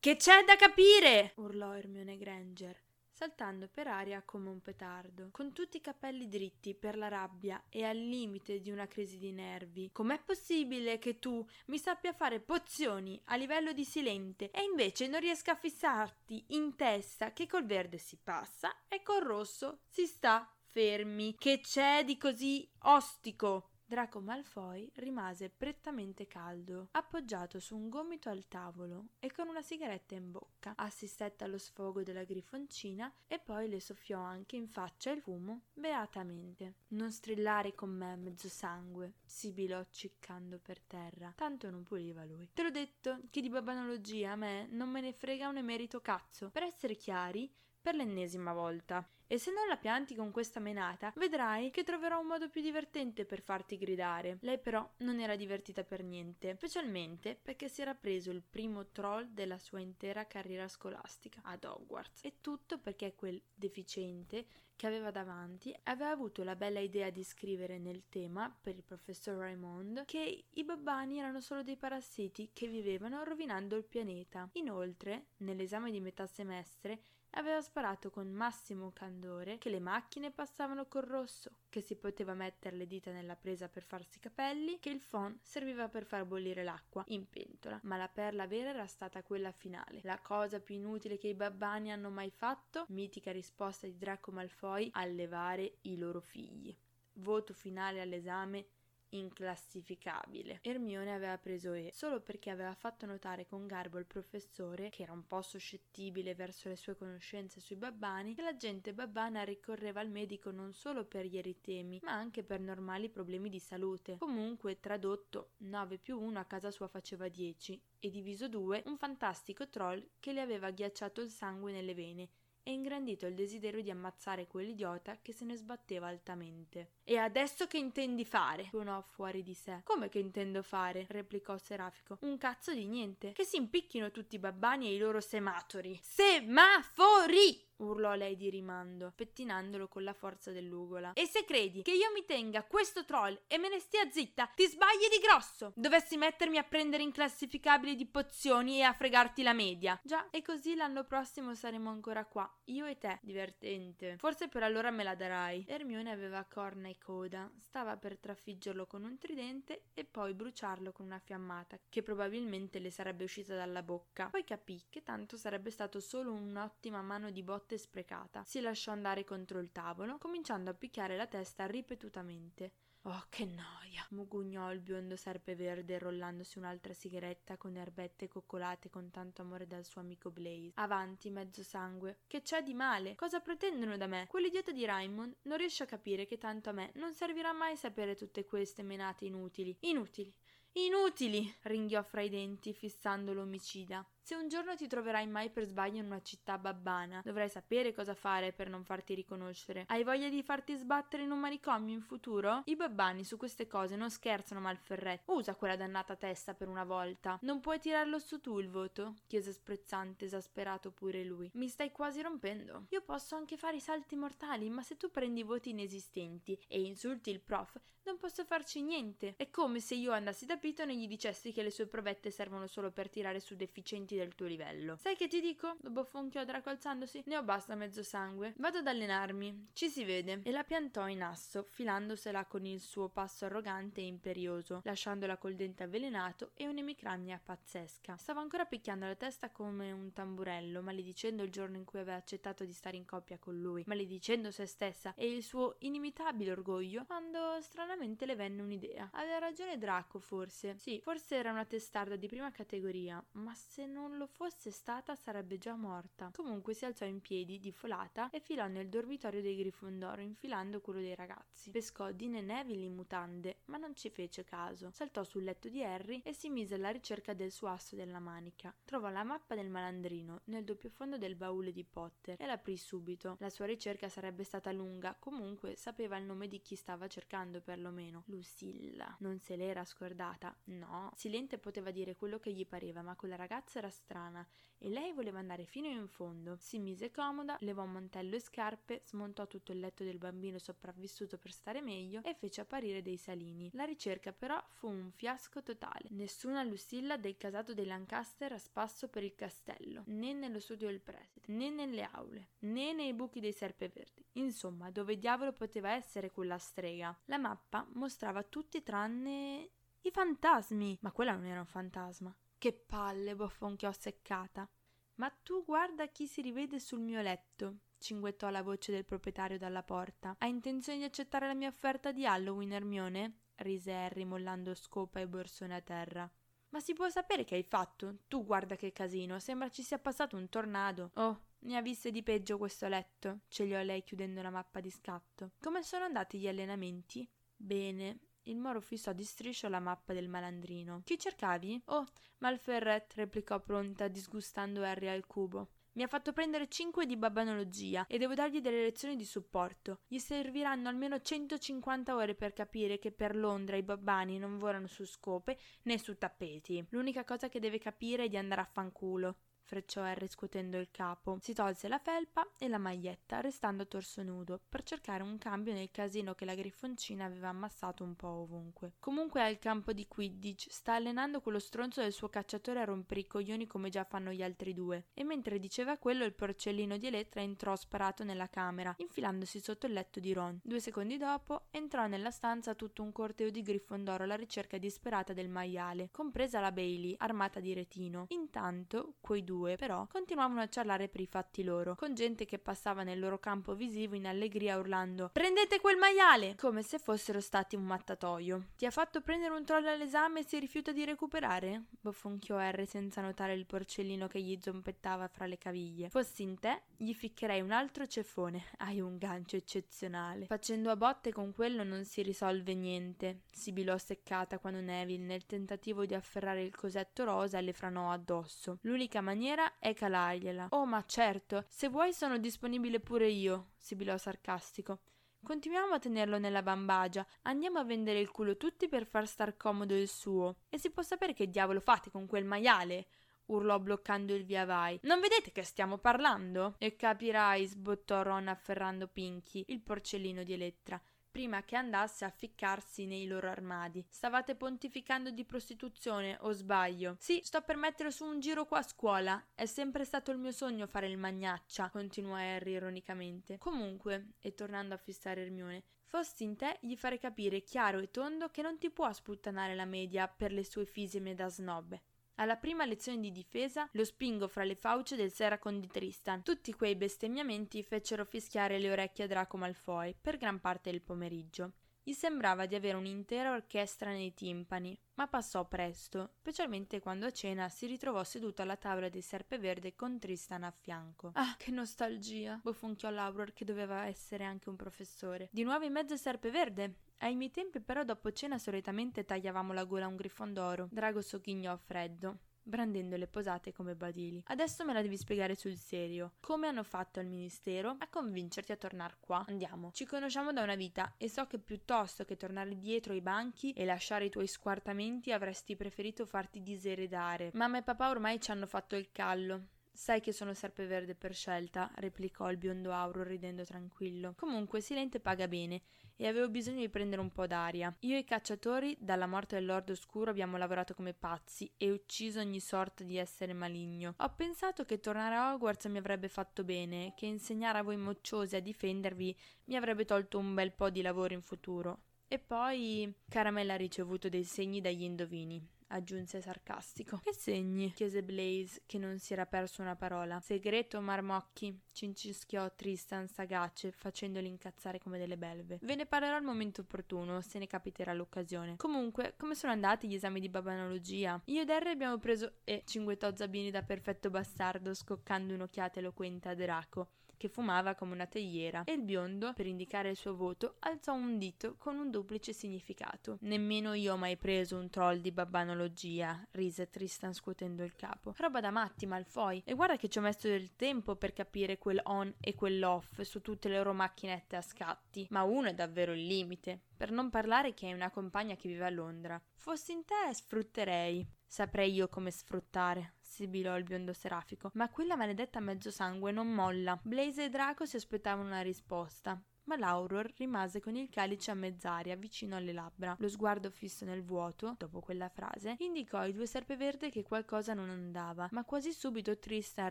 Che 0.00 0.14
c'è 0.14 0.44
da 0.44 0.54
capire? 0.54 1.32
urlò 1.36 1.74
Hermione 1.74 2.16
Granger 2.16 2.80
saltando 3.18 3.66
per 3.66 3.88
aria 3.88 4.22
come 4.24 4.48
un 4.48 4.62
petardo, 4.62 5.30
con 5.32 5.52
tutti 5.52 5.78
i 5.78 5.80
capelli 5.80 6.28
dritti 6.28 6.76
per 6.76 6.96
la 6.96 7.08
rabbia 7.08 7.60
e 7.68 7.82
al 7.82 7.96
limite 7.96 8.60
di 8.60 8.70
una 8.70 8.86
crisi 8.86 9.18
di 9.18 9.32
nervi. 9.32 9.90
Com'è 9.90 10.22
possibile 10.24 11.00
che 11.00 11.18
tu 11.18 11.44
mi 11.66 11.78
sappia 11.78 12.12
fare 12.12 12.38
pozioni 12.38 13.20
a 13.24 13.34
livello 13.34 13.72
di 13.72 13.84
silente 13.84 14.52
e 14.52 14.62
invece 14.62 15.08
non 15.08 15.18
riesca 15.18 15.50
a 15.50 15.56
fissarti 15.56 16.44
in 16.50 16.76
testa 16.76 17.32
che 17.32 17.48
col 17.48 17.66
verde 17.66 17.98
si 17.98 18.16
passa 18.22 18.84
e 18.86 19.02
col 19.02 19.24
rosso 19.24 19.80
si 19.88 20.06
sta 20.06 20.48
fermi? 20.62 21.34
Che 21.36 21.58
c'è 21.60 22.04
di 22.04 22.16
così 22.16 22.70
ostico? 22.82 23.70
Draco 23.88 24.20
Malfoy 24.20 24.90
rimase 24.96 25.48
prettamente 25.48 26.26
caldo, 26.26 26.88
appoggiato 26.90 27.58
su 27.58 27.74
un 27.74 27.88
gomito 27.88 28.28
al 28.28 28.46
tavolo 28.46 29.12
e 29.18 29.32
con 29.32 29.48
una 29.48 29.62
sigaretta 29.62 30.14
in 30.14 30.30
bocca. 30.30 30.74
Assistette 30.76 31.44
allo 31.44 31.56
sfogo 31.56 32.02
della 32.02 32.24
grifoncina 32.24 33.10
e 33.26 33.38
poi 33.38 33.66
le 33.66 33.80
soffiò 33.80 34.20
anche 34.20 34.56
in 34.56 34.68
faccia 34.68 35.10
il 35.10 35.22
fumo 35.22 35.62
beatamente. 35.72 36.74
Non 36.88 37.10
strillare 37.10 37.74
con 37.74 37.88
me, 37.88 38.14
mezzo 38.16 38.50
sangue, 38.50 39.14
sibilò 39.24 39.82
ciccando 39.88 40.58
per 40.58 40.82
terra. 40.82 41.32
Tanto 41.34 41.70
non 41.70 41.82
puliva 41.82 42.26
lui. 42.26 42.50
Te 42.52 42.64
l'ho 42.64 42.70
detto 42.70 43.20
che 43.30 43.40
di 43.40 43.48
babbanologia 43.48 44.32
a 44.32 44.36
me 44.36 44.66
non 44.70 44.90
me 44.90 45.00
ne 45.00 45.14
frega 45.14 45.48
un 45.48 45.56
emerito 45.56 46.02
cazzo. 46.02 46.50
Per 46.50 46.62
essere 46.62 46.94
chiari, 46.94 47.50
per 47.80 47.94
l'ennesima 47.94 48.52
volta. 48.52 49.08
E 49.30 49.36
se 49.36 49.52
non 49.52 49.68
la 49.68 49.76
pianti 49.76 50.14
con 50.14 50.30
questa 50.30 50.58
menata, 50.58 51.12
vedrai 51.16 51.70
che 51.70 51.84
troverò 51.84 52.18
un 52.18 52.28
modo 52.28 52.48
più 52.48 52.62
divertente 52.62 53.26
per 53.26 53.42
farti 53.42 53.76
gridare. 53.76 54.38
Lei 54.40 54.58
però 54.58 54.88
non 55.00 55.20
era 55.20 55.36
divertita 55.36 55.84
per 55.84 56.02
niente, 56.02 56.54
specialmente 56.56 57.38
perché 57.40 57.68
si 57.68 57.82
era 57.82 57.94
preso 57.94 58.30
il 58.30 58.42
primo 58.42 58.86
troll 58.86 59.26
della 59.26 59.58
sua 59.58 59.80
intera 59.80 60.26
carriera 60.26 60.66
scolastica 60.66 61.42
ad 61.44 61.64
Hogwarts. 61.64 62.24
E 62.24 62.36
tutto 62.40 62.78
perché 62.78 63.14
quel 63.14 63.38
deficiente 63.54 64.46
che 64.74 64.86
aveva 64.86 65.10
davanti 65.10 65.74
aveva 65.82 66.10
avuto 66.10 66.42
la 66.42 66.56
bella 66.56 66.78
idea 66.78 67.10
di 67.10 67.22
scrivere 67.22 67.78
nel 67.78 68.04
tema 68.08 68.48
per 68.48 68.76
il 68.76 68.82
professor 68.82 69.36
Raymond 69.36 70.04
che 70.06 70.44
i 70.48 70.64
babbani 70.64 71.18
erano 71.18 71.40
solo 71.40 71.62
dei 71.62 71.76
parassiti 71.76 72.50
che 72.54 72.66
vivevano 72.66 73.24
rovinando 73.24 73.76
il 73.76 73.84
pianeta. 73.84 74.48
Inoltre, 74.52 75.26
nell'esame 75.38 75.90
di 75.90 76.00
metà 76.00 76.26
semestre, 76.26 77.00
aveva 77.32 77.60
sparato 77.60 78.10
con 78.10 78.30
massimo 78.30 78.92
candore 78.92 79.58
che 79.58 79.70
le 79.70 79.80
macchine 79.80 80.30
passavano 80.30 80.86
col 80.86 81.02
rosso, 81.02 81.50
che 81.68 81.80
si 81.80 81.96
poteva 81.96 82.34
mettere 82.34 82.76
le 82.76 82.86
dita 82.86 83.10
nella 83.10 83.36
presa 83.36 83.68
per 83.68 83.84
farsi 83.84 84.18
i 84.18 84.20
capelli, 84.20 84.78
che 84.80 84.90
il 84.90 85.02
phon 85.08 85.38
serviva 85.42 85.88
per 85.88 86.04
far 86.04 86.24
bollire 86.24 86.64
l'acqua 86.64 87.04
in 87.08 87.28
pentola, 87.28 87.78
ma 87.84 87.96
la 87.96 88.08
perla 88.08 88.46
vera 88.46 88.70
era 88.70 88.86
stata 88.86 89.22
quella 89.22 89.52
finale. 89.52 90.00
La 90.02 90.18
cosa 90.20 90.60
più 90.60 90.74
inutile 90.74 91.18
che 91.18 91.28
i 91.28 91.34
babbani 91.34 91.92
hanno 91.92 92.10
mai 92.10 92.30
fatto, 92.30 92.86
mitica 92.88 93.32
risposta 93.32 93.86
di 93.86 93.96
Draco 93.96 94.30
Malfoy, 94.30 94.88
allevare 94.92 95.78
i 95.82 95.96
loro 95.96 96.20
figli. 96.20 96.74
Voto 97.14 97.52
finale 97.52 98.00
all'esame 98.00 98.66
inclassificabile. 99.10 100.58
Ermione 100.62 101.14
aveva 101.14 101.38
preso 101.38 101.72
E 101.72 101.90
solo 101.92 102.20
perché 102.20 102.50
aveva 102.50 102.74
fatto 102.74 103.06
notare 103.06 103.46
con 103.46 103.66
garbo 103.66 103.98
al 103.98 104.06
professore, 104.06 104.90
che 104.90 105.02
era 105.02 105.12
un 105.12 105.26
po' 105.26 105.42
suscettibile 105.42 106.34
verso 106.34 106.68
le 106.68 106.76
sue 106.76 106.96
conoscenze 106.96 107.60
sui 107.60 107.76
babbani, 107.76 108.34
che 108.34 108.42
la 108.42 108.56
gente 108.56 108.92
babbana 108.92 109.42
ricorreva 109.44 110.00
al 110.00 110.10
medico 110.10 110.50
non 110.50 110.72
solo 110.72 111.04
per 111.04 111.26
gli 111.26 111.38
eritemi, 111.38 112.00
ma 112.02 112.12
anche 112.12 112.42
per 112.42 112.60
normali 112.60 113.08
problemi 113.08 113.48
di 113.48 113.58
salute. 113.58 114.16
Comunque, 114.18 114.80
tradotto, 114.80 115.52
9 115.58 115.98
più 115.98 116.20
1 116.20 116.38
a 116.38 116.44
casa 116.44 116.70
sua 116.70 116.88
faceva 116.88 117.28
10 117.28 117.80
e 118.00 118.10
diviso 118.10 118.48
2 118.48 118.82
un 118.86 118.96
fantastico 118.96 119.68
troll 119.68 120.04
che 120.20 120.32
le 120.32 120.40
aveva 120.40 120.70
ghiacciato 120.70 121.20
il 121.20 121.30
sangue 121.30 121.72
nelle 121.72 121.94
vene 121.94 122.28
e 122.68 122.72
ingrandito 122.72 123.24
il 123.24 123.32
desiderio 123.32 123.80
di 123.80 123.90
ammazzare 123.90 124.46
quell'idiota 124.46 125.16
che 125.22 125.32
se 125.32 125.46
ne 125.46 125.56
sbatteva 125.56 126.06
altamente. 126.06 126.96
E 127.02 127.16
adesso 127.16 127.66
che 127.66 127.78
intendi 127.78 128.26
fare? 128.26 128.66
suonò 128.68 129.00
fuori 129.00 129.42
di 129.42 129.54
sé. 129.54 129.80
Come 129.84 130.10
che 130.10 130.18
intendo 130.18 130.62
fare? 130.62 131.06
replicò 131.08 131.56
Serafico. 131.56 132.18
Un 132.20 132.36
cazzo 132.36 132.74
di 132.74 132.86
niente. 132.86 133.32
Che 133.32 133.44
si 133.44 133.56
impicchino 133.56 134.10
tutti 134.10 134.34
i 134.34 134.38
babbani 134.38 134.88
e 134.88 134.94
i 134.94 134.98
loro 134.98 135.22
sematori. 135.22 135.98
Semafori! 136.02 137.67
Urlò 137.78 138.14
lei 138.14 138.36
di 138.36 138.50
rimando, 138.50 139.12
pettinandolo 139.14 139.88
con 139.88 140.04
la 140.04 140.12
forza 140.12 140.50
dell'ugola. 140.50 141.12
E 141.12 141.26
se 141.26 141.44
credi 141.44 141.82
che 141.82 141.92
io 141.92 142.10
mi 142.14 142.24
tenga 142.24 142.64
questo 142.64 143.04
troll 143.04 143.38
e 143.46 143.58
me 143.58 143.68
ne 143.68 143.78
stia 143.78 144.08
zitta, 144.10 144.50
ti 144.54 144.66
sbagli 144.66 145.08
di 145.10 145.18
grosso! 145.22 145.72
Dovessi 145.74 146.16
mettermi 146.16 146.58
a 146.58 146.64
prendere 146.64 147.02
inclassificabili 147.02 147.94
di 147.94 148.06
pozioni 148.06 148.78
e 148.78 148.82
a 148.82 148.92
fregarti 148.92 149.42
la 149.42 149.52
media. 149.52 149.98
Già, 150.02 150.28
e 150.30 150.42
così 150.42 150.74
l'anno 150.74 151.04
prossimo 151.04 151.54
saremo 151.54 151.90
ancora 151.90 152.24
qua, 152.24 152.50
io 152.64 152.86
e 152.86 152.98
te. 152.98 153.18
Divertente. 153.22 154.16
Forse 154.18 154.48
per 154.48 154.62
allora 154.62 154.90
me 154.90 155.02
la 155.02 155.14
darai. 155.14 155.64
Hermione 155.68 156.10
aveva 156.10 156.44
corna 156.44 156.88
e 156.88 156.98
coda, 156.98 157.50
stava 157.60 157.96
per 157.96 158.18
trafiggerlo 158.18 158.86
con 158.86 159.04
un 159.04 159.18
tridente 159.18 159.84
e 159.94 160.04
poi 160.04 160.34
bruciarlo 160.34 160.92
con 160.92 161.06
una 161.06 161.18
fiammata, 161.18 161.78
che 161.88 162.02
probabilmente 162.02 162.78
le 162.78 162.90
sarebbe 162.90 163.24
uscita 163.24 163.54
dalla 163.54 163.82
bocca. 163.82 164.28
Poi 164.30 164.44
capì 164.44 164.84
che 164.88 165.02
tanto 165.02 165.36
sarebbe 165.36 165.70
stato 165.70 166.00
solo 166.00 166.32
un'ottima 166.32 167.02
mano 167.02 167.30
di 167.30 167.42
botte 167.42 167.67
notte 167.68 167.76
sprecata. 167.76 168.42
Si 168.46 168.60
lasciò 168.60 168.92
andare 168.92 169.24
contro 169.24 169.58
il 169.58 169.70
tavolo, 169.70 170.16
cominciando 170.16 170.70
a 170.70 170.74
picchiare 170.74 171.16
la 171.16 171.26
testa 171.26 171.66
ripetutamente. 171.66 172.72
Oh, 173.02 173.26
che 173.28 173.44
noia! 173.44 174.06
mugugnò 174.10 174.72
il 174.72 174.80
biondo 174.80 175.16
serpe 175.16 175.54
verde 175.54 175.98
rollandosi 175.98 176.58
un'altra 176.58 176.92
sigaretta 176.94 177.56
con 177.56 177.76
erbette 177.76 178.26
coccolate 178.26 178.88
con 178.88 179.10
tanto 179.10 179.42
amore 179.42 179.66
dal 179.66 179.84
suo 179.84 180.00
amico 180.00 180.30
Blaze. 180.30 180.72
Avanti, 180.74 181.30
mezzo 181.30 181.62
sangue. 181.62 182.20
Che 182.26 182.42
c'è 182.42 182.62
di 182.62 182.74
male? 182.74 183.14
Cosa 183.14 183.40
pretendono 183.40 183.96
da 183.96 184.06
me? 184.06 184.26
Quell'idiota 184.26 184.72
di 184.72 184.84
Raymond 184.84 185.36
non 185.42 185.58
riesce 185.58 185.82
a 185.82 185.86
capire 185.86 186.26
che 186.26 186.38
tanto 186.38 186.70
a 186.70 186.72
me 186.72 186.90
non 186.94 187.12
servirà 187.12 187.52
mai 187.52 187.76
sapere 187.76 188.14
tutte 188.14 188.44
queste 188.44 188.82
menate 188.82 189.26
inutili. 189.26 189.76
Inutili. 189.80 190.34
Inutili! 190.72 191.54
ringhiò 191.62 192.02
fra 192.02 192.22
i 192.22 192.28
denti, 192.28 192.72
fissando 192.72 193.32
l'omicida. 193.32 194.06
Se 194.28 194.34
un 194.34 194.48
giorno 194.48 194.76
ti 194.76 194.86
troverai 194.86 195.26
mai 195.26 195.48
per 195.48 195.64
sbaglio 195.64 196.00
in 196.00 196.04
una 196.04 196.20
città 196.20 196.58
babbana, 196.58 197.22
dovrai 197.24 197.48
sapere 197.48 197.94
cosa 197.94 198.12
fare 198.12 198.52
per 198.52 198.68
non 198.68 198.84
farti 198.84 199.14
riconoscere. 199.14 199.86
Hai 199.88 200.04
voglia 200.04 200.28
di 200.28 200.42
farti 200.42 200.76
sbattere 200.76 201.22
in 201.22 201.30
un 201.30 201.38
manicomio 201.38 201.94
in 201.94 202.02
futuro? 202.02 202.60
I 202.66 202.76
babbani 202.76 203.24
su 203.24 203.38
queste 203.38 203.66
cose 203.66 203.96
non 203.96 204.10
scherzano 204.10 204.60
Malferretto. 204.60 205.32
Usa 205.32 205.54
quella 205.54 205.76
dannata 205.76 206.14
testa 206.14 206.52
per 206.52 206.68
una 206.68 206.84
volta. 206.84 207.38
Non 207.40 207.60
puoi 207.60 207.78
tirarlo 207.78 208.18
su 208.18 208.38
tu 208.42 208.58
il 208.58 208.68
voto? 208.68 209.14
chiese 209.26 209.50
sprezzante, 209.50 210.26
esasperato 210.26 210.90
pure 210.90 211.24
lui. 211.24 211.50
Mi 211.54 211.68
stai 211.68 211.90
quasi 211.90 212.20
rompendo. 212.20 212.84
Io 212.90 213.00
posso 213.00 213.34
anche 213.34 213.56
fare 213.56 213.76
i 213.76 213.80
salti 213.80 214.14
mortali, 214.14 214.68
ma 214.68 214.82
se 214.82 214.98
tu 214.98 215.10
prendi 215.10 215.42
voti 215.42 215.70
inesistenti 215.70 216.62
e 216.68 216.82
insulti 216.82 217.30
il 217.30 217.40
prof, 217.40 217.80
non 218.08 218.16
posso 218.16 218.42
farci 218.44 218.80
niente. 218.80 219.34
È 219.36 219.50
come 219.50 219.80
se 219.80 219.94
io 219.94 220.12
andassi 220.12 220.46
da 220.46 220.56
Piton 220.56 220.88
e 220.88 220.96
gli 220.96 221.06
dicessi 221.06 221.52
che 221.52 221.62
le 221.62 221.70
sue 221.70 221.86
provette 221.86 222.30
servono 222.30 222.66
solo 222.66 222.90
per 222.90 223.10
tirare 223.10 223.38
su 223.38 223.54
deficienti 223.54 224.16
del 224.18 224.34
tuo 224.34 224.46
livello. 224.46 224.96
Sai 224.96 225.16
che 225.16 225.28
ti 225.28 225.40
dico? 225.40 225.76
Dopo 225.80 226.04
fonchiò 226.04 226.44
Draco 226.44 226.68
alzandosi. 226.68 227.22
Ne 227.26 227.36
ho 227.36 227.42
basta 227.42 227.74
mezzo 227.74 228.02
sangue. 228.02 228.54
Vado 228.58 228.78
ad 228.78 228.86
allenarmi. 228.86 229.68
Ci 229.72 229.88
si 229.88 230.04
vede. 230.04 230.40
E 230.42 230.50
la 230.50 230.64
piantò 230.64 231.06
in 231.08 231.22
asso, 231.22 231.62
filandosela 231.62 232.44
con 232.46 232.64
il 232.66 232.80
suo 232.80 233.08
passo 233.08 233.44
arrogante 233.44 234.00
e 234.00 234.06
imperioso, 234.06 234.80
lasciandola 234.84 235.36
col 235.36 235.54
dente 235.54 235.84
avvelenato 235.84 236.50
e 236.54 236.66
un'emicrania 236.66 237.40
pazzesca. 237.42 238.16
Stava 238.16 238.40
ancora 238.40 238.64
picchiando 238.64 239.06
la 239.06 239.14
testa 239.14 239.50
come 239.50 239.92
un 239.92 240.12
tamburello, 240.12 240.82
maledicendo 240.82 241.42
il 241.42 241.50
giorno 241.50 241.76
in 241.76 241.84
cui 241.84 242.00
aveva 242.00 242.16
accettato 242.16 242.64
di 242.64 242.72
stare 242.72 242.96
in 242.96 243.04
coppia 243.04 243.38
con 243.38 243.58
lui, 243.60 243.84
maledicendo 243.86 244.50
se 244.50 244.66
stessa 244.66 245.14
e 245.14 245.30
il 245.30 245.42
suo 245.42 245.76
inimitabile 245.80 246.52
orgoglio, 246.52 247.04
quando 247.06 247.60
stranamente 247.60 248.26
le 248.26 248.34
venne 248.34 248.62
un'idea. 248.62 249.10
Aveva 249.12 249.38
ragione 249.38 249.78
Draco, 249.78 250.18
forse. 250.18 250.76
Sì, 250.78 251.00
forse 251.02 251.36
era 251.36 251.50
una 251.50 251.64
testarda 251.64 252.16
di 252.16 252.26
prima 252.26 252.50
categoria, 252.50 253.24
ma 253.32 253.54
se 253.54 253.86
non 253.86 254.07
non 254.08 254.16
lo 254.16 254.26
fosse 254.26 254.70
stata 254.70 255.14
sarebbe 255.14 255.58
già 255.58 255.74
morta. 255.74 256.30
Comunque 256.34 256.72
si 256.72 256.86
alzò 256.86 257.04
in 257.04 257.20
piedi, 257.20 257.58
di 257.58 257.70
folata, 257.70 258.30
e 258.30 258.40
filò 258.40 258.66
nel 258.66 258.88
dormitorio 258.88 259.42
dei 259.42 259.56
Grifondoro, 259.56 260.22
infilando 260.22 260.80
quello 260.80 261.00
dei 261.00 261.14
ragazzi. 261.14 261.70
Pescò 261.70 262.10
Dean 262.12 262.36
e 262.36 262.40
Neville 262.40 262.84
in 262.84 262.94
mutande, 262.94 263.58
ma 263.66 263.76
non 263.76 263.94
ci 263.94 264.08
fece 264.08 264.44
caso. 264.44 264.90
Saltò 264.92 265.22
sul 265.24 265.44
letto 265.44 265.68
di 265.68 265.84
Harry 265.84 266.22
e 266.24 266.32
si 266.32 266.48
mise 266.48 266.74
alla 266.74 266.88
ricerca 266.88 267.34
del 267.34 267.52
suo 267.52 267.68
asso 267.68 267.96
della 267.96 268.18
manica. 268.18 268.74
Trovò 268.84 269.10
la 269.10 269.24
mappa 269.24 269.54
del 269.54 269.68
malandrino 269.68 270.40
nel 270.44 270.64
doppio 270.64 270.88
fondo 270.88 271.18
del 271.18 271.36
baule 271.36 271.70
di 271.70 271.84
Potter 271.84 272.36
e 272.40 272.46
l'aprì 272.46 272.76
subito. 272.78 273.36
La 273.40 273.50
sua 273.50 273.66
ricerca 273.66 274.08
sarebbe 274.08 274.42
stata 274.42 274.72
lunga, 274.72 275.14
comunque 275.18 275.76
sapeva 275.76 276.16
il 276.16 276.24
nome 276.24 276.48
di 276.48 276.62
chi 276.62 276.76
stava 276.76 277.08
cercando 277.08 277.60
perlomeno. 277.60 278.22
Lucilla. 278.26 279.14
Non 279.20 279.38
se 279.38 279.56
l'era 279.56 279.84
scordata. 279.84 280.56
No. 280.64 281.12
Silente 281.14 281.58
poteva 281.58 281.90
dire 281.90 282.16
quello 282.16 282.38
che 282.38 282.52
gli 282.52 282.66
pareva, 282.66 283.02
ma 283.02 283.14
quella 283.16 283.36
ragazza 283.36 283.78
era 283.78 283.87
era 283.88 283.90
strana 283.90 284.46
e 284.80 284.88
lei 284.88 285.12
voleva 285.12 285.38
andare 285.38 285.64
fino 285.64 285.88
in 285.88 286.06
fondo. 286.06 286.56
Si 286.58 286.78
mise 286.78 287.10
comoda, 287.10 287.56
levò 287.60 287.84
mantello 287.84 288.36
e 288.36 288.40
scarpe, 288.40 289.02
smontò 289.04 289.46
tutto 289.46 289.72
il 289.72 289.80
letto 289.80 290.04
del 290.04 290.18
bambino 290.18 290.58
sopravvissuto 290.58 291.36
per 291.38 291.52
stare 291.52 291.80
meglio 291.80 292.22
e 292.22 292.34
fece 292.34 292.60
apparire 292.60 293.02
dei 293.02 293.16
salini. 293.16 293.70
La 293.72 293.84
ricerca 293.84 294.32
però 294.32 294.62
fu 294.68 294.88
un 294.88 295.10
fiasco 295.10 295.62
totale. 295.62 296.08
Nessuna 296.10 296.62
Lucilla 296.62 297.16
del 297.16 297.36
casato 297.36 297.74
dei 297.74 297.86
Lancaster 297.86 298.52
a 298.52 298.58
spasso 298.58 299.08
per 299.08 299.24
il 299.24 299.34
castello, 299.34 300.04
né 300.06 300.32
nello 300.32 300.60
studio 300.60 300.86
del 300.86 301.00
preside, 301.00 301.46
né 301.52 301.70
nelle 301.70 302.02
aule, 302.02 302.50
né 302.60 302.92
nei 302.92 303.14
buchi 303.14 303.40
dei 303.40 303.52
serpeverdi. 303.52 304.24
Insomma, 304.32 304.90
dove 304.90 305.18
diavolo 305.18 305.52
poteva 305.52 305.90
essere 305.90 306.30
quella 306.30 306.58
strega? 306.58 307.18
La 307.24 307.38
mappa 307.38 307.84
mostrava 307.94 308.44
tutti 308.44 308.82
tranne 308.84 309.70
i 310.02 310.10
fantasmi. 310.10 310.98
Ma 311.00 311.10
quella 311.10 311.32
non 311.32 311.46
era 311.46 311.60
un 311.60 311.66
fantasma. 311.66 312.34
Che 312.58 312.72
palle, 312.72 313.36
bofonchiò 313.36 313.92
seccata. 313.92 314.68
Ma 315.14 315.30
tu 315.30 315.64
guarda 315.64 316.08
chi 316.08 316.26
si 316.26 316.42
rivede 316.42 316.80
sul 316.80 316.98
mio 316.98 317.20
letto, 317.20 317.76
cinguettò 317.98 318.50
la 318.50 318.62
voce 318.62 318.90
del 318.90 319.04
proprietario 319.04 319.58
dalla 319.58 319.84
porta. 319.84 320.34
Hai 320.38 320.50
intenzione 320.50 320.98
di 320.98 321.04
accettare 321.04 321.46
la 321.46 321.54
mia 321.54 321.68
offerta 321.68 322.10
di 322.10 322.26
Halloween, 322.26 322.72
Hermione? 322.72 323.38
rise 323.58 323.92
Harry 323.92 324.24
mollando 324.24 324.74
scopa 324.74 325.20
e 325.20 325.28
borsone 325.28 325.76
a 325.76 325.80
terra. 325.80 326.28
Ma 326.70 326.80
si 326.80 326.94
può 326.94 327.08
sapere 327.08 327.44
che 327.44 327.54
hai 327.54 327.62
fatto? 327.62 328.22
Tu 328.26 328.44
guarda 328.44 328.74
che 328.74 328.92
casino, 328.92 329.38
sembra 329.38 329.70
ci 329.70 329.84
sia 329.84 330.00
passato 330.00 330.36
un 330.36 330.48
tornado. 330.48 331.12
Oh, 331.14 331.40
ne 331.60 331.76
ha 331.76 331.80
viste 331.80 332.10
di 332.10 332.24
peggio 332.24 332.58
questo 332.58 332.88
letto, 332.88 333.42
cegliò 333.46 333.80
lei 333.82 334.02
chiudendo 334.02 334.42
la 334.42 334.50
mappa 334.50 334.80
di 334.80 334.90
scatto. 334.90 335.52
Come 335.60 335.84
sono 335.84 336.04
andati 336.04 336.38
gli 336.38 336.48
allenamenti? 336.48 337.28
Bene, 337.54 338.18
il 338.48 338.58
moro 338.58 338.80
fissò 338.80 339.12
di 339.12 339.24
striscio 339.24 339.68
la 339.68 339.80
mappa 339.80 340.12
del 340.12 340.28
malandrino. 340.28 341.02
Chi 341.04 341.18
cercavi? 341.18 341.82
Oh, 341.86 342.04
Malferret, 342.38 343.14
replicò 343.14 343.60
pronta, 343.60 344.08
disgustando 344.08 344.82
Harry 344.82 345.08
al 345.08 345.26
cubo. 345.26 345.68
Mi 345.92 346.04
ha 346.04 346.06
fatto 346.06 346.32
prendere 346.32 346.68
cinque 346.68 347.06
di 347.06 347.16
babbanologia 347.16 348.06
e 348.06 348.18
devo 348.18 348.34
dargli 348.34 348.60
delle 348.60 348.82
lezioni 348.82 349.16
di 349.16 349.24
supporto. 349.24 350.00
Gli 350.06 350.18
serviranno 350.18 350.88
almeno 350.88 351.20
150 351.20 352.14
ore 352.14 352.36
per 352.36 352.52
capire 352.52 352.98
che 352.98 353.10
per 353.10 353.34
Londra 353.34 353.76
i 353.76 353.82
babbani 353.82 354.38
non 354.38 354.58
volano 354.58 354.86
su 354.86 355.04
scope 355.04 355.58
né 355.82 355.98
su 355.98 356.16
tappeti. 356.16 356.86
L'unica 356.90 357.24
cosa 357.24 357.48
che 357.48 357.58
deve 357.58 357.78
capire 357.78 358.24
è 358.24 358.28
di 358.28 358.36
andare 358.36 358.60
a 358.60 358.68
fanculo 358.70 359.38
frecciò 359.68 360.00
Harry 360.00 360.26
scuotendo 360.26 360.78
il 360.78 360.88
capo. 360.90 361.36
Si 361.42 361.52
tolse 361.52 361.88
la 361.88 361.98
felpa 361.98 362.48
e 362.56 362.68
la 362.68 362.78
maglietta, 362.78 363.42
restando 363.42 363.82
a 363.82 363.86
torso 363.86 364.22
nudo, 364.22 364.58
per 364.66 364.82
cercare 364.82 365.22
un 365.22 365.36
cambio 365.36 365.74
nel 365.74 365.90
casino 365.90 366.34
che 366.34 366.46
la 366.46 366.54
griffoncina 366.54 367.26
aveva 367.26 367.50
ammassato 367.50 368.02
un 368.02 368.16
po' 368.16 368.28
ovunque. 368.28 368.94
Comunque 368.98 369.42
al 369.42 369.58
campo 369.58 369.92
di 369.92 370.08
Quidditch 370.08 370.68
sta 370.70 370.94
allenando 370.94 371.42
quello 371.42 371.58
stronzo 371.58 372.00
del 372.00 372.12
suo 372.12 372.30
cacciatore 372.30 372.80
a 372.80 372.84
rompere 372.84 373.20
i 373.20 373.26
coglioni 373.26 373.66
come 373.66 373.90
già 373.90 374.04
fanno 374.04 374.32
gli 374.32 374.42
altri 374.42 374.72
due. 374.72 375.08
E 375.12 375.22
mentre 375.22 375.58
diceva 375.58 375.98
quello, 375.98 376.24
il 376.24 376.32
porcellino 376.32 376.96
di 376.96 377.06
Elettra 377.06 377.42
entrò 377.42 377.76
sparato 377.76 378.24
nella 378.24 378.48
camera, 378.48 378.94
infilandosi 378.96 379.60
sotto 379.60 379.84
il 379.84 379.92
letto 379.92 380.18
di 380.18 380.32
Ron. 380.32 380.58
Due 380.62 380.80
secondi 380.80 381.18
dopo 381.18 381.66
entrò 381.70 382.06
nella 382.06 382.30
stanza 382.30 382.74
tutto 382.74 383.02
un 383.02 383.12
corteo 383.12 383.50
di 383.50 383.60
Grifondoro 383.60 384.24
alla 384.24 384.34
ricerca 384.34 384.78
disperata 384.78 385.34
del 385.34 385.50
maiale, 385.50 386.08
compresa 386.10 386.58
la 386.58 386.72
Bailey, 386.72 387.14
armata 387.18 387.60
di 387.60 387.74
retino. 387.74 388.24
Intanto, 388.28 389.16
quei 389.20 389.44
due 389.44 389.56
due, 389.58 389.76
però, 389.76 390.06
continuavano 390.06 390.60
a 390.60 390.68
ciarlare 390.68 391.08
per 391.08 391.20
i 391.20 391.26
fatti 391.26 391.64
loro, 391.64 391.96
con 391.96 392.14
gente 392.14 392.44
che 392.44 392.58
passava 392.58 393.02
nel 393.02 393.18
loro 393.18 393.38
campo 393.38 393.74
visivo 393.74 394.14
in 394.14 394.26
allegria 394.26 394.78
urlando 394.78 395.30
Prendete 395.32 395.80
quel 395.80 395.96
maiale! 395.96 396.54
come 396.56 396.82
se 396.82 396.98
fossero 396.98 397.40
stati 397.40 397.74
un 397.74 397.82
mattatoio. 397.82 398.68
Ti 398.76 398.86
ha 398.86 398.90
fatto 398.90 399.20
prendere 399.20 399.54
un 399.54 399.64
troll 399.64 399.86
all'esame 399.86 400.40
e 400.40 400.44
si 400.44 400.58
rifiuta 400.58 400.92
di 400.92 401.04
recuperare? 401.04 401.84
bofonchiò 402.00 402.56
Harry 402.56 402.86
senza 402.86 403.20
notare 403.20 403.54
il 403.54 403.66
porcellino 403.66 404.28
che 404.28 404.40
gli 404.40 404.58
zompettava 404.60 405.26
fra 405.28 405.46
le 405.46 405.58
caviglie. 405.58 406.08
Fossi 406.08 406.42
in 406.42 406.58
te, 406.58 406.82
gli 406.96 407.12
ficcherei 407.12 407.60
un 407.60 407.72
altro 407.72 408.06
ceffone. 408.06 408.64
Hai 408.78 409.00
un 409.00 409.18
gancio 409.18 409.56
eccezionale. 409.56 410.46
Facendo 410.46 410.90
a 410.90 410.96
botte 410.96 411.32
con 411.32 411.52
quello 411.52 411.82
non 411.82 412.04
si 412.04 412.22
risolve 412.22 412.74
niente, 412.74 413.42
sibilò 413.50 413.98
seccata 413.98 414.58
quando 414.58 414.80
Neville, 414.80 415.24
nel 415.24 415.46
tentativo 415.46 416.06
di 416.06 416.14
afferrare 416.14 416.62
il 416.62 416.74
cosetto 416.74 417.24
rosa, 417.24 417.60
le 417.60 417.72
franò 417.72 418.12
addosso. 418.12 418.78
L'unica 418.82 419.20
maniera 419.20 419.46
maniera 419.48 419.78
è 419.78 419.94
calargliela. 419.94 420.68
Oh, 420.70 420.84
ma 420.84 421.02
certo, 421.06 421.64
se 421.68 421.88
vuoi 421.88 422.12
sono 422.12 422.38
disponibile 422.38 423.00
pure 423.00 423.28
io, 423.28 423.70
sibilò 423.78 424.16
sarcastico. 424.18 425.00
Continuiamo 425.42 425.94
a 425.94 425.98
tenerlo 425.98 426.38
nella 426.38 426.62
bambagia, 426.62 427.26
andiamo 427.42 427.78
a 427.78 427.84
vendere 427.84 428.20
il 428.20 428.30
culo 428.30 428.56
tutti 428.56 428.88
per 428.88 429.06
far 429.06 429.26
star 429.26 429.56
comodo 429.56 429.94
il 429.94 430.08
suo. 430.08 430.56
E 430.68 430.78
si 430.78 430.90
può 430.90 431.02
sapere 431.02 431.32
che 431.32 431.48
diavolo 431.48 431.80
fate 431.80 432.10
con 432.10 432.26
quel 432.26 432.44
maiale? 432.44 433.06
urlò 433.46 433.78
bloccando 433.78 434.34
il 434.34 434.44
via 434.44 434.66
vai. 434.66 434.98
Non 435.04 435.20
vedete 435.20 435.52
che 435.52 435.62
stiamo 435.62 435.96
parlando? 435.96 436.74
E 436.76 436.96
capirai, 436.96 437.64
sbottò 437.64 438.22
Ron 438.22 438.48
afferrando 438.48 439.06
Pinky, 439.08 439.64
il 439.68 439.80
porcellino 439.80 440.42
di 440.42 440.52
Elettra 440.52 441.00
prima 441.30 441.62
che 441.62 441.76
andasse 441.76 442.24
a 442.24 442.30
ficcarsi 442.30 443.06
nei 443.06 443.26
loro 443.26 443.48
armadi. 443.48 444.04
Stavate 444.08 444.54
pontificando 444.54 445.30
di 445.30 445.44
prostituzione, 445.44 446.36
o 446.40 446.52
sbaglio? 446.52 447.16
Sì, 447.18 447.40
sto 447.42 447.60
per 447.60 447.76
mettere 447.76 448.10
su 448.10 448.24
un 448.24 448.40
giro 448.40 448.66
qua 448.66 448.78
a 448.78 448.82
scuola. 448.82 449.42
È 449.54 449.66
sempre 449.66 450.04
stato 450.04 450.30
il 450.30 450.38
mio 450.38 450.52
sogno 450.52 450.86
fare 450.86 451.06
il 451.06 451.18
magnaccia, 451.18 451.90
continuò 451.90 452.36
Harry 452.36 452.72
ironicamente. 452.72 453.58
Comunque, 453.58 454.32
e 454.40 454.54
tornando 454.54 454.94
a 454.94 454.98
fissare 454.98 455.42
Hermione, 455.42 455.84
Fossi 456.08 456.42
in 456.42 456.56
te, 456.56 456.78
gli 456.80 456.96
farei 456.96 457.18
capire 457.18 457.62
chiaro 457.62 457.98
e 457.98 458.10
tondo 458.10 458.48
che 458.48 458.62
non 458.62 458.78
ti 458.78 458.88
può 458.88 459.12
sputtanare 459.12 459.74
la 459.74 459.84
media 459.84 460.26
per 460.26 460.52
le 460.52 460.64
sue 460.64 460.86
fisime 460.86 461.34
da 461.34 461.50
snob. 461.50 462.00
Alla 462.40 462.56
prima 462.56 462.84
lezione 462.84 463.18
di 463.18 463.32
difesa 463.32 463.88
lo 463.92 464.04
spingo 464.04 464.46
fra 464.46 464.62
le 464.62 464.76
fauce 464.76 465.16
del 465.16 465.32
Seracon 465.32 465.80
di 465.80 465.88
Tristan. 465.88 466.44
Tutti 466.44 466.72
quei 466.72 466.94
bestemmiamenti 466.94 467.82
fecero 467.82 468.24
fischiare 468.24 468.78
le 468.78 468.92
orecchie 468.92 469.24
a 469.24 469.26
Draco 469.26 469.56
Malfoy 469.56 470.14
per 470.20 470.36
gran 470.36 470.60
parte 470.60 470.92
del 470.92 471.02
pomeriggio. 471.02 471.72
Gli 472.08 472.14
sembrava 472.14 472.64
di 472.64 472.74
avere 472.74 472.96
un'intera 472.96 473.52
orchestra 473.52 474.12
nei 474.12 474.32
timpani, 474.32 474.98
ma 475.16 475.26
passò 475.26 475.66
presto, 475.68 476.30
specialmente 476.38 477.00
quando 477.00 477.26
a 477.26 477.30
cena 477.30 477.68
si 477.68 477.84
ritrovò 477.84 478.24
seduto 478.24 478.62
alla 478.62 478.76
tavola 478.76 479.10
di 479.10 479.20
Serpeverde 479.20 479.94
con 479.94 480.18
Tristan 480.18 480.62
a 480.62 480.70
fianco. 480.70 481.32
Ah, 481.34 481.54
che 481.58 481.70
nostalgia! 481.70 482.60
bofonchiò 482.62 483.10
Lauror, 483.10 483.52
che 483.52 483.66
doveva 483.66 484.06
essere 484.06 484.44
anche 484.44 484.70
un 484.70 484.76
professore. 484.76 485.50
Di 485.52 485.64
nuovo 485.64 485.84
in 485.84 485.92
mezzo 485.92 486.14
a 486.14 486.16
Serpeverde? 486.16 486.94
Ai 487.18 487.34
miei 487.34 487.50
tempi 487.50 487.78
però 487.78 488.04
dopo 488.04 488.32
cena 488.32 488.56
solitamente 488.56 489.26
tagliavamo 489.26 489.74
la 489.74 489.84
gola 489.84 490.06
a 490.06 490.08
un 490.08 490.16
grifondoro. 490.16 490.88
Drago 490.90 491.20
sogghignò 491.20 491.76
freddo 491.76 492.38
brandendo 492.68 493.16
le 493.16 493.26
posate 493.26 493.72
come 493.72 493.94
badili. 493.94 494.42
Adesso 494.46 494.84
me 494.84 494.92
la 494.92 495.02
devi 495.02 495.16
spiegare 495.16 495.54
sul 495.54 495.76
serio. 495.76 496.34
Come 496.40 496.68
hanno 496.68 496.82
fatto 496.84 497.18
al 497.18 497.26
ministero 497.26 497.96
a 497.98 498.08
convincerti 498.08 498.72
a 498.72 498.76
tornare 498.76 499.16
qua? 499.20 499.44
Andiamo. 499.48 499.90
Ci 499.92 500.04
conosciamo 500.04 500.52
da 500.52 500.62
una 500.62 500.76
vita 500.76 501.14
e 501.16 501.28
so 501.28 501.46
che 501.46 501.58
piuttosto 501.58 502.24
che 502.24 502.36
tornare 502.36 502.76
dietro 502.78 503.12
ai 503.12 503.20
banchi 503.20 503.72
e 503.72 503.84
lasciare 503.84 504.26
i 504.26 504.30
tuoi 504.30 504.46
squartamenti 504.46 505.32
avresti 505.32 505.76
preferito 505.76 506.26
farti 506.26 506.62
diseredare. 506.62 507.50
Mamma 507.54 507.78
e 507.78 507.82
papà 507.82 508.10
ormai 508.10 508.40
ci 508.40 508.50
hanno 508.50 508.66
fatto 508.66 508.96
il 508.96 509.08
callo. 509.10 509.76
Sai 510.00 510.20
che 510.20 510.32
sono 510.32 510.54
serpeverde 510.54 511.16
per 511.16 511.34
scelta, 511.34 511.90
replicò 511.96 512.48
il 512.52 512.56
biondo 512.56 512.92
Auro 512.92 513.24
ridendo 513.24 513.64
tranquillo. 513.64 514.32
Comunque 514.36 514.80
Silente 514.80 515.18
paga 515.18 515.48
bene 515.48 515.82
e 516.14 516.28
avevo 516.28 516.48
bisogno 516.48 516.78
di 516.78 516.88
prendere 516.88 517.20
un 517.20 517.32
po' 517.32 517.48
d'aria. 517.48 517.92
Io 518.02 518.14
e 518.14 518.20
i 518.20 518.24
cacciatori, 518.24 518.96
dalla 519.00 519.26
morte 519.26 519.56
del 519.56 519.66
Lord 519.66 519.90
Oscuro, 519.90 520.30
abbiamo 520.30 520.56
lavorato 520.56 520.94
come 520.94 521.14
pazzi 521.14 521.68
e 521.76 521.90
ucciso 521.90 522.38
ogni 522.38 522.60
sorta 522.60 523.02
di 523.02 523.16
essere 523.16 523.52
maligno. 523.54 524.14
Ho 524.18 524.32
pensato 524.36 524.84
che 524.84 525.00
tornare 525.00 525.34
a 525.34 525.52
Hogwarts 525.52 525.86
mi 525.86 525.98
avrebbe 525.98 526.28
fatto 526.28 526.62
bene, 526.62 527.12
che 527.16 527.26
insegnare 527.26 527.78
a 527.78 527.82
voi 527.82 527.96
mocciosi 527.96 528.54
a 528.54 528.60
difendervi 528.60 529.36
mi 529.64 529.74
avrebbe 529.74 530.04
tolto 530.04 530.38
un 530.38 530.54
bel 530.54 530.72
po' 530.72 530.90
di 530.90 531.02
lavoro 531.02 531.34
in 531.34 531.42
futuro. 531.42 532.02
E 532.28 532.38
poi 532.38 533.12
Caramella 533.28 533.74
ha 533.74 533.76
ricevuto 533.76 534.28
dei 534.28 534.44
segni 534.44 534.80
dagli 534.80 535.02
indovini 535.02 535.76
aggiunse 535.88 536.40
sarcastico. 536.40 537.20
Che 537.22 537.32
segni? 537.32 537.92
chiese 537.92 538.22
Blaze, 538.22 538.82
che 538.86 538.98
non 538.98 539.18
si 539.18 539.32
era 539.32 539.46
perso 539.46 539.82
una 539.82 539.96
parola. 539.96 540.40
Segreto, 540.40 541.00
marmocchi, 541.00 541.78
cincischiò 541.92 542.74
Tristan 542.74 543.28
sagace, 543.28 543.92
facendoli 543.92 544.48
incazzare 544.48 544.98
come 544.98 545.18
delle 545.18 545.36
belve. 545.36 545.78
Ve 545.82 545.94
ne 545.94 546.06
parlerò 546.06 546.36
al 546.36 546.42
momento 546.42 546.82
opportuno, 546.82 547.40
se 547.40 547.58
ne 547.58 547.66
capiterà 547.66 548.12
l'occasione. 548.12 548.76
Comunque, 548.76 549.34
come 549.36 549.54
sono 549.54 549.72
andati 549.72 550.08
gli 550.08 550.14
esami 550.14 550.40
di 550.40 550.48
babanologia? 550.48 551.40
Io 551.46 551.60
ed 551.60 551.70
Harry 551.70 551.90
abbiamo 551.90 552.18
preso... 552.18 552.54
e 552.64 552.82
cinguettò 552.84 553.34
Zabini 553.34 553.70
da 553.70 553.82
perfetto 553.82 554.30
bastardo, 554.30 554.94
scoccando 554.94 555.54
un'occhiata 555.54 555.98
eloquente 555.98 556.48
a 556.48 556.54
Draco 556.54 557.10
che 557.38 557.48
fumava 557.48 557.94
come 557.94 558.12
una 558.12 558.26
teiera, 558.26 558.84
e 558.84 558.92
il 558.92 559.02
biondo, 559.02 559.54
per 559.54 559.66
indicare 559.66 560.10
il 560.10 560.16
suo 560.16 560.36
voto, 560.36 560.76
alzò 560.80 561.14
un 561.14 561.38
dito 561.38 561.76
con 561.78 561.96
un 561.96 562.10
duplice 562.10 562.52
significato. 562.52 563.38
Nemmeno 563.40 563.94
io 563.94 564.12
ho 564.12 564.16
mai 564.18 564.36
preso 564.36 564.76
un 564.76 564.90
troll 564.90 565.20
di 565.20 565.32
babbanologia, 565.32 566.46
rise 566.50 566.90
Tristan 566.90 567.32
scuotendo 567.32 567.82
il 567.82 567.96
capo. 567.96 568.34
Roba 568.36 568.60
da 568.60 568.70
matti, 568.70 569.06
Malfoy. 569.06 569.62
E 569.64 569.72
guarda 569.74 569.96
che 569.96 570.08
ci 570.08 570.18
ho 570.18 570.22
messo 570.22 570.48
del 570.48 570.76
tempo 570.76 571.16
per 571.16 571.32
capire 571.32 571.78
quel 571.78 572.00
on 572.04 572.34
e 572.40 572.54
quell'off 572.54 573.20
su 573.22 573.40
tutte 573.40 573.68
le 573.68 573.76
loro 573.76 573.94
macchinette 573.94 574.56
a 574.56 574.60
scatti. 574.60 575.26
Ma 575.30 575.44
uno 575.44 575.68
è 575.68 575.74
davvero 575.74 576.12
il 576.12 576.26
limite. 576.26 576.80
Per 576.96 577.10
non 577.12 577.30
parlare 577.30 577.74
che 577.74 577.86
hai 577.86 577.92
una 577.92 578.10
compagna 578.10 578.56
che 578.56 578.68
vive 578.68 578.84
a 578.84 578.90
Londra. 578.90 579.40
Fossi 579.54 579.92
in 579.92 580.04
te, 580.04 580.34
sfrutterei. 580.34 581.26
Saprei 581.46 581.92
io 581.94 582.08
come 582.08 582.30
sfruttare, 582.30 583.14
sibilò 583.28 583.76
il 583.76 583.84
biondo 583.84 584.14
serafico, 584.14 584.70
ma 584.74 584.88
quella 584.88 585.14
maledetta 585.14 585.60
mezzo 585.60 585.90
sangue 585.90 586.32
non 586.32 586.48
molla. 586.52 586.98
Blaze 587.02 587.44
e 587.44 587.48
Draco 587.50 587.84
si 587.84 587.96
aspettavano 587.96 588.48
una 588.48 588.62
risposta 588.62 589.40
ma 589.68 589.76
l'Auror 589.76 590.32
rimase 590.38 590.80
con 590.80 590.96
il 590.96 591.10
calice 591.10 591.50
a 591.50 591.54
mezz'aria 591.54 592.16
vicino 592.16 592.56
alle 592.56 592.72
labbra. 592.72 593.14
Lo 593.18 593.28
sguardo 593.28 593.70
fisso 593.70 594.06
nel 594.06 594.24
vuoto, 594.24 594.74
dopo 594.78 595.00
quella 595.00 595.28
frase, 595.28 595.76
indicò 595.80 596.18
ai 596.18 596.32
due 596.32 596.46
serpeverde 596.46 597.10
che 597.10 597.22
qualcosa 597.22 597.74
non 597.74 597.90
andava, 597.90 598.48
ma 598.50 598.64
quasi 598.64 598.92
subito 598.92 599.38
Tristan 599.38 599.90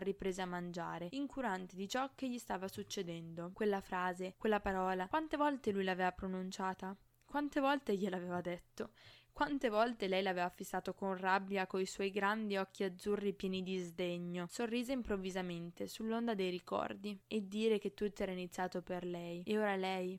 riprese 0.00 0.42
a 0.42 0.46
mangiare, 0.46 1.08
incurante 1.12 1.76
di 1.76 1.88
ciò 1.88 2.10
che 2.16 2.28
gli 2.28 2.38
stava 2.38 2.66
succedendo. 2.66 3.52
Quella 3.54 3.80
frase, 3.80 4.34
quella 4.36 4.58
parola, 4.58 5.06
quante 5.06 5.36
volte 5.36 5.70
lui 5.70 5.84
l'aveva 5.84 6.10
pronunciata? 6.10 6.96
Quante 7.24 7.60
volte 7.60 7.94
gliel'aveva 7.94 8.40
detto? 8.40 8.90
Quante 9.38 9.68
volte 9.68 10.08
lei 10.08 10.20
l'aveva 10.20 10.48
fissato 10.48 10.94
con 10.94 11.16
rabbia 11.16 11.68
coi 11.68 11.86
suoi 11.86 12.10
grandi 12.10 12.56
occhi 12.56 12.82
azzurri 12.82 13.32
pieni 13.32 13.62
di 13.62 13.78
sdegno. 13.78 14.48
Sorrise 14.48 14.90
improvvisamente 14.90 15.86
sull'onda 15.86 16.34
dei 16.34 16.50
ricordi 16.50 17.16
e 17.28 17.46
dire 17.46 17.78
che 17.78 17.94
tutto 17.94 18.24
era 18.24 18.32
iniziato 18.32 18.82
per 18.82 19.04
lei. 19.04 19.44
E 19.44 19.56
ora 19.56 19.76
lei, 19.76 20.18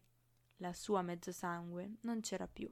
la 0.60 0.72
sua 0.72 1.02
mezzo 1.02 1.34
sangue, 1.34 1.96
non 2.04 2.22
c'era 2.22 2.48
più. 2.48 2.72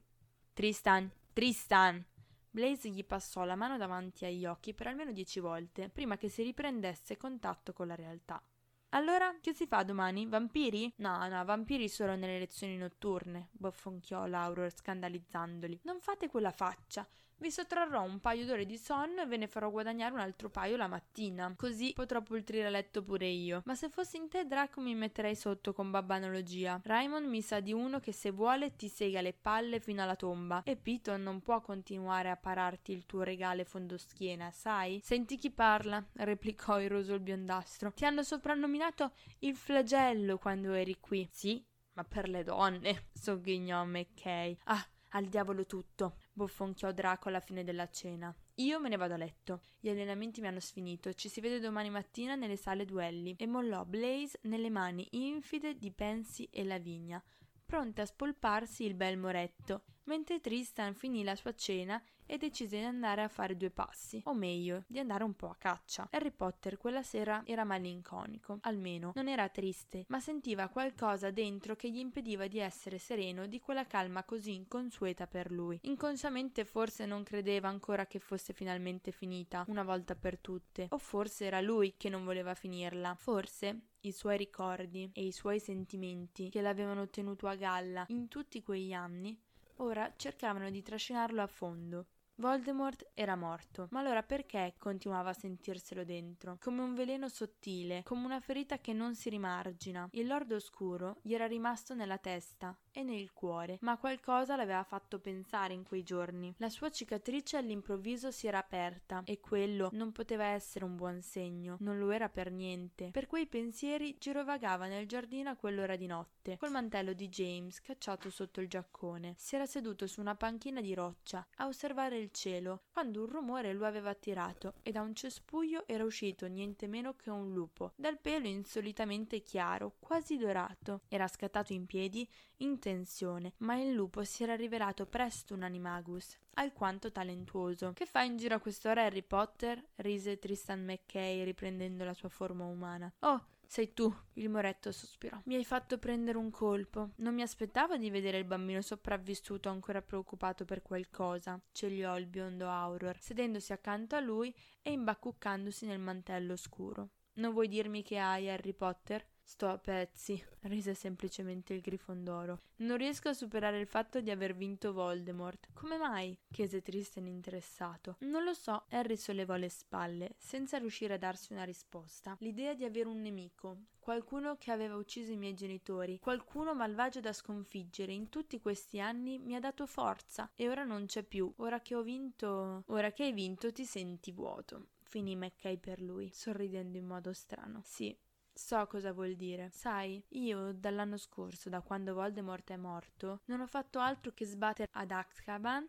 Tristan, 0.54 1.12
Tristan! 1.34 2.02
Blaze 2.48 2.88
gli 2.88 3.04
passò 3.04 3.44
la 3.44 3.54
mano 3.54 3.76
davanti 3.76 4.24
agli 4.24 4.46
occhi 4.46 4.72
per 4.72 4.86
almeno 4.86 5.12
dieci 5.12 5.40
volte 5.40 5.90
prima 5.90 6.16
che 6.16 6.30
si 6.30 6.42
riprendesse 6.42 7.18
contatto 7.18 7.74
con 7.74 7.88
la 7.88 7.94
realtà. 7.94 8.42
Allora, 8.92 9.36
che 9.42 9.52
si 9.52 9.66
fa 9.66 9.82
domani? 9.82 10.26
Vampiri? 10.26 10.90
No, 10.96 11.28
no, 11.28 11.44
vampiri 11.44 11.88
solo 11.88 12.16
nelle 12.16 12.38
lezioni 12.38 12.76
notturne, 12.78 13.48
bofonchiò 13.52 14.24
Laurel 14.26 14.72
scandalizzandoli. 14.74 15.80
Non 15.82 16.00
fate 16.00 16.28
quella 16.28 16.50
faccia. 16.52 17.06
Vi 17.40 17.52
sottrarrò 17.52 18.02
un 18.02 18.18
paio 18.18 18.44
d'ore 18.44 18.66
di 18.66 18.76
sonno 18.76 19.22
e 19.22 19.26
ve 19.26 19.36
ne 19.36 19.46
farò 19.46 19.70
guadagnare 19.70 20.12
un 20.12 20.18
altro 20.18 20.50
paio 20.50 20.76
la 20.76 20.88
mattina. 20.88 21.54
Così 21.56 21.92
potrò 21.94 22.20
pultrire 22.20 22.66
a 22.66 22.70
letto 22.70 23.04
pure 23.04 23.28
io. 23.28 23.62
Ma 23.64 23.76
se 23.76 23.88
fossi 23.88 24.16
in 24.16 24.28
te, 24.28 24.44
Draco, 24.44 24.80
mi 24.80 24.96
metterei 24.96 25.36
sotto 25.36 25.72
con 25.72 25.92
babbanologia. 25.92 26.80
Raymond 26.82 27.28
mi 27.28 27.40
sa 27.40 27.60
di 27.60 27.72
uno 27.72 28.00
che 28.00 28.10
se 28.10 28.32
vuole 28.32 28.74
ti 28.74 28.88
sega 28.88 29.20
le 29.20 29.34
palle 29.34 29.78
fino 29.78 30.02
alla 30.02 30.16
tomba. 30.16 30.62
E 30.64 30.74
Piton 30.74 31.22
non 31.22 31.40
può 31.40 31.60
continuare 31.60 32.28
a 32.28 32.36
pararti 32.36 32.90
il 32.90 33.06
tuo 33.06 33.22
regale 33.22 33.64
fondoschiena, 33.64 34.50
sai? 34.50 35.00
Senti 35.04 35.36
chi 35.36 35.52
parla, 35.52 36.04
replicò 36.14 36.80
iroso 36.80 37.14
il 37.14 37.20
biondastro. 37.20 37.92
Ti 37.92 38.04
hanno 38.04 38.24
soprannominato 38.24 39.12
il 39.40 39.54
flagello 39.54 40.38
quando 40.38 40.72
eri 40.72 40.98
qui. 40.98 41.28
Sì, 41.30 41.64
ma 41.92 42.02
per 42.02 42.28
le 42.28 42.42
donne, 42.42 43.10
sogghignò 43.14 43.84
McKay. 43.84 44.58
Ah, 44.64 44.84
al 45.12 45.24
diavolo 45.26 45.64
tutto, 45.64 46.18
bofonchiò 46.38 46.92
Draco 46.92 47.28
alla 47.28 47.40
fine 47.40 47.64
della 47.64 47.90
cena. 47.90 48.34
Io 48.54 48.80
me 48.80 48.88
ne 48.88 48.96
vado 48.96 49.14
a 49.14 49.16
letto. 49.16 49.62
Gli 49.80 49.88
allenamenti 49.88 50.40
mi 50.40 50.46
hanno 50.46 50.60
sfinito. 50.60 51.12
Ci 51.12 51.28
si 51.28 51.40
vede 51.40 51.58
domani 51.58 51.90
mattina 51.90 52.36
nelle 52.36 52.56
sale 52.56 52.84
duelli. 52.84 53.34
E 53.36 53.46
mollò 53.46 53.84
Blaze 53.84 54.38
nelle 54.42 54.70
mani 54.70 55.06
infide 55.10 55.76
di 55.76 55.90
Pansy 55.90 56.48
e 56.50 56.64
Lavinia, 56.64 57.22
pronte 57.66 58.02
a 58.02 58.06
spolparsi 58.06 58.84
il 58.84 58.94
bel 58.94 59.18
moretto, 59.18 59.82
mentre 60.04 60.40
Tristan 60.40 60.94
finì 60.94 61.24
la 61.24 61.34
sua 61.34 61.54
cena 61.54 62.02
e 62.28 62.36
decise 62.36 62.78
di 62.78 62.84
andare 62.84 63.22
a 63.22 63.28
fare 63.28 63.56
due 63.56 63.70
passi, 63.70 64.20
o 64.26 64.34
meglio, 64.34 64.84
di 64.86 64.98
andare 64.98 65.24
un 65.24 65.34
po' 65.34 65.48
a 65.48 65.56
caccia. 65.56 66.08
Harry 66.12 66.30
Potter 66.30 66.76
quella 66.76 67.02
sera 67.02 67.42
era 67.46 67.64
malinconico, 67.64 68.58
almeno 68.62 69.12
non 69.14 69.28
era 69.28 69.48
triste, 69.48 70.04
ma 70.08 70.20
sentiva 70.20 70.68
qualcosa 70.68 71.30
dentro 71.30 71.74
che 71.74 71.90
gli 71.90 71.98
impediva 71.98 72.46
di 72.46 72.58
essere 72.58 72.98
sereno 72.98 73.46
di 73.46 73.60
quella 73.60 73.86
calma 73.86 74.24
così 74.24 74.54
inconsueta 74.54 75.26
per 75.26 75.50
lui. 75.50 75.78
Inconsciamente 75.82 76.64
forse 76.64 77.06
non 77.06 77.22
credeva 77.22 77.68
ancora 77.68 78.06
che 78.06 78.18
fosse 78.18 78.52
finalmente 78.52 79.10
finita, 79.10 79.64
una 79.68 79.82
volta 79.82 80.14
per 80.14 80.38
tutte, 80.38 80.86
o 80.90 80.98
forse 80.98 81.46
era 81.46 81.60
lui 81.60 81.94
che 81.96 82.10
non 82.10 82.24
voleva 82.24 82.54
finirla. 82.54 83.14
Forse 83.14 83.80
i 84.00 84.12
suoi 84.12 84.36
ricordi 84.36 85.10
e 85.14 85.24
i 85.24 85.32
suoi 85.32 85.58
sentimenti 85.58 86.50
che 86.50 86.60
l'avevano 86.60 87.08
tenuto 87.08 87.48
a 87.48 87.56
galla 87.56 88.04
in 88.08 88.28
tutti 88.28 88.62
quegli 88.62 88.92
anni 88.92 89.36
ora 89.76 90.12
cercavano 90.16 90.70
di 90.70 90.82
trascinarlo 90.82 91.42
a 91.42 91.46
fondo 91.46 92.06
Voldemort 92.40 93.04
era 93.14 93.34
morto, 93.34 93.88
ma 93.90 93.98
allora 93.98 94.22
perché 94.22 94.74
continuava 94.78 95.30
a 95.30 95.32
sentirselo 95.32 96.04
dentro? 96.04 96.56
Come 96.60 96.82
un 96.82 96.94
veleno 96.94 97.28
sottile, 97.28 98.04
come 98.04 98.26
una 98.26 98.38
ferita 98.38 98.78
che 98.78 98.92
non 98.92 99.16
si 99.16 99.28
rimargina. 99.28 100.08
Il 100.12 100.28
Lord 100.28 100.52
Oscuro 100.52 101.16
gli 101.22 101.34
era 101.34 101.48
rimasto 101.48 101.94
nella 101.94 102.18
testa 102.18 102.78
e 102.98 103.04
nel 103.04 103.32
cuore, 103.32 103.78
ma 103.82 103.96
qualcosa 103.96 104.56
l'aveva 104.56 104.82
fatto 104.82 105.20
pensare 105.20 105.72
in 105.72 105.84
quei 105.84 106.02
giorni. 106.02 106.52
La 106.56 106.68
sua 106.68 106.90
cicatrice 106.90 107.56
all'improvviso 107.56 108.32
si 108.32 108.48
era 108.48 108.58
aperta 108.58 109.22
e 109.24 109.38
quello 109.38 109.90
non 109.92 110.10
poteva 110.10 110.46
essere 110.46 110.84
un 110.84 110.96
buon 110.96 111.22
segno, 111.22 111.76
non 111.78 111.96
lo 111.96 112.10
era 112.10 112.28
per 112.28 112.50
niente. 112.50 113.10
Per 113.12 113.28
quei 113.28 113.46
pensieri 113.46 114.16
girovagava 114.18 114.88
nel 114.88 115.06
giardino 115.06 115.50
a 115.50 115.54
quell'ora 115.54 115.94
di 115.94 116.06
notte, 116.06 116.56
col 116.58 116.72
mantello 116.72 117.12
di 117.12 117.28
James 117.28 117.80
cacciato 117.80 118.30
sotto 118.30 118.60
il 118.60 118.66
giaccone. 118.66 119.34
Si 119.36 119.54
era 119.54 119.66
seduto 119.66 120.08
su 120.08 120.20
una 120.20 120.34
panchina 120.34 120.80
di 120.80 120.92
roccia 120.92 121.46
a 121.58 121.68
osservare 121.68 122.18
il 122.18 122.32
cielo, 122.32 122.82
quando 122.90 123.20
un 123.20 123.28
rumore 123.28 123.74
lo 123.74 123.86
aveva 123.86 124.10
attirato 124.10 124.74
e 124.82 124.90
da 124.90 125.02
un 125.02 125.14
cespuglio 125.14 125.86
era 125.86 126.02
uscito 126.02 126.48
niente 126.48 126.88
meno 126.88 127.14
che 127.14 127.30
un 127.30 127.52
lupo, 127.52 127.92
dal 127.94 128.18
pelo 128.18 128.48
insolitamente 128.48 129.40
chiaro, 129.40 129.94
quasi 130.00 130.36
dorato. 130.36 131.02
Era 131.06 131.28
scattato 131.28 131.72
in 131.72 131.86
piedi, 131.86 132.28
in 132.60 132.78
tensione, 132.88 133.52
ma 133.58 133.76
il 133.76 133.92
lupo 133.92 134.24
si 134.24 134.42
era 134.42 134.56
rivelato 134.56 135.04
presto 135.04 135.52
un 135.52 135.62
animagus, 135.62 136.38
alquanto 136.54 137.12
talentuoso. 137.12 137.92
Che 137.92 138.06
fa 138.06 138.22
in 138.22 138.38
giro 138.38 138.54
a 138.54 138.60
quest'ora 138.60 139.04
Harry 139.04 139.22
Potter? 139.22 139.90
rise 139.96 140.38
Tristan 140.38 140.84
McKay 140.84 141.44
riprendendo 141.44 142.04
la 142.04 142.14
sua 142.14 142.30
forma 142.30 142.64
umana. 142.64 143.12
Oh, 143.20 143.44
sei 143.66 143.92
tu, 143.92 144.10
il 144.34 144.48
moretto 144.48 144.90
sospirò. 144.90 145.38
Mi 145.44 145.56
hai 145.56 145.66
fatto 145.66 145.98
prendere 145.98 146.38
un 146.38 146.50
colpo. 146.50 147.10
Non 147.16 147.34
mi 147.34 147.42
aspettavo 147.42 147.98
di 147.98 148.08
vedere 148.08 148.38
il 148.38 148.46
bambino 148.46 148.80
sopravvissuto 148.80 149.68
ancora 149.68 150.00
preoccupato 150.00 150.64
per 150.64 150.80
qualcosa, 150.80 151.60
cegliò 151.72 152.16
il 152.18 152.26
biondo 152.26 152.70
Auror, 152.70 153.20
sedendosi 153.20 153.74
accanto 153.74 154.16
a 154.16 154.20
lui 154.20 154.54
e 154.80 154.92
imbacuccandosi 154.92 155.84
nel 155.84 156.00
mantello 156.00 156.56
scuro. 156.56 157.10
Non 157.34 157.52
vuoi 157.52 157.68
dirmi 157.68 158.02
che 158.02 158.16
hai 158.16 158.48
Harry 158.48 158.72
Potter? 158.72 159.26
Sto 159.48 159.68
a 159.68 159.78
pezzi, 159.78 160.40
rise 160.64 160.92
semplicemente 160.92 161.72
il 161.72 161.80
Grifondoro. 161.80 162.60
Non 162.76 162.98
riesco 162.98 163.30
a 163.30 163.32
superare 163.32 163.80
il 163.80 163.86
fatto 163.86 164.20
di 164.20 164.30
aver 164.30 164.54
vinto 164.54 164.92
Voldemort. 164.92 165.70
Come 165.72 165.96
mai? 165.96 166.38
chiese 166.50 166.82
Tristan 166.82 167.26
interessato. 167.26 168.16
Non 168.20 168.44
lo 168.44 168.52
so. 168.52 168.84
Harry 168.90 169.16
sollevò 169.16 169.56
le 169.56 169.70
spalle, 169.70 170.34
senza 170.36 170.76
riuscire 170.76 171.14
a 171.14 171.18
darsi 171.18 171.54
una 171.54 171.64
risposta. 171.64 172.36
L'idea 172.40 172.74
di 172.74 172.84
avere 172.84 173.08
un 173.08 173.22
nemico, 173.22 173.84
qualcuno 173.98 174.58
che 174.58 174.70
aveva 174.70 174.96
ucciso 174.96 175.32
i 175.32 175.38
miei 175.38 175.54
genitori, 175.54 176.18
qualcuno 176.18 176.74
malvagio 176.74 177.20
da 177.20 177.32
sconfiggere 177.32 178.12
in 178.12 178.28
tutti 178.28 178.60
questi 178.60 179.00
anni 179.00 179.38
mi 179.38 179.54
ha 179.54 179.60
dato 179.60 179.86
forza 179.86 180.50
e 180.54 180.68
ora 180.68 180.84
non 180.84 181.06
c'è 181.06 181.22
più. 181.22 181.50
Ora 181.56 181.80
che 181.80 181.94
ho 181.94 182.02
vinto. 182.02 182.84
Ora 182.88 183.12
che 183.12 183.22
hai 183.22 183.32
vinto 183.32 183.72
ti 183.72 183.86
senti 183.86 184.30
vuoto. 184.30 184.88
Finì 185.04 185.36
Mackay 185.36 185.78
per 185.78 186.02
lui, 186.02 186.30
sorridendo 186.34 186.98
in 186.98 187.06
modo 187.06 187.32
strano. 187.32 187.80
Sì, 187.82 188.14
So 188.60 188.88
cosa 188.88 189.12
vuol 189.12 189.36
dire. 189.36 189.70
Sai, 189.70 190.20
io 190.30 190.72
dall'anno 190.72 191.16
scorso, 191.16 191.68
da 191.68 191.80
quando 191.80 192.12
Voldemort 192.12 192.72
è 192.72 192.76
morto, 192.76 193.42
non 193.44 193.60
ho 193.60 193.66
fatto 193.68 194.00
altro 194.00 194.32
che 194.32 194.44
sbattere 194.44 194.88
ad 194.94 195.12
Azkaban 195.12 195.88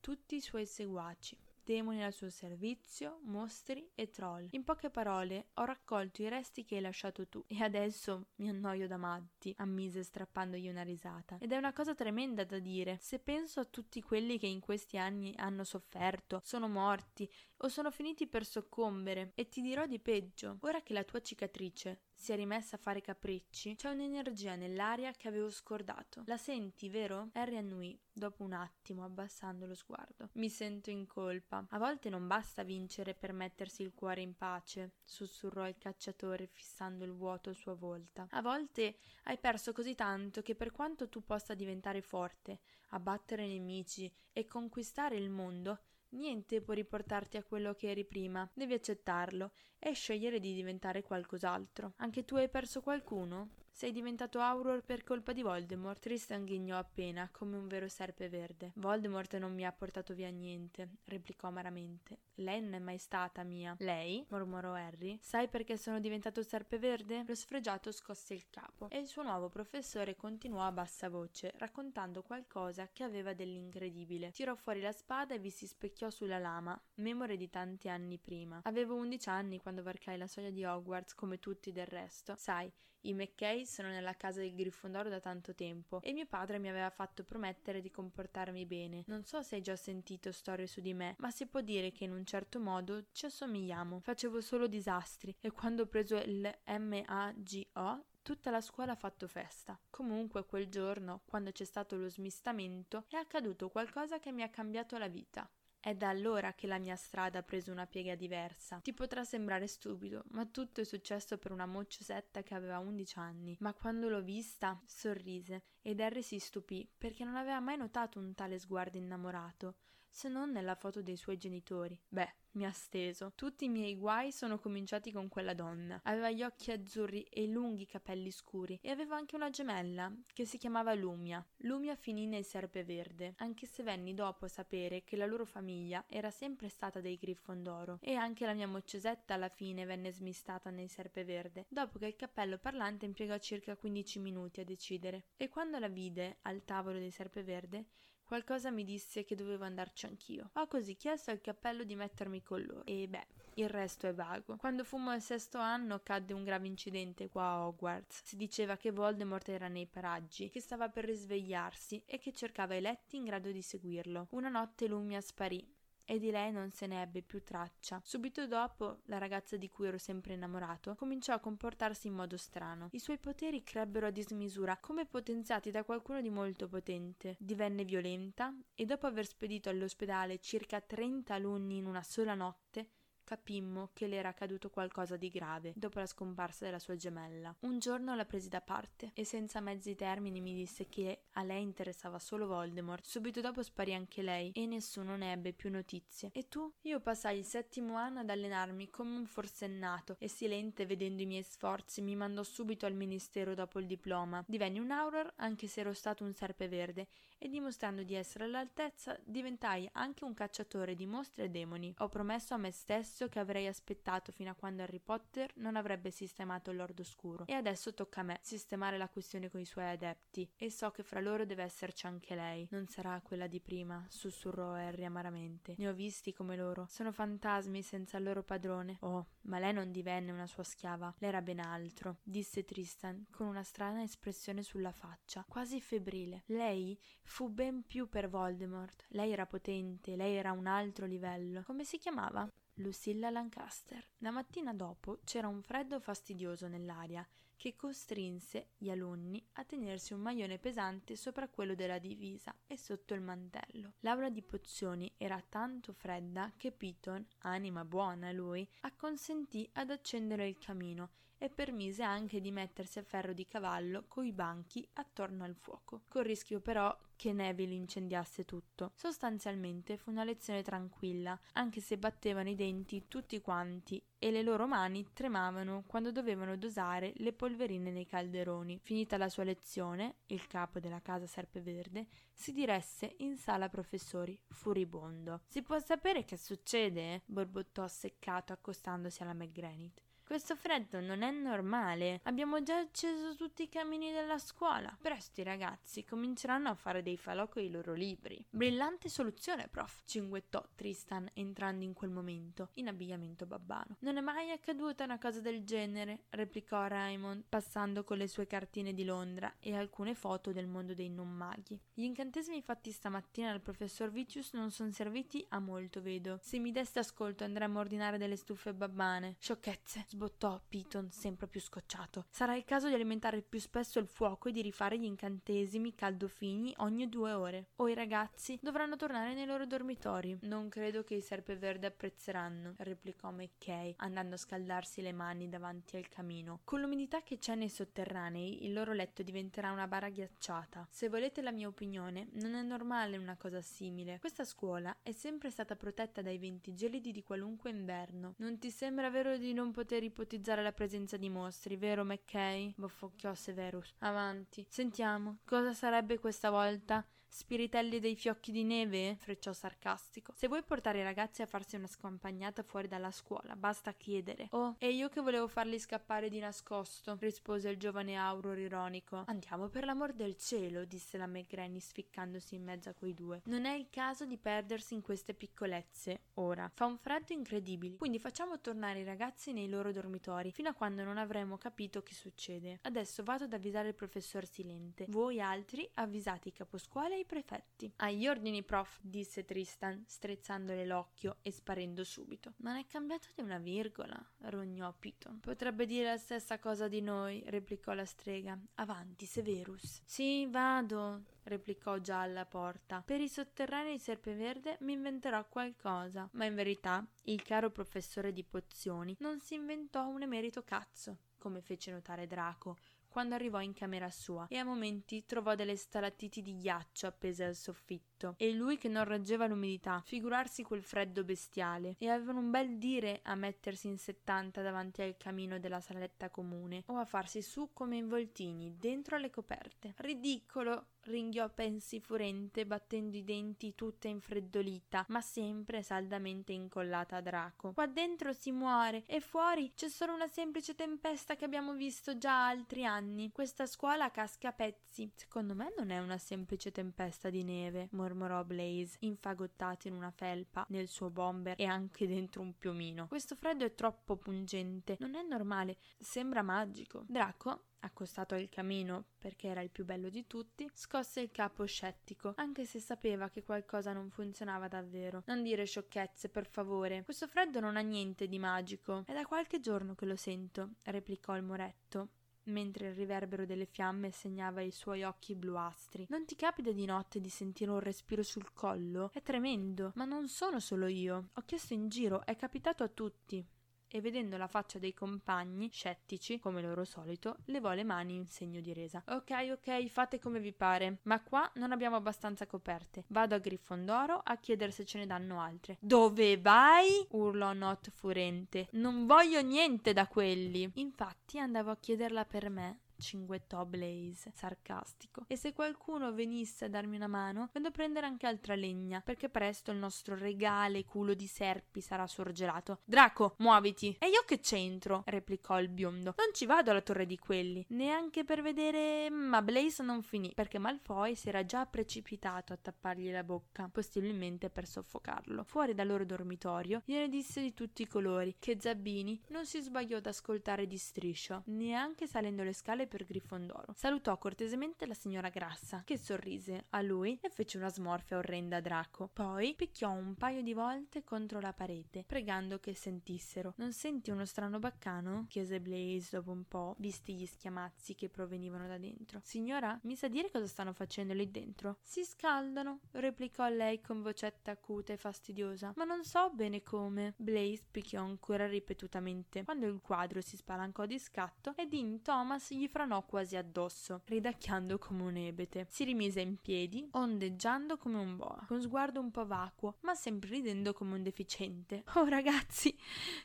tutti 0.00 0.36
i 0.36 0.40
suoi 0.42 0.66
seguaci 0.66 1.36
demoni 1.70 2.02
al 2.02 2.12
suo 2.12 2.30
servizio, 2.30 3.20
mostri 3.22 3.88
e 3.94 4.10
troll. 4.10 4.48
In 4.50 4.64
poche 4.64 4.90
parole, 4.90 5.50
ho 5.54 5.64
raccolto 5.64 6.20
i 6.20 6.28
resti 6.28 6.64
che 6.64 6.74
hai 6.74 6.80
lasciato 6.80 7.28
tu 7.28 7.44
e 7.46 7.62
adesso 7.62 8.30
mi 8.36 8.48
annoio 8.48 8.88
da 8.88 8.96
matti, 8.96 9.54
ammise 9.58 10.02
strappandogli 10.02 10.68
una 10.68 10.82
risata. 10.82 11.38
Ed 11.38 11.52
è 11.52 11.56
una 11.56 11.72
cosa 11.72 11.94
tremenda 11.94 12.42
da 12.42 12.58
dire. 12.58 12.98
Se 13.00 13.20
penso 13.20 13.60
a 13.60 13.64
tutti 13.64 14.02
quelli 14.02 14.36
che 14.36 14.48
in 14.48 14.58
questi 14.58 14.98
anni 14.98 15.32
hanno 15.36 15.62
sofferto, 15.62 16.40
sono 16.42 16.66
morti 16.66 17.30
o 17.62 17.68
sono 17.68 17.90
finiti 17.90 18.26
per 18.26 18.44
soccombere, 18.44 19.32
e 19.34 19.48
ti 19.48 19.60
dirò 19.60 19.86
di 19.86 19.98
peggio. 19.98 20.58
Ora 20.60 20.82
che 20.82 20.92
la 20.92 21.04
tua 21.04 21.20
cicatrice 21.20 22.02
si 22.14 22.32
è 22.32 22.36
rimessa 22.36 22.76
a 22.76 22.78
fare 22.78 23.00
capricci, 23.00 23.76
c'è 23.76 23.90
un'energia 23.90 24.54
nell'aria 24.54 25.12
che 25.12 25.28
avevo 25.28 25.50
scordato. 25.50 26.22
La 26.26 26.36
senti, 26.36 26.88
vero? 26.88 27.30
Harry 27.32 27.56
annui, 27.56 27.98
dopo 28.12 28.42
un 28.42 28.52
attimo, 28.52 29.04
abbassando 29.04 29.66
lo 29.66 29.74
sguardo. 29.74 30.28
Mi 30.34 30.48
sento 30.50 30.90
in 30.90 31.06
colpa. 31.06 31.64
A 31.70 31.78
volte 31.78 32.10
non 32.10 32.26
basta 32.26 32.62
vincere 32.62 33.14
per 33.14 33.32
mettersi 33.32 33.82
il 33.82 33.94
cuore 33.94 34.20
in 34.20 34.36
pace, 34.36 34.96
sussurrò 35.04 35.66
il 35.66 35.78
cacciatore 35.78 36.46
fissando 36.46 37.04
il 37.04 37.12
vuoto 37.12 37.50
a 37.50 37.54
sua 37.54 37.74
volta. 37.74 38.26
A 38.30 38.42
volte 38.42 38.98
hai 39.24 39.38
perso 39.38 39.72
così 39.72 39.94
tanto 39.94 40.42
che 40.42 40.54
per 40.54 40.72
quanto 40.72 41.08
tu 41.08 41.24
possa 41.24 41.54
diventare 41.54 42.02
forte, 42.02 42.60
abbattere 42.90 43.46
nemici 43.46 44.12
e 44.32 44.44
conquistare 44.46 45.16
il 45.16 45.30
mondo, 45.30 45.84
Niente 46.10 46.60
può 46.60 46.74
riportarti 46.74 47.36
a 47.36 47.44
quello 47.44 47.74
che 47.74 47.90
eri 47.90 48.04
prima, 48.04 48.48
devi 48.52 48.74
accettarlo 48.74 49.52
e 49.78 49.92
scegliere 49.92 50.40
di 50.40 50.54
diventare 50.54 51.02
qualcos'altro. 51.02 51.94
Anche 51.96 52.24
tu 52.24 52.36
hai 52.36 52.48
perso 52.48 52.80
qualcuno? 52.80 53.50
Sei 53.80 53.92
diventato 53.92 54.40
Auror 54.40 54.82
per 54.84 55.02
colpa 55.04 55.32
di 55.32 55.40
Voldemort? 55.40 56.02
Tristan 56.02 56.44
ghignò 56.44 56.76
appena, 56.76 57.30
come 57.32 57.56
un 57.56 57.66
vero 57.66 57.88
serpe 57.88 58.28
verde. 58.28 58.72
Voldemort 58.74 59.38
non 59.38 59.54
mi 59.54 59.64
ha 59.64 59.72
portato 59.72 60.12
via 60.12 60.28
niente, 60.28 60.96
replicò 61.04 61.48
amaramente. 61.48 62.18
Lei 62.34 62.60
non 62.60 62.74
è 62.74 62.78
mai 62.78 62.98
stata 62.98 63.42
mia. 63.42 63.74
Lei? 63.78 64.22
mormorò 64.28 64.74
Harry. 64.74 65.16
Sai 65.22 65.48
perché 65.48 65.78
sono 65.78 65.98
diventato 65.98 66.42
serpeverde? 66.42 67.24
Lo 67.26 67.34
sfregiato 67.34 67.90
scosse 67.90 68.34
il 68.34 68.50
capo 68.50 68.90
e 68.90 68.98
il 68.98 69.06
suo 69.06 69.22
nuovo 69.22 69.48
professore 69.48 70.14
continuò 70.14 70.66
a 70.66 70.72
bassa 70.72 71.08
voce, 71.08 71.54
raccontando 71.56 72.20
qualcosa 72.20 72.90
che 72.92 73.02
aveva 73.02 73.32
dell'incredibile. 73.32 74.30
Tirò 74.32 74.56
fuori 74.56 74.82
la 74.82 74.92
spada 74.92 75.32
e 75.32 75.38
vi 75.38 75.48
si 75.48 75.66
specchiò 75.66 76.10
sulla 76.10 76.38
lama, 76.38 76.78
memore 76.96 77.38
di 77.38 77.48
tanti 77.48 77.88
anni 77.88 78.18
prima. 78.18 78.60
Avevo 78.64 78.94
undici 78.94 79.30
anni 79.30 79.58
quando 79.58 79.82
varcai 79.82 80.18
la 80.18 80.26
soglia 80.26 80.50
di 80.50 80.66
Hogwarts 80.66 81.14
come 81.14 81.38
tutti 81.38 81.72
del 81.72 81.86
resto. 81.86 82.34
Sai, 82.36 82.70
i 83.02 83.14
McKay 83.14 83.64
sono 83.66 83.88
nella 83.88 84.14
casa 84.14 84.40
del 84.40 84.54
Grifondoro 84.54 85.08
da 85.08 85.20
tanto 85.20 85.54
tempo 85.54 86.00
e 86.02 86.12
mio 86.12 86.26
padre 86.26 86.58
mi 86.58 86.68
aveva 86.68 86.90
fatto 86.90 87.24
promettere 87.24 87.80
di 87.80 87.90
comportarmi 87.90 88.66
bene. 88.66 89.04
Non 89.06 89.24
so 89.24 89.42
se 89.42 89.56
hai 89.56 89.62
già 89.62 89.76
sentito 89.76 90.32
storie 90.32 90.66
su 90.66 90.80
di 90.80 90.94
me, 90.94 91.14
ma 91.18 91.30
si 91.30 91.46
può 91.46 91.60
dire 91.60 91.92
che 91.92 92.04
in 92.04 92.12
un 92.12 92.24
certo 92.24 92.60
modo 92.60 93.06
ci 93.12 93.26
assomigliamo. 93.26 94.00
Facevo 94.00 94.40
solo 94.40 94.66
disastri 94.66 95.34
e 95.40 95.50
quando 95.50 95.82
ho 95.82 95.86
preso 95.86 96.16
il 96.16 96.58
MAGO 96.64 98.04
Tutta 98.22 98.50
la 98.50 98.60
scuola 98.60 98.92
ha 98.92 98.96
fatto 98.96 99.26
festa. 99.26 99.80
Comunque 99.88 100.44
quel 100.44 100.68
giorno, 100.68 101.22
quando 101.24 101.52
c'è 101.52 101.64
stato 101.64 101.96
lo 101.96 102.08
smistamento, 102.08 103.06
è 103.08 103.16
accaduto 103.16 103.70
qualcosa 103.70 104.18
che 104.18 104.30
mi 104.30 104.42
ha 104.42 104.50
cambiato 104.50 104.98
la 104.98 105.08
vita. 105.08 105.50
È 105.82 105.94
da 105.94 106.10
allora 106.10 106.52
che 106.52 106.66
la 106.66 106.78
mia 106.78 106.94
strada 106.94 107.38
ha 107.38 107.42
preso 107.42 107.72
una 107.72 107.86
piega 107.86 108.14
diversa. 108.14 108.80
Ti 108.82 108.92
potrà 108.92 109.24
sembrare 109.24 109.66
stupido, 109.66 110.24
ma 110.32 110.44
tutto 110.44 110.82
è 110.82 110.84
successo 110.84 111.38
per 111.38 111.52
una 111.52 111.64
mocciosetta 111.64 112.42
che 112.42 112.54
aveva 112.54 112.80
11 112.80 113.18
anni. 113.18 113.56
Ma 113.60 113.72
quando 113.72 114.10
l'ho 114.10 114.20
vista, 114.20 114.78
sorrise 114.84 115.62
ed 115.80 116.00
Harry 116.00 116.20
si 116.20 116.38
stupì 116.38 116.86
perché 116.98 117.24
non 117.24 117.34
aveva 117.34 117.60
mai 117.60 117.78
notato 117.78 118.18
un 118.18 118.34
tale 118.34 118.58
sguardo 118.58 118.98
innamorato 118.98 119.76
se 120.10 120.28
non 120.28 120.50
nella 120.50 120.74
foto 120.74 121.02
dei 121.02 121.16
suoi 121.16 121.38
genitori. 121.38 121.98
Beh, 122.08 122.34
mi 122.52 122.66
ha 122.66 122.72
steso. 122.72 123.32
Tutti 123.36 123.66
i 123.66 123.68
miei 123.68 123.94
guai 123.94 124.32
sono 124.32 124.58
cominciati 124.58 125.12
con 125.12 125.28
quella 125.28 125.54
donna. 125.54 126.00
Aveva 126.04 126.30
gli 126.30 126.42
occhi 126.42 126.72
azzurri 126.72 127.22
e 127.22 127.46
lunghi 127.46 127.86
capelli 127.86 128.30
scuri 128.30 128.78
e 128.82 128.90
aveva 128.90 129.16
anche 129.16 129.36
una 129.36 129.50
gemella 129.50 130.12
che 130.32 130.44
si 130.44 130.58
chiamava 130.58 130.94
Lumia. 130.94 131.44
Lumia 131.58 131.94
finì 131.94 132.26
nel 132.26 132.44
Serpeverde, 132.44 133.34
anche 133.36 133.66
se 133.66 133.82
venni 133.82 134.14
dopo 134.14 134.46
a 134.46 134.48
sapere 134.48 135.04
che 135.04 135.16
la 135.16 135.26
loro 135.26 135.44
famiglia 135.44 136.04
era 136.08 136.30
sempre 136.30 136.68
stata 136.68 137.00
dei 137.00 137.16
Griffondoro 137.16 137.98
e 138.00 138.14
anche 138.14 138.46
la 138.46 138.54
mia 138.54 138.66
moccesetta 138.66 139.34
alla 139.34 139.48
fine 139.48 139.84
venne 139.84 140.12
smistata 140.12 140.70
nel 140.70 140.88
Serpeverde, 140.88 141.66
dopo 141.68 141.98
che 141.98 142.06
il 142.06 142.16
cappello 142.16 142.58
parlante 142.58 143.04
impiegò 143.04 143.38
circa 143.38 143.76
15 143.76 144.18
minuti 144.18 144.60
a 144.60 144.64
decidere. 144.64 145.26
E 145.36 145.48
quando 145.48 145.78
la 145.78 145.88
vide 145.88 146.38
al 146.42 146.64
tavolo 146.64 146.98
del 146.98 147.12
Serpeverde, 147.12 147.86
Qualcosa 148.30 148.70
mi 148.70 148.84
disse 148.84 149.24
che 149.24 149.34
dovevo 149.34 149.64
andarci 149.64 150.06
anch'io. 150.06 150.50
Ho 150.52 150.68
così 150.68 150.94
chiesto 150.94 151.32
al 151.32 151.40
cappello 151.40 151.82
di 151.82 151.96
mettermi 151.96 152.44
con 152.44 152.62
loro. 152.62 152.84
E 152.84 153.08
beh, 153.08 153.26
il 153.54 153.68
resto 153.68 154.06
è 154.06 154.14
vago. 154.14 154.54
Quando 154.54 154.84
fummo 154.84 155.10
al 155.10 155.20
sesto 155.20 155.58
anno 155.58 155.98
cadde 156.04 156.32
un 156.32 156.44
grave 156.44 156.68
incidente 156.68 157.28
qua 157.28 157.42
a 157.42 157.66
Hogwarts. 157.66 158.22
Si 158.22 158.36
diceva 158.36 158.76
che 158.76 158.92
Voldemort 158.92 159.48
era 159.48 159.66
nei 159.66 159.88
paraggi, 159.88 160.48
che 160.48 160.60
stava 160.60 160.88
per 160.88 161.06
risvegliarsi 161.06 162.04
e 162.06 162.18
che 162.18 162.30
cercava 162.32 162.76
eletti 162.76 163.16
in 163.16 163.24
grado 163.24 163.50
di 163.50 163.62
seguirlo. 163.62 164.28
Una 164.30 164.48
notte 164.48 164.86
Lumia 164.86 165.20
sparì 165.20 165.66
e 166.10 166.18
di 166.18 166.32
lei 166.32 166.50
non 166.50 166.72
se 166.72 166.88
ne 166.88 167.02
ebbe 167.02 167.22
più 167.22 167.44
traccia. 167.44 168.00
Subito 168.02 168.48
dopo, 168.48 168.98
la 169.04 169.18
ragazza 169.18 169.56
di 169.56 169.68
cui 169.68 169.86
ero 169.86 169.96
sempre 169.96 170.34
innamorato 170.34 170.96
cominciò 170.96 171.34
a 171.34 171.38
comportarsi 171.38 172.08
in 172.08 172.14
modo 172.14 172.36
strano. 172.36 172.88
I 172.90 172.98
suoi 172.98 173.18
poteri 173.18 173.62
crebbero 173.62 174.08
a 174.08 174.10
dismisura, 174.10 174.76
come 174.78 175.06
potenziati 175.06 175.70
da 175.70 175.84
qualcuno 175.84 176.20
di 176.20 176.28
molto 176.28 176.66
potente. 176.66 177.36
Divenne 177.38 177.84
violenta 177.84 178.52
e 178.74 178.84
dopo 178.86 179.06
aver 179.06 179.24
spedito 179.24 179.68
all'ospedale 179.68 180.40
circa 180.40 180.80
30 180.80 181.32
alunni 181.32 181.76
in 181.76 181.86
una 181.86 182.02
sola 182.02 182.34
notte, 182.34 182.88
capimmo 183.30 183.90
che 183.92 184.08
le 184.08 184.16
era 184.16 184.30
accaduto 184.30 184.70
qualcosa 184.70 185.16
di 185.16 185.28
grave 185.28 185.72
dopo 185.76 186.00
la 186.00 186.06
scomparsa 186.06 186.64
della 186.64 186.80
sua 186.80 186.96
gemella. 186.96 187.54
Un 187.60 187.78
giorno 187.78 188.16
la 188.16 188.24
presi 188.24 188.48
da 188.48 188.60
parte 188.60 189.12
e 189.14 189.24
senza 189.24 189.60
mezzi 189.60 189.94
termini 189.94 190.40
mi 190.40 190.52
disse 190.52 190.88
che 190.88 191.26
a 191.34 191.44
lei 191.44 191.62
interessava 191.62 192.18
solo 192.18 192.48
Voldemort. 192.48 193.04
Subito 193.04 193.40
dopo 193.40 193.62
sparì 193.62 193.94
anche 193.94 194.22
lei 194.22 194.50
e 194.52 194.66
nessuno 194.66 195.16
ne 195.16 195.30
ebbe 195.30 195.52
più 195.52 195.70
notizie. 195.70 196.30
E 196.32 196.48
tu? 196.48 196.72
Io 196.82 196.98
passai 196.98 197.38
il 197.38 197.44
settimo 197.44 197.94
anno 197.94 198.18
ad 198.18 198.30
allenarmi 198.30 198.90
come 198.90 199.16
un 199.16 199.26
forsennato 199.26 200.16
e 200.18 200.26
Silente, 200.26 200.84
vedendo 200.84 201.22
i 201.22 201.26
miei 201.26 201.44
sforzi, 201.44 202.02
mi 202.02 202.16
mandò 202.16 202.42
subito 202.42 202.84
al 202.84 202.94
ministero 202.94 203.54
dopo 203.54 203.78
il 203.78 203.86
diploma. 203.86 204.42
Divenni 204.44 204.80
un 204.80 204.90
Auror 204.90 205.34
anche 205.36 205.68
se 205.68 205.80
ero 205.80 205.92
stato 205.92 206.24
un 206.24 206.34
serpe 206.34 206.66
verde 206.66 207.06
e 207.42 207.48
dimostrando 207.48 208.02
di 208.02 208.14
essere 208.14 208.44
all'altezza 208.44 209.18
diventai 209.24 209.88
anche 209.92 210.24
un 210.24 210.34
cacciatore 210.34 210.94
di 210.94 211.06
mostri 211.06 211.42
e 211.42 211.48
demoni. 211.48 211.94
Ho 211.98 212.08
promesso 212.08 212.52
a 212.52 212.58
me 212.58 212.70
stesso 212.70 213.28
che 213.28 213.38
avrei 213.38 213.66
aspettato 213.66 214.30
fino 214.30 214.50
a 214.50 214.54
quando 214.54 214.82
Harry 214.82 214.98
Potter 214.98 215.50
non 215.56 215.74
avrebbe 215.74 216.10
sistemato 216.10 216.70
l'Ordo 216.70 217.00
Oscuro 217.00 217.46
e 217.46 217.54
adesso 217.54 217.94
tocca 217.94 218.20
a 218.20 218.24
me 218.24 218.38
sistemare 218.42 218.98
la 218.98 219.08
questione 219.08 219.48
con 219.48 219.58
i 219.58 219.64
suoi 219.64 219.88
adepti 219.88 220.50
e 220.56 220.70
so 220.70 220.90
che 220.90 221.02
fra 221.02 221.20
loro 221.20 221.46
deve 221.46 221.62
esserci 221.62 222.06
anche 222.06 222.34
lei. 222.34 222.68
Non 222.70 222.86
sarà 222.88 223.18
quella 223.22 223.46
di 223.46 223.60
prima, 223.60 224.04
sussurrò 224.08 224.74
Harry 224.74 225.04
amaramente. 225.04 225.74
Ne 225.78 225.88
ho 225.88 225.94
visti 225.94 226.34
come 226.34 226.56
loro. 226.56 226.86
Sono 226.90 227.10
fantasmi 227.10 227.82
senza 227.82 228.18
il 228.18 228.24
loro 228.24 228.42
padrone. 228.42 228.98
Oh, 229.00 229.26
ma 229.42 229.58
lei 229.58 229.72
non 229.72 229.90
divenne 229.90 230.30
una 230.30 230.46
sua 230.46 230.62
schiava, 230.62 231.14
lei 231.18 231.30
era 231.30 231.40
ben 231.40 231.60
altro, 231.60 232.18
disse 232.22 232.66
Tristan 232.66 233.24
con 233.30 233.46
una 233.46 233.62
strana 233.62 234.02
espressione 234.02 234.62
sulla 234.62 234.92
faccia, 234.92 235.44
quasi 235.48 235.80
febbrile. 235.80 236.42
Lei 236.46 236.98
fu 237.30 237.48
ben 237.48 237.86
più 237.86 238.08
per 238.08 238.28
Voldemort. 238.28 239.04
Lei 239.10 239.30
era 239.30 239.46
potente, 239.46 240.16
lei 240.16 240.34
era 240.34 240.50
a 240.50 240.52
un 240.52 240.66
altro 240.66 241.06
livello. 241.06 241.62
Come 241.62 241.84
si 241.84 241.96
chiamava? 241.96 242.46
Lucilla 242.74 243.30
Lancaster. 243.30 244.04
La 244.18 244.32
mattina 244.32 244.74
dopo 244.74 245.20
c'era 245.22 245.46
un 245.46 245.62
freddo 245.62 246.00
fastidioso 246.00 246.66
nell'aria 246.66 247.26
che 247.56 247.76
costrinse 247.76 248.70
gli 248.76 248.90
alunni 248.90 249.42
a 249.52 249.64
tenersi 249.64 250.12
un 250.12 250.20
maglione 250.20 250.58
pesante 250.58 251.14
sopra 251.14 251.48
quello 251.48 251.74
della 251.74 251.98
divisa 251.98 252.52
e 252.66 252.76
sotto 252.76 253.14
il 253.14 253.20
mantello. 253.20 253.92
L'aula 254.00 254.28
di 254.28 254.42
pozioni 254.42 255.10
era 255.16 255.40
tanto 255.48 255.92
fredda 255.92 256.52
che 256.56 256.72
Piton, 256.72 257.24
anima 257.40 257.84
buona 257.84 258.32
lui, 258.32 258.68
acconsentì 258.80 259.68
ad 259.74 259.90
accendere 259.90 260.48
il 260.48 260.58
camino 260.58 261.10
e 261.42 261.48
permise 261.48 262.02
anche 262.02 262.38
di 262.38 262.52
mettersi 262.52 262.98
a 262.98 263.02
ferro 263.02 263.32
di 263.32 263.46
cavallo 263.46 264.04
coi 264.08 264.30
banchi 264.30 264.86
attorno 264.94 265.44
al 265.44 265.54
fuoco, 265.54 266.02
col 266.06 266.24
rischio 266.24 266.60
però 266.60 266.94
che 267.16 267.32
Neville 267.32 267.74
incendiasse 267.74 268.44
tutto. 268.44 268.92
Sostanzialmente 268.94 269.96
fu 269.96 270.10
una 270.10 270.24
lezione 270.24 270.62
tranquilla, 270.62 271.38
anche 271.54 271.80
se 271.80 271.96
battevano 271.96 272.50
i 272.50 272.54
denti 272.54 273.08
tutti 273.08 273.40
quanti 273.40 274.02
e 274.18 274.30
le 274.30 274.42
loro 274.42 274.66
mani 274.66 275.12
tremavano 275.14 275.84
quando 275.86 276.12
dovevano 276.12 276.56
dosare 276.56 277.12
le 277.16 277.32
polverine 277.32 277.90
nei 277.90 278.06
calderoni. 278.06 278.78
Finita 278.82 279.16
la 279.16 279.30
sua 279.30 279.44
lezione, 279.44 280.16
il 280.26 280.46
capo 280.46 280.78
della 280.78 281.00
casa 281.00 281.26
Serpeverde 281.26 282.06
si 282.32 282.52
diresse 282.52 283.14
in 283.18 283.36
sala 283.38 283.70
professori, 283.70 284.38
furibondo. 284.48 285.40
Si 285.48 285.62
può 285.62 285.78
sapere 285.78 286.24
che 286.24 286.36
succede? 286.36 287.22
borbottò 287.24 287.86
seccato 287.88 288.52
accostandosi 288.52 289.22
alla 289.22 289.34
McGranit. 289.34 290.08
Questo 290.30 290.54
freddo 290.54 291.00
non 291.00 291.22
è 291.22 291.32
normale. 291.32 292.20
Abbiamo 292.22 292.62
già 292.62 292.76
acceso 292.76 293.34
tutti 293.34 293.64
i 293.64 293.68
camini 293.68 294.12
della 294.12 294.38
scuola. 294.38 294.96
Presto 295.00 295.40
i 295.40 295.44
ragazzi 295.44 296.04
cominceranno 296.04 296.68
a 296.68 296.76
fare 296.76 297.02
dei 297.02 297.16
falò 297.16 297.48
con 297.48 297.62
i 297.62 297.68
loro 297.68 297.94
libri. 297.94 298.40
Brillante 298.48 299.08
soluzione, 299.08 299.66
prof, 299.66 300.02
cinguettò 300.04 300.64
Tristan 300.76 301.28
entrando 301.34 301.82
in 301.82 301.94
quel 301.94 302.10
momento, 302.10 302.68
in 302.74 302.86
abbigliamento 302.86 303.44
babbano. 303.44 303.96
Non 304.02 304.18
è 304.18 304.20
mai 304.20 304.52
accaduta 304.52 305.02
una 305.02 305.18
cosa 305.18 305.40
del 305.40 305.64
genere, 305.64 306.26
replicò 306.30 306.86
Raymond, 306.86 307.46
passando 307.48 308.04
con 308.04 308.16
le 308.16 308.28
sue 308.28 308.46
cartine 308.46 308.94
di 308.94 309.02
Londra 309.02 309.56
e 309.58 309.74
alcune 309.74 310.14
foto 310.14 310.52
del 310.52 310.68
mondo 310.68 310.94
dei 310.94 311.10
non 311.10 311.28
maghi. 311.28 311.76
Gli 311.92 312.04
incantesimi 312.04 312.62
fatti 312.62 312.92
stamattina 312.92 313.50
dal 313.50 313.62
professor 313.62 314.12
Vicius 314.12 314.52
non 314.52 314.70
sono 314.70 314.92
serviti 314.92 315.44
a 315.48 315.58
molto, 315.58 316.00
vedo. 316.00 316.38
Se 316.40 316.60
mi 316.60 316.70
deste 316.70 317.00
ascolto 317.00 317.42
andremo 317.42 317.78
a 317.78 317.80
ordinare 317.80 318.16
delle 318.16 318.36
stufe 318.36 318.72
babbane. 318.72 319.34
Sciocchezze, 319.40 320.06
sbottò 320.20 320.60
Piton 320.68 321.10
sempre 321.10 321.46
più 321.46 321.62
scocciato. 321.62 322.26
Sarà 322.28 322.54
il 322.54 322.66
caso 322.66 322.88
di 322.88 322.94
alimentare 322.94 323.40
più 323.40 323.58
spesso 323.58 323.98
il 323.98 324.06
fuoco 324.06 324.50
e 324.50 324.52
di 324.52 324.60
rifare 324.60 324.98
gli 324.98 325.04
incantesimi 325.04 325.94
caldofini 325.94 326.74
ogni 326.78 327.08
due 327.08 327.32
ore. 327.32 327.68
O 327.76 327.88
i 327.88 327.94
ragazzi 327.94 328.58
dovranno 328.60 328.96
tornare 328.96 329.32
nei 329.32 329.46
loro 329.46 329.64
dormitori. 329.64 330.36
Non 330.42 330.68
credo 330.68 331.04
che 331.04 331.14
i 331.14 331.22
serpeverde 331.22 331.86
apprezzeranno, 331.86 332.74
replicò 332.76 333.30
McKay, 333.30 333.94
andando 333.96 334.34
a 334.34 334.38
scaldarsi 334.38 335.00
le 335.00 335.12
mani 335.12 335.48
davanti 335.48 335.96
al 335.96 336.08
camino. 336.08 336.60
Con 336.64 336.82
l'umidità 336.82 337.22
che 337.22 337.38
c'è 337.38 337.54
nei 337.54 337.70
sotterranei, 337.70 338.66
il 338.66 338.74
loro 338.74 338.92
letto 338.92 339.22
diventerà 339.22 339.72
una 339.72 339.88
bara 339.88 340.10
ghiacciata. 340.10 340.86
Se 340.90 341.08
volete 341.08 341.40
la 341.40 341.50
mia 341.50 341.68
opinione, 341.68 342.28
non 342.32 342.52
è 342.52 342.62
normale 342.62 343.16
una 343.16 343.38
cosa 343.38 343.62
simile. 343.62 344.18
Questa 344.18 344.44
scuola 344.44 344.94
è 345.00 345.12
sempre 345.12 345.48
stata 345.48 345.76
protetta 345.76 346.20
dai 346.20 346.36
venti 346.36 346.74
gelidi 346.74 347.10
di 347.10 347.22
qualunque 347.22 347.70
inverno. 347.70 348.34
Non 348.36 348.58
ti 348.58 348.70
sembra 348.70 349.08
vero 349.08 349.38
di 349.38 349.54
non 349.54 349.72
poter 349.72 350.08
ipotizzare 350.10 350.62
la 350.62 350.72
presenza 350.72 351.16
di 351.16 351.28
mostri, 351.28 351.76
vero 351.76 352.04
McKay? 352.04 352.74
Boffocchiò 352.76 353.34
Severus. 353.34 353.94
Avanti. 354.00 354.66
Sentiamo, 354.68 355.38
cosa 355.44 355.72
sarebbe 355.72 356.18
questa 356.18 356.50
volta? 356.50 357.04
Spiritelli 357.32 358.00
dei 358.00 358.16
fiocchi 358.16 358.50
di 358.50 358.64
neve? 358.64 359.14
frecciò 359.16 359.52
sarcastico. 359.52 360.32
Se 360.34 360.48
vuoi 360.48 360.64
portare 360.64 360.98
i 360.98 361.04
ragazzi 361.04 361.42
a 361.42 361.46
farsi 361.46 361.76
una 361.76 361.86
scampagnata 361.86 362.64
fuori 362.64 362.88
dalla 362.88 363.12
scuola, 363.12 363.54
basta 363.54 363.92
chiedere. 363.92 364.48
Oh, 364.50 364.74
e 364.78 364.90
io 364.90 365.08
che 365.08 365.20
volevo 365.20 365.46
farli 365.46 365.78
scappare 365.78 366.28
di 366.28 366.40
nascosto, 366.40 367.16
rispose 367.20 367.68
il 367.68 367.76
giovane 367.76 368.16
Auror 368.16 368.58
ironico. 368.58 369.22
Andiamo 369.26 369.68
per 369.68 369.84
l'amor 369.84 370.12
del 370.12 370.36
cielo, 370.36 370.84
disse 370.84 371.18
la 371.18 371.28
McGranny 371.28 371.78
sficcandosi 371.78 372.56
in 372.56 372.64
mezzo 372.64 372.88
a 372.88 372.94
quei 372.94 373.14
due. 373.14 373.42
Non 373.44 373.64
è 373.64 373.74
il 373.74 373.86
caso 373.90 374.26
di 374.26 374.36
perdersi 374.36 374.94
in 374.94 375.00
queste 375.00 375.32
piccolezze, 375.32 376.22
ora. 376.34 376.68
Fa 376.74 376.86
un 376.86 376.98
freddo 376.98 377.32
incredibile, 377.32 377.96
quindi 377.96 378.18
facciamo 378.18 378.60
tornare 378.60 379.00
i 379.00 379.04
ragazzi 379.04 379.52
nei 379.52 379.68
loro 379.68 379.92
dormitori, 379.92 380.50
fino 380.50 380.68
a 380.68 380.74
quando 380.74 381.04
non 381.04 381.16
avremo 381.16 381.58
capito 381.58 382.02
che 382.02 382.12
succede. 382.12 382.80
Adesso 382.82 383.22
vado 383.22 383.44
ad 383.44 383.52
avvisare 383.52 383.86
il 383.86 383.94
professor 383.94 384.44
Silente. 384.44 385.06
Voi 385.08 385.40
altri 385.40 385.88
avvisate 385.94 386.48
i 386.48 386.52
caposcuola 386.52 387.18
i 387.20 387.24
prefetti. 387.24 387.92
Agli 387.96 388.26
ordini, 388.26 388.62
prof, 388.62 388.98
disse 389.02 389.44
Tristan, 389.44 390.02
strizzandole 390.06 390.84
l'occhio 390.86 391.38
e 391.42 391.52
sparendo 391.52 392.04
subito. 392.04 392.54
Non 392.58 392.76
è 392.76 392.86
cambiato 392.86 393.28
di 393.34 393.42
una 393.42 393.58
virgola, 393.58 394.18
rognò 394.44 394.92
Piton. 394.98 395.40
Potrebbe 395.40 395.86
dire 395.86 396.06
la 396.06 396.16
stessa 396.16 396.58
cosa 396.58 396.88
di 396.88 397.00
noi, 397.00 397.42
replicò 397.46 397.92
la 397.92 398.04
strega. 398.04 398.58
Avanti, 398.76 399.26
Severus. 399.26 400.02
Sì, 400.04 400.46
vado, 400.46 401.24
replicò 401.44 401.98
già 401.98 402.22
alla 402.22 402.46
porta. 402.46 403.02
Per 403.04 403.20
i 403.20 403.28
sotterranei 403.28 403.96
di 403.96 404.02
Serpeverde 404.02 404.78
mi 404.80 404.92
inventerò 404.92 405.46
qualcosa. 405.48 406.28
Ma 406.32 406.44
in 406.46 406.54
verità, 406.54 407.06
il 407.24 407.42
caro 407.42 407.70
professore 407.70 408.32
di 408.32 408.44
pozioni 408.44 409.16
non 409.20 409.40
si 409.40 409.54
inventò 409.54 410.08
un 410.08 410.22
emerito 410.22 410.62
cazzo, 410.62 411.18
come 411.38 411.60
fece 411.60 411.90
notare 411.90 412.26
Draco, 412.26 412.76
quando 413.10 413.34
arrivò 413.34 413.60
in 413.60 413.74
camera 413.74 414.08
sua 414.08 414.46
e 414.48 414.56
a 414.56 414.64
momenti 414.64 415.26
trovò 415.26 415.54
delle 415.54 415.76
stalattiti 415.76 416.40
di 416.40 416.56
ghiaccio 416.56 417.06
appese 417.06 417.44
al 417.44 417.56
soffitto 417.56 418.09
e 418.36 418.52
lui 418.52 418.78
che 418.78 418.88
non 418.88 419.04
reggeva 419.04 419.46
l'umidità, 419.46 420.02
figurarsi 420.04 420.62
quel 420.62 420.82
freddo 420.82 421.24
bestiale. 421.24 421.96
E 421.98 422.08
avevano 422.08 422.40
un 422.40 422.50
bel 422.50 422.78
dire 422.78 423.20
a 423.24 423.34
mettersi 423.34 423.86
in 423.88 423.98
settanta 423.98 424.62
davanti 424.62 425.02
al 425.02 425.16
camino 425.16 425.58
della 425.58 425.80
saletta 425.80 426.30
comune 426.30 426.82
o 426.86 426.96
a 426.96 427.04
farsi 427.04 427.42
su 427.42 427.70
come 427.72 427.96
involtini 427.96 428.76
dentro 428.78 429.16
alle 429.16 429.30
coperte. 429.30 429.94
Ridicolo! 429.98 430.86
ringhiò 431.04 431.48
pensi 431.48 432.00
furente 432.00 432.66
battendo 432.66 433.16
i 433.16 433.24
denti 433.24 433.74
tutta 433.74 434.08
infreddolita 434.08 435.06
ma 435.08 435.20
sempre 435.20 435.82
saldamente 435.82 436.52
incollata 436.52 437.16
a 437.16 437.20
Draco. 437.20 437.72
Qua 437.72 437.86
dentro 437.86 438.32
si 438.32 438.52
muore 438.52 439.04
e 439.06 439.20
fuori 439.20 439.72
c'è 439.74 439.88
solo 439.88 440.12
una 440.12 440.26
semplice 440.26 440.74
tempesta 440.74 441.36
che 441.36 441.44
abbiamo 441.44 441.72
visto 441.74 442.18
già 442.18 442.46
altri 442.46 442.84
anni. 442.84 443.32
Questa 443.32 443.66
scuola 443.66 444.10
casca 444.10 444.48
a 444.48 444.52
pezzi. 444.52 445.10
Secondo 445.14 445.54
me 445.54 445.72
non 445.76 445.90
è 445.90 445.98
una 445.98 446.18
semplice 446.18 446.70
tempesta 446.70 447.30
di 447.30 447.44
neve 447.44 447.88
mormorò 448.10 448.44
Blaze 448.44 448.96
infagottato 449.00 449.86
in 449.86 449.94
una 449.94 450.10
felpa 450.10 450.66
nel 450.70 450.88
suo 450.88 451.10
bomber 451.10 451.54
e 451.56 451.64
anche 451.64 452.06
dentro 452.06 452.42
un 452.42 452.56
piumino 452.56 453.06
questo 453.06 453.36
freddo 453.36 453.64
è 453.64 453.74
troppo 453.74 454.16
pungente 454.16 454.96
non 454.98 455.14
è 455.14 455.22
normale 455.22 455.76
sembra 455.98 456.42
magico 456.42 457.04
Draco 457.06 457.66
accostato 457.80 458.34
al 458.34 458.48
camino 458.48 459.04
perché 459.18 459.48
era 459.48 459.62
il 459.62 459.70
più 459.70 459.84
bello 459.84 460.10
di 460.10 460.26
tutti, 460.26 460.68
scosse 460.74 461.20
il 461.20 461.30
capo 461.30 461.64
scettico, 461.64 462.34
anche 462.36 462.66
se 462.66 462.78
sapeva 462.78 463.30
che 463.30 463.42
qualcosa 463.42 463.94
non 463.94 464.10
funzionava 464.10 464.68
davvero. 464.68 465.22
Non 465.26 465.42
dire 465.42 465.64
sciocchezze, 465.64 466.28
per 466.28 466.46
favore. 466.46 467.02
Questo 467.04 467.26
freddo 467.26 467.58
non 467.58 467.78
ha 467.78 467.80
niente 467.80 468.28
di 468.28 468.38
magico. 468.38 469.04
È 469.06 469.14
da 469.14 469.24
qualche 469.24 469.60
giorno 469.60 469.94
che 469.94 470.04
lo 470.04 470.16
sento, 470.16 470.72
replicò 470.84 471.36
il 471.36 471.42
moretto 471.42 472.08
mentre 472.44 472.88
il 472.88 472.94
riverbero 472.94 473.44
delle 473.44 473.66
fiamme 473.66 474.10
segnava 474.10 474.60
i 474.60 474.70
suoi 474.70 475.02
occhi 475.02 475.34
bluastri. 475.34 476.06
Non 476.08 476.24
ti 476.24 476.34
capita 476.36 476.72
di 476.72 476.84
notte 476.84 477.20
di 477.20 477.28
sentire 477.28 477.70
un 477.70 477.80
respiro 477.80 478.22
sul 478.22 478.52
collo? 478.52 479.10
È 479.12 479.22
tremendo, 479.22 479.92
ma 479.94 480.04
non 480.04 480.28
sono 480.28 480.60
solo 480.60 480.86
io. 480.86 481.30
Ho 481.34 481.42
chiesto 481.44 481.74
in 481.74 481.88
giro, 481.88 482.24
è 482.24 482.36
capitato 482.36 482.82
a 482.82 482.88
tutti 482.88 483.44
e 483.90 484.00
vedendo 484.00 484.36
la 484.36 484.46
faccia 484.46 484.78
dei 484.78 484.94
compagni, 484.94 485.68
scettici, 485.70 486.38
come 486.38 486.62
loro 486.62 486.84
solito, 486.84 487.36
levò 487.46 487.72
le 487.72 487.84
mani 487.84 488.14
in 488.14 488.26
segno 488.26 488.60
di 488.60 488.72
resa. 488.72 489.02
Ok, 489.08 489.30
ok, 489.52 489.86
fate 489.88 490.18
come 490.18 490.40
vi 490.40 490.52
pare, 490.52 490.98
ma 491.02 491.22
qua 491.22 491.50
non 491.54 491.72
abbiamo 491.72 491.96
abbastanza 491.96 492.46
coperte. 492.46 493.04
Vado 493.08 493.34
a 493.34 493.38
Grifondoro 493.38 494.20
a 494.22 494.36
chiedere 494.36 494.70
se 494.70 494.84
ce 494.84 494.98
ne 494.98 495.06
danno 495.06 495.40
altre. 495.40 495.76
Dove 495.80 496.38
vai? 496.38 497.06
urlò 497.10 497.52
Not 497.52 497.90
furente. 497.90 498.68
Non 498.72 499.06
voglio 499.06 499.42
niente 499.42 499.92
da 499.92 500.06
quelli. 500.06 500.70
Infatti 500.74 501.38
andavo 501.38 501.70
a 501.70 501.76
chiederla 501.76 502.24
per 502.24 502.48
me 502.48 502.78
cinguettò 503.00 503.64
Blaze, 503.64 504.32
sarcastico. 504.34 505.24
E 505.26 505.36
se 505.36 505.52
qualcuno 505.52 506.12
venisse 506.12 506.66
a 506.66 506.68
darmi 506.68 506.96
una 506.96 507.06
mano, 507.06 507.48
vado 507.52 507.68
a 507.68 507.70
prendere 507.70 508.06
anche 508.06 508.26
altra 508.26 508.54
legna, 508.54 509.00
perché 509.00 509.28
presto 509.28 509.70
il 509.70 509.78
nostro 509.78 510.14
regale 510.14 510.84
culo 510.84 511.14
di 511.14 511.26
serpi 511.26 511.80
sarà 511.80 512.06
sorgelato. 512.06 512.80
Draco, 512.84 513.34
muoviti! 513.38 513.96
E 513.98 514.08
io 514.08 514.22
che 514.26 514.40
c'entro? 514.40 515.02
replicò 515.06 515.60
il 515.60 515.68
biondo. 515.68 516.14
Non 516.16 516.32
ci 516.32 516.46
vado 516.46 516.70
alla 516.70 516.80
torre 516.80 517.06
di 517.06 517.18
quelli, 517.18 517.64
neanche 517.70 518.24
per 518.24 518.42
vedere. 518.42 519.08
Ma 519.10 519.42
Blaze 519.42 519.82
non 519.82 520.02
finì, 520.02 520.32
perché 520.34 520.58
Malfoy 520.58 521.14
si 521.14 521.28
era 521.28 521.44
già 521.44 521.66
precipitato 521.66 522.52
a 522.52 522.58
tappargli 522.60 523.10
la 523.10 523.24
bocca, 523.24 523.68
possibilmente 523.72 524.50
per 524.50 524.66
soffocarlo. 524.66 525.44
Fuori 525.44 525.74
dal 525.74 525.86
loro 525.86 526.04
dormitorio 526.04 526.82
gliene 526.84 527.08
disse 527.08 527.40
di 527.40 527.54
tutti 527.54 527.82
i 527.82 527.88
colori 527.88 528.36
che 528.38 528.58
Zabbini 528.60 529.20
non 529.28 529.46
si 529.46 529.60
sbagliò 529.60 529.96
ad 529.98 530.06
ascoltare 530.06 530.66
di 530.66 530.78
striscio, 530.78 531.42
neanche 531.46 532.06
salendo 532.06 532.42
le 532.42 532.52
scale 532.52 532.86
per 532.90 533.06
Grifondoro. 533.06 533.72
Salutò 533.76 534.18
cortesemente 534.18 534.84
la 534.84 534.94
signora 534.94 535.28
Grassa, 535.28 535.82
che 535.84 535.96
sorrise 535.96 536.66
a 536.70 536.82
lui 536.82 537.16
e 537.22 537.30
fece 537.30 537.56
una 537.56 537.70
smorfia 537.70 538.18
orrenda 538.18 538.56
a 538.56 538.60
Draco. 538.60 539.08
Poi 539.12 539.54
picchiò 539.54 539.90
un 539.90 540.16
paio 540.16 540.42
di 540.42 540.52
volte 540.52 541.04
contro 541.04 541.40
la 541.40 541.52
parete, 541.52 542.02
pregando 542.04 542.58
che 542.58 542.74
sentissero. 542.74 543.54
Non 543.56 543.72
senti 543.72 544.10
uno 544.10 544.24
strano 544.24 544.58
baccano? 544.58 545.26
chiese 545.28 545.60
Blaze 545.60 546.16
dopo 546.16 546.32
un 546.32 546.44
po', 546.48 546.74
visti 546.78 547.14
gli 547.14 547.26
schiamazzi 547.26 547.94
che 547.94 548.08
provenivano 548.08 548.66
da 548.66 548.76
dentro. 548.76 549.20
Signora, 549.22 549.78
mi 549.84 549.94
sa 549.94 550.08
dire 550.08 550.30
cosa 550.30 550.48
stanno 550.48 550.72
facendo 550.72 551.14
lì 551.14 551.30
dentro? 551.30 551.78
Si 551.80 552.04
scaldano, 552.04 552.80
replicò 552.92 553.48
lei 553.48 553.80
con 553.80 554.02
vocetta 554.02 554.50
acuta 554.50 554.92
e 554.92 554.96
fastidiosa. 554.96 555.72
Ma 555.76 555.84
non 555.84 556.02
so 556.02 556.30
bene 556.30 556.62
come. 556.62 557.14
Blaze 557.16 557.62
picchiò 557.70 558.02
ancora 558.02 558.48
ripetutamente, 558.48 559.44
quando 559.44 559.66
il 559.66 559.80
quadro 559.80 560.20
si 560.20 560.36
spalancò 560.36 560.86
di 560.86 560.98
scatto 560.98 561.54
e 561.56 561.66
Dean 561.66 562.02
Thomas 562.02 562.50
gli 562.50 562.68
franò 562.80 563.04
quasi 563.04 563.36
addosso, 563.36 564.00
ridacchiando 564.06 564.78
come 564.78 565.02
un 565.02 565.16
ebete. 565.16 565.66
Si 565.68 565.84
rimise 565.84 566.22
in 566.22 566.36
piedi, 566.36 566.88
ondeggiando 566.92 567.76
come 567.76 567.98
un 567.98 568.16
boa, 568.16 568.42
con 568.46 568.62
sguardo 568.62 569.00
un 569.00 569.10
po' 569.10 569.26
vacuo, 569.26 569.76
ma 569.80 569.94
sempre 569.94 570.30
ridendo 570.30 570.72
come 570.72 570.94
un 570.94 571.02
deficiente. 571.02 571.84
Oh 572.00 572.08
ragazzi, 572.08 572.74